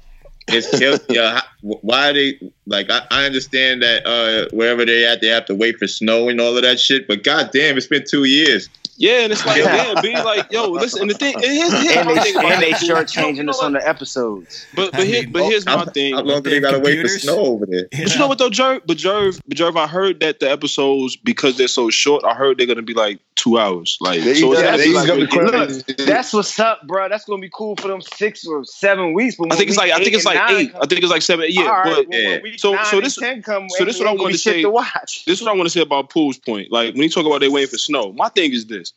[0.51, 2.91] Yo, it's kill- yo, how- why they like?
[2.91, 6.41] I, I understand that uh, wherever they at, they have to wait for snow and
[6.41, 7.07] all of that shit.
[7.07, 8.69] But goddamn, it's been two years.
[8.97, 11.01] Yeah, and it's like, yeah, be like, yo, listen.
[11.03, 13.45] And the thing, and here's, here's And my they, thing and they that, short changing
[13.45, 14.67] You us on the episodes.
[14.75, 16.15] But but here, but here's my How, thing.
[16.15, 17.89] how long do They they gotta wait for snow over there?
[17.91, 18.83] But you know what though, Jerv?
[18.87, 22.59] But Jerv, but Jerv, I heard that the episodes because they're so short, I heard
[22.59, 23.97] they're gonna be like two hours.
[24.01, 26.07] Like They so, eat it's that- gonna they be eat like gonna be ridiculous.
[26.07, 27.09] That's what's up, bro.
[27.09, 29.37] That's gonna be cool for them six or seven weeks.
[29.37, 30.73] But I think it's like I think it's like eight.
[30.75, 31.47] I think it's like seven.
[31.49, 32.39] Yeah, All right, but well, yeah.
[32.57, 34.33] So- nine so and this- 10 come, so this is what I ain't gonna wanted
[34.33, 34.63] be to shit say.
[34.63, 35.25] to watch.
[35.27, 36.71] this is what I want to say about Pool's point.
[36.71, 38.93] Like when you talk about they waiting for snow, my thing is this: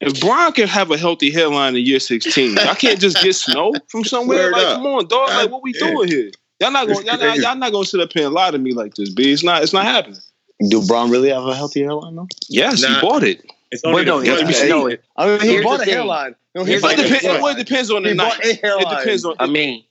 [0.00, 3.72] if Brian can have a healthy hairline in year sixteen, I can't just get snow
[3.88, 4.50] from somewhere.
[4.52, 4.76] Like, up.
[4.76, 5.28] come on, dog.
[5.28, 5.88] Like, what we Yeah.
[5.90, 6.30] doing here?
[6.60, 7.06] Y'all not It's going.
[7.06, 7.42] Y'all, not- crazy.
[7.42, 9.32] y'all not going to sit up here and lie to me like this, B.
[9.32, 9.62] It's not.
[9.62, 10.20] It's not happening.
[10.68, 12.28] Do Bron really have a healthy hairline though?
[12.48, 12.94] Yes, Nah.
[12.94, 13.44] he bought it.
[13.74, 14.56] It's But only no, the here's front.
[14.56, 16.34] the- no, I mean, he Here's bought the a hairline.
[16.54, 17.12] No, he Here's bought It the a thing.
[17.12, 17.24] depends.
[17.26, 17.42] hairline.
[17.42, 18.40] Well, it depends on the He night.
[18.44, 18.86] a hairline.
[18.86, 19.34] It depends on.
[19.40, 19.84] I mean,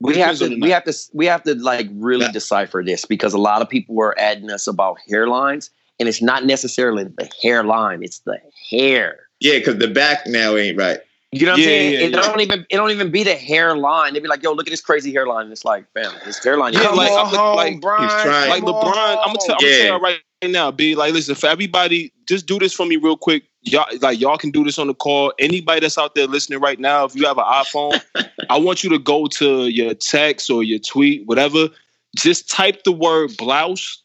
[0.00, 2.32] we have to we have to we have to like really Yeah.
[2.32, 5.70] decipher this because a lot of people were adding us about hairlines,
[6.00, 8.38] and it's not necessarily the hairline; it's the
[8.70, 9.20] hair.
[9.40, 10.98] Yeah, because the back now ain't right.
[11.30, 11.92] You know what Yeah, I'm saying?
[11.92, 12.20] yeah, it yeah.
[12.22, 14.14] don't even it don't even be the hairline.
[14.14, 16.72] They'd be like, "Yo, look at this crazy hairline." And it's like, fam, his hairline.
[16.72, 18.48] Yeah, like, on I'm- home, like, Brian.
[18.48, 19.70] like LeBron, I'm gonna tell, I'm Yeah.
[19.70, 20.94] gonna tell you right now, B.
[20.94, 23.44] Like, listen, for everybody, just do this for me real quick.
[23.62, 25.32] Y'all, like, y'all can do this on the call.
[25.38, 28.00] Anybody that's out there listening right now, if you have an iPhone,
[28.50, 31.68] I want you to go to your text or your tweet, whatever.
[32.16, 34.02] Just type the word blouse,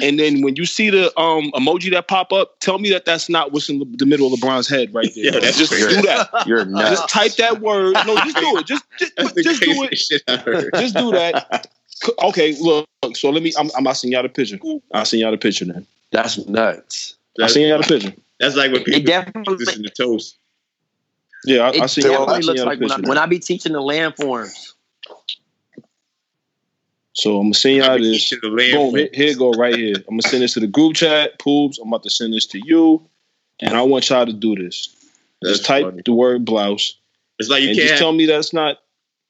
[0.00, 3.28] and then when you see the um emoji that pop up, tell me that that's
[3.28, 5.24] not what's in the, the middle of LeBron's head right there.
[5.24, 5.96] Yeah, that's just crazy.
[5.96, 6.46] do that.
[6.46, 7.00] You're nuts.
[7.00, 7.94] Just type that word.
[8.06, 8.66] No, just do it.
[8.66, 9.88] Just just, just do it.
[9.88, 10.70] craziest shit I heard.
[10.74, 11.66] Just do that.
[12.02, 12.88] C- Okay, look.
[13.14, 13.52] So let me.
[13.58, 13.70] I'm.
[13.76, 14.58] I'm not seeing y'all the picture.
[14.92, 15.86] I'll send y'all the picture then.
[16.10, 17.16] That's nuts.
[17.40, 18.14] I'll send y'all the picture.
[18.38, 20.36] That's like when It definitely this in the toast.
[21.44, 22.14] Yeah, I, it I'll send y'all.
[22.14, 23.08] I'll definitely looks y'all the like when I, picture.
[23.08, 23.18] when.
[23.18, 24.72] I be teaching the landforms.
[27.14, 28.28] So I'm gonna send y'all this.
[28.28, 28.96] teaching the land Boom.
[28.96, 29.96] Here, here go right here.
[29.96, 31.38] I'm gonna send this to the group chat.
[31.38, 31.78] poops.
[31.78, 33.06] I'm about to send this to you,
[33.60, 34.88] and I want y'all to do this.
[35.42, 36.02] That's just type funny.
[36.04, 36.96] the word blouse,
[37.38, 38.78] It's like you and can't just tell me that's not.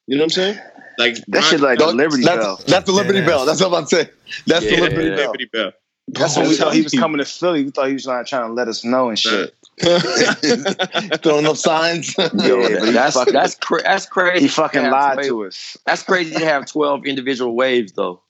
[0.06, 0.58] You know what I'm saying?
[1.02, 2.60] Like That shit like the Liberty that's, Bell.
[2.66, 3.44] That's the Liberty Dead Bell.
[3.46, 4.08] That's what I'm saying.
[4.46, 5.26] That's yeah, the Liberty Bell.
[5.26, 5.72] Liberty Bell.
[6.08, 7.64] That's when we thought he was coming to Philly.
[7.64, 9.54] We thought he was trying, trying to let us know and shit.
[11.22, 12.16] Throwing up signs.
[12.18, 14.42] Yo, Yeah, but he that's fucking- that's cra- that's crazy.
[14.44, 15.76] He fucking lied somebody- to us.
[15.86, 18.20] That's crazy to have twelve individual waves though.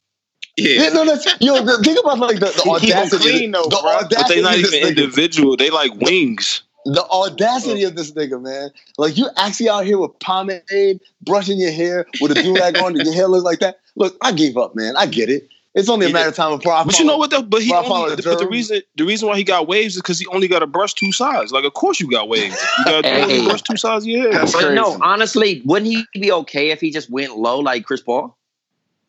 [0.56, 0.82] Yeah.
[0.84, 1.64] Yeah, no, that's yo.
[1.64, 3.30] the- Think about like the, the He keep 'em audacity.
[3.30, 3.82] clean, though, the bro.
[3.82, 5.56] But audacity they not even individual.
[5.56, 6.62] They like wings.
[6.84, 8.70] The audacity of this nigga, man.
[8.98, 12.96] Like you actually out here with pomade, brushing your hair with a do rag on,
[12.96, 13.76] and your hair look like that.
[13.94, 14.96] Look, I gave up, man.
[14.96, 15.48] I get it.
[15.74, 16.12] It's only a Yeah.
[16.14, 17.40] matter of time before I But you know what though?
[17.42, 19.68] But he Well, I follow only, the but the reason the reason why he got
[19.68, 21.52] waves is because he only got to brush two sides.
[21.52, 22.56] Like of course you got waves.
[22.78, 23.44] You got to Hey.
[23.46, 24.32] brush two sides of your hair.
[24.32, 24.74] That's But crazy.
[24.74, 28.36] no, honestly, wouldn't he be okay if he just went low like Chris Paul?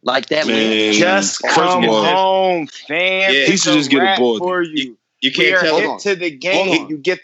[0.04, 0.94] Like that Man.
[0.94, 3.34] Just First come of home, fam.
[3.34, 4.40] Yeah, he should just get a wrap board.
[4.40, 4.98] for you.
[5.22, 6.00] You We can't tell hip him.
[6.00, 6.90] to the game.
[6.90, 7.20] You get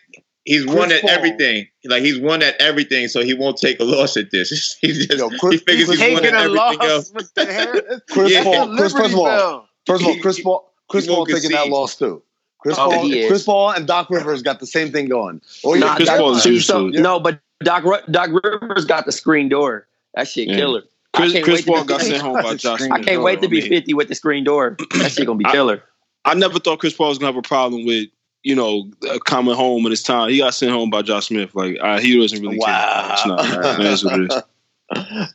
[0.49, 1.09] he's Chris won at Paul.
[1.11, 1.67] everything.
[1.85, 4.77] Like he's won at everything, so he won't take a loss at this.
[4.81, 5.21] He's just,
[5.51, 7.11] he figures he's won taking at a loss everything else.
[7.13, 8.01] with.
[8.09, 8.43] Chris Yeah.
[8.43, 8.75] Paul.
[8.77, 10.71] Chris, first of all, first of all, Chris Paul.
[10.89, 12.21] Chris Paul taking that loss too.
[12.59, 13.09] Chris Oh, Paul.
[13.27, 15.39] Chris Paul and Doc Rivers got the same thing going.
[15.63, 16.99] Oh yeah, Nah, Chris Doc- Paul is see, used so- to.
[16.99, 19.87] No, but Doc Doc Rivers got the screen door.
[20.15, 20.55] That shit Yeah.
[20.57, 20.83] killer.
[21.15, 24.09] Chris, Chris Paul got sent home by Josh I can't wait to be 50 with
[24.09, 24.77] the screen door.
[24.97, 25.83] That shit gonna be I- killer.
[26.25, 28.09] I never thought Chris Paul was gonna have a problem with
[28.43, 30.29] you know uh, coming home in his time.
[30.29, 31.53] He got sent home by Josh Smith.
[31.55, 33.07] Like uh, he doesn't really care.
[33.11, 33.41] It's not.
[33.77, 34.43] That's what it is.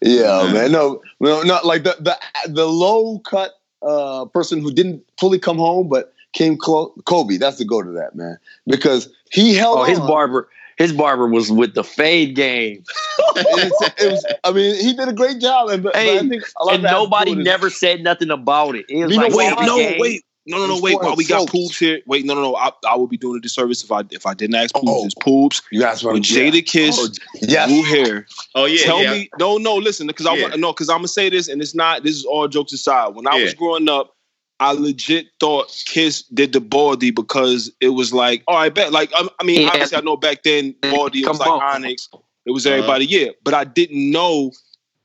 [0.02, 0.72] Yeah, man.
[0.72, 2.18] No, no, not like the the
[2.48, 3.52] the low cut
[3.82, 6.90] uh, person who didn't fully come home but came close.
[7.04, 9.78] Kobe, that's the go to that man because he held.
[9.80, 10.08] Oh, his on.
[10.08, 12.82] barber, his barber was with the fade game.
[13.36, 16.28] It's- it was, I mean, he did a great job, and, but, Hey, but I
[16.28, 18.86] think a lot and of that has to do nobody never said nothing about it.
[18.88, 19.58] It was You like, what?
[19.58, 20.00] Wait, no, game.
[20.00, 20.24] wait.
[20.46, 21.00] No, no, no, wait.
[21.00, 21.52] While we got soaked.
[21.52, 22.56] Poops here, wait, no, no, no.
[22.56, 24.86] I, I would be doing a disservice if I if I didn't ask Poops.
[24.88, 25.04] Oh.
[25.06, 27.08] It's Poops You guys with Jadakiss, Oh,
[27.40, 27.68] yes.
[27.68, 28.26] blue hair.
[28.54, 29.12] Oh yeah, Tell yeah.
[29.12, 29.76] me, no, no.
[29.76, 30.42] Listen, because I Yeah.
[30.42, 32.02] want no, because I'm gonna say this, and it's not.
[32.02, 33.14] This is all jokes aside.
[33.14, 33.44] When I Yeah.
[33.44, 34.14] was growing up,
[34.60, 38.92] I legit thought Kiss did the baldy because it was like, oh, all right, bet.
[38.92, 39.68] Like, I, I mean, Yeah.
[39.68, 41.76] obviously, I know back then baldy was Come like on.
[41.76, 42.08] Onyx.
[42.46, 42.76] It was uh-huh.
[42.76, 43.30] everybody, yeah.
[43.42, 44.52] But I didn't know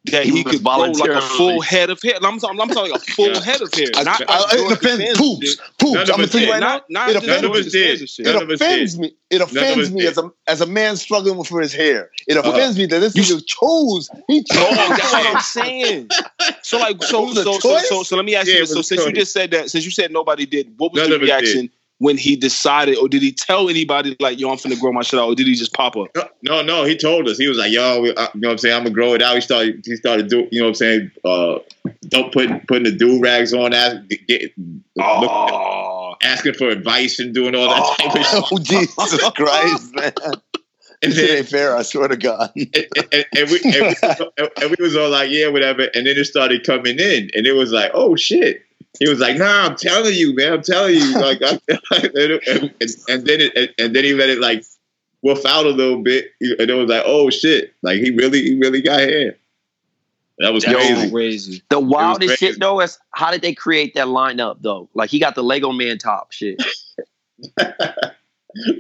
[0.06, 2.16] that He he, could grow like a full head of hair.
[2.22, 3.42] I'm talking, I'm talking a full Yeah.
[3.42, 3.88] head of hair.
[3.96, 5.58] I, Not I, like it offends poops.
[5.78, 6.00] Poops.
[6.00, 6.68] I'm gonna tell you right now.
[6.68, 7.88] Not, not It offends None of us did.
[7.90, 8.28] Fans and shit.
[8.28, 9.16] It None of us offends me.
[9.30, 12.12] It offends me as a as a man struggling for his hair.
[12.28, 12.50] It Uh-huh.
[12.50, 14.10] offends me that this nigga chose.
[14.28, 14.58] He chose.
[14.58, 16.10] That's what I'm saying.
[16.64, 18.74] So like, so so, so so so let me ask Yeah, you this.
[18.74, 21.70] So since you just said that, since you said nobody did, what was the reaction
[22.00, 25.20] when he decided, or did he tell anybody like, "Yo, I'm finna grow my shit
[25.20, 26.08] out," or did he just pop up?
[26.42, 27.38] No, no, he told us.
[27.38, 28.76] He was like, "Yo, we- uh, you know what I'm saying?
[28.76, 31.12] I'm gonna grow it out." He started, he started doing, you know what I'm saying?
[31.26, 31.60] Uh,
[32.08, 33.98] don't put putting the do rags on, ask,
[34.28, 38.44] get, look, Oh, asking for advice and doing all that type of shit.
[38.52, 40.14] Oh Jesus Christ, man!
[41.02, 41.76] And then, ain't fair.
[41.78, 42.52] I swear to God.
[42.56, 42.68] and,
[43.14, 46.26] and, and we, and, we, and we was all like, "Yeah, whatever." And then it
[46.26, 48.64] started coming in, and it was like, "Oh shit."
[48.98, 50.54] He was like, "Nah, I'm telling you, man.
[50.54, 51.60] I'm telling you." Like, I,
[51.92, 52.74] and, and,
[53.08, 54.64] and then it, and, and then he let it like
[55.22, 58.58] woof out a little bit, and it was like, "Oh shit!" Like he really, he
[58.58, 59.38] really got hair.
[60.40, 61.12] That was Yo, crazy.
[61.12, 61.64] crazy.
[61.70, 62.54] The wildest crazy.
[62.54, 64.90] shit though is how did they create that lineup though?
[64.94, 66.62] Like he got the Lego Man top shit.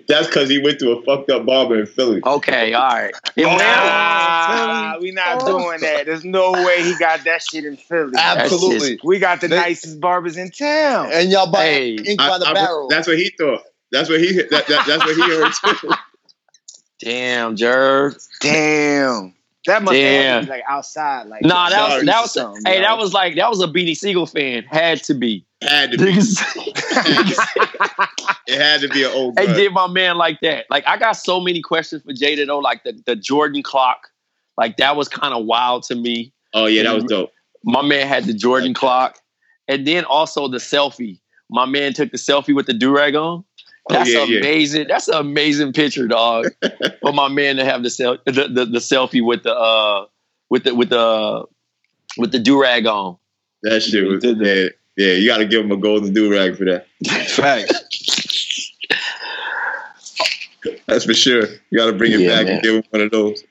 [0.08, 2.22] That's because he went to a fucked up barber in Philly.
[2.26, 3.14] Okay, all right.
[3.36, 6.06] It Nah, went- Ah, we not doing that.
[6.08, 8.14] There's no way he got that shit in Philly.
[8.18, 9.00] Absolutely.
[9.04, 11.12] We got the They- nicest barbers in town.
[11.14, 12.88] And y'all buy Hey, ink by the I- I- barrel.
[12.90, 13.62] that's what he thought.
[13.92, 14.34] That's what he.
[14.34, 15.90] That, that, that's what he heard too.
[17.00, 18.28] Damn, Jerv.
[18.42, 19.34] Damn.
[19.70, 20.24] That must Damn.
[20.24, 21.28] have been like outside.
[21.28, 22.82] Like Nah, that was that was something, hey, yo.
[22.82, 24.64] that was like that was a Beanie Sigel fan.
[24.64, 25.46] Had to be.
[25.62, 26.14] Had to be.
[28.48, 29.36] It had to be an old.
[29.36, 30.66] They did my man like that.
[30.72, 32.58] Like I got so many questions for Jada though.
[32.58, 34.08] Like the, the Jordan clock.
[34.58, 36.34] Like that was kind of wild to me.
[36.54, 37.32] Oh yeah, that was dope.
[37.64, 39.20] My man had the Jordan clock.
[39.68, 41.20] And then also the selfie.
[41.52, 43.44] My man took the selfie with the do-rag on.
[43.90, 44.38] Oh, That's yeah, yeah.
[44.38, 44.88] amazing.
[44.88, 46.46] That's an amazing picture, dog.
[47.02, 50.06] for my man to have the, the, the the selfie with the uh
[50.50, 51.46] with the with the
[52.18, 53.18] with the do-rag on.
[53.64, 54.24] That shit was.
[54.24, 55.14] Yeah, yeah.
[55.16, 56.88] You got to give him a golden do rag for that.
[57.30, 58.72] Facts.
[60.88, 61.44] That's for sure.
[61.72, 62.54] You got to bring it Yeah, back man.
[62.56, 63.44] and give him one of those.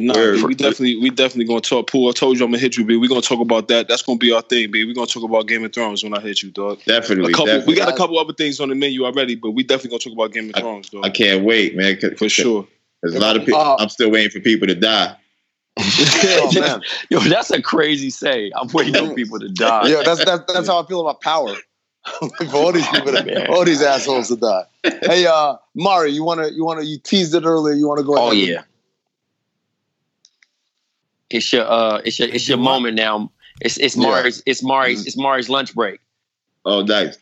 [0.00, 0.42] But no, Word.
[0.42, 1.90] we definitely we definitely gonna talk.
[1.90, 2.96] Pool, I told you I'm gonna hit you, B.
[2.96, 3.88] We gonna talk about that.
[3.88, 4.84] That's gonna be our thing, B.
[4.84, 6.80] We're gonna talk about Game of Thrones when I hit you, dog.
[6.86, 7.32] Definitely.
[7.32, 7.74] A couple, definitely.
[7.74, 10.12] we got a couple other things on the menu already, but we definitely gonna talk
[10.14, 11.04] about Game of Thrones, dog.
[11.04, 11.96] I can't wait, man.
[11.96, 12.66] 'cause- for sure.
[13.02, 13.60] There's a lot of people.
[13.60, 15.16] Uh, I'm still waiting for people to die.
[16.22, 16.82] Oh, man.
[17.08, 18.50] Yo, that's a crazy say.
[18.54, 19.88] I'm waiting for people to die.
[19.88, 21.54] Yeah, that's that's that's how I feel about power.
[22.50, 24.64] for all these people, to, all these assholes to die.
[25.02, 27.74] Hey, uh, Mari, you wanna you wanna you teased it earlier.
[27.74, 28.14] You wanna go?
[28.14, 28.28] Ahead?
[28.28, 28.48] Oh ahead?
[28.48, 28.62] yeah.
[31.30, 33.30] It's your uh it's your it's your moment now.
[33.60, 33.96] It's it's.
[33.96, 36.00] Mari's it's Mari's it's Mari's lunch break.
[36.64, 37.16] Oh, nice.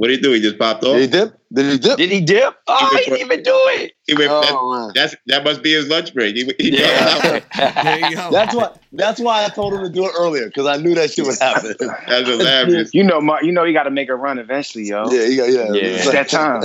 [0.00, 0.32] What did he do?
[0.32, 0.94] He just popped off.
[0.94, 1.38] Did he dip?
[1.52, 1.98] Did he dip?
[1.98, 2.54] Did he dip?
[2.66, 3.92] Oh, He he didn't even do it.
[4.06, 4.30] He went.
[4.32, 6.36] Oh, that, that's that must be his lunch break.
[6.36, 7.40] He, he Yeah.
[7.84, 8.30] There you go.
[8.30, 8.70] That's why.
[8.94, 11.38] That's why I told him to do it earlier because I knew that shit would
[11.38, 11.74] happen.
[12.08, 12.94] That's hilarious.
[12.94, 15.04] You know, Mark, you know, you got to make a run eventually, yo.
[15.10, 15.82] Yeah, he got, yeah, Yeah.
[15.82, 16.62] It's that time.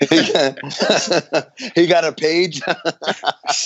[0.10, 2.62] he, got, he got a page.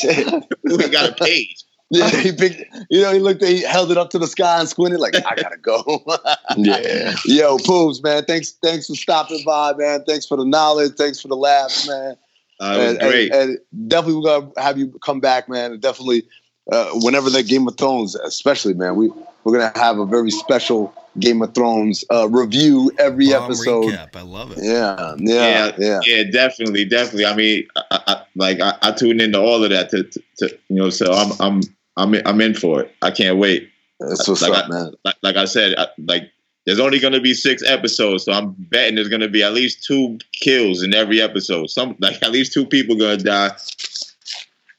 [0.03, 1.65] he got a page.
[1.99, 2.65] Yeah, he picked.
[2.91, 3.43] You know, he looked.
[3.43, 6.03] At, he held it up to the sky and squinted like, "I gotta go."
[6.57, 7.15] yeah.
[7.25, 8.25] Yo, Poops, man.
[8.25, 10.03] Thanks, thanks for stopping by, man.
[10.05, 10.95] Thanks for the knowledge.
[10.97, 12.17] Thanks for the laughs, man.
[12.59, 13.33] Uh, it was and, great.
[13.33, 15.73] And, and definitely, we're gonna have you come back, man.
[15.73, 16.25] And definitely,
[16.73, 19.13] uh, whenever that Game of Thrones, especially, man, we
[19.45, 23.85] we're gonna have a very special Game of Thrones uh, review every Bomb episode.
[23.85, 24.17] recap.
[24.17, 24.59] I love it.
[24.61, 26.01] Yeah, yeah, yeah.
[26.05, 27.27] yeah, definitely, definitely.
[27.27, 30.59] I mean, I, I, like I, I tune into all of that to, to, to,
[30.69, 31.63] you know, so I'm I'm
[31.97, 32.95] I'm in, I'm in for it.
[33.03, 33.71] I can't wait.
[34.01, 34.95] That's what's like up, I, man.
[35.05, 36.31] Like, like I said, I, like
[36.67, 39.53] there's only going to be six episodes, so I'm betting there's going to be at
[39.53, 41.71] least two kills in every episode.
[41.71, 43.51] Some like at least two people going to die.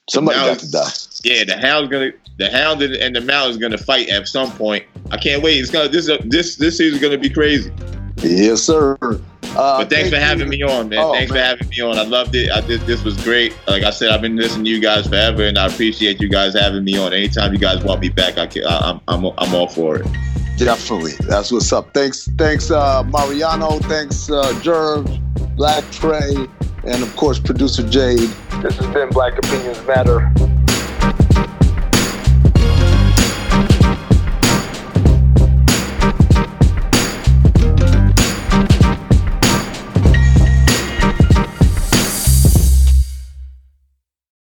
[0.10, 0.90] Somebody got to die.
[1.24, 4.86] Yeah, the hound's gonna the hound and, and the mountain's gonna fight at some point.
[5.12, 5.58] I can't wait.
[5.58, 7.72] It's gonna this this this season's gonna be crazy.
[8.22, 8.98] Yes, sir.
[9.56, 11.00] Uh, but thanks for having me on, man.
[11.00, 11.98] Oh, thanks for having me on.
[11.98, 12.52] I loved it.
[12.52, 12.82] I did.
[12.82, 13.56] This was great.
[13.68, 16.54] Like I said, I've been listening to you guys forever, and I appreciate you guys
[16.54, 17.14] having me on.
[17.14, 20.08] Anytime you guys want me back, I can, I, I'm I'm I'm all for it.
[20.58, 21.14] Definitely.
[21.28, 21.94] That's what's up.
[21.94, 23.80] Thanks, thanks, uh, Mariano.
[23.80, 25.06] Thanks, uh, Jerv,
[25.56, 26.34] Black Trey,
[26.86, 28.30] and of course, producer Jade.
[28.62, 30.32] This has been Black Opinions Matter.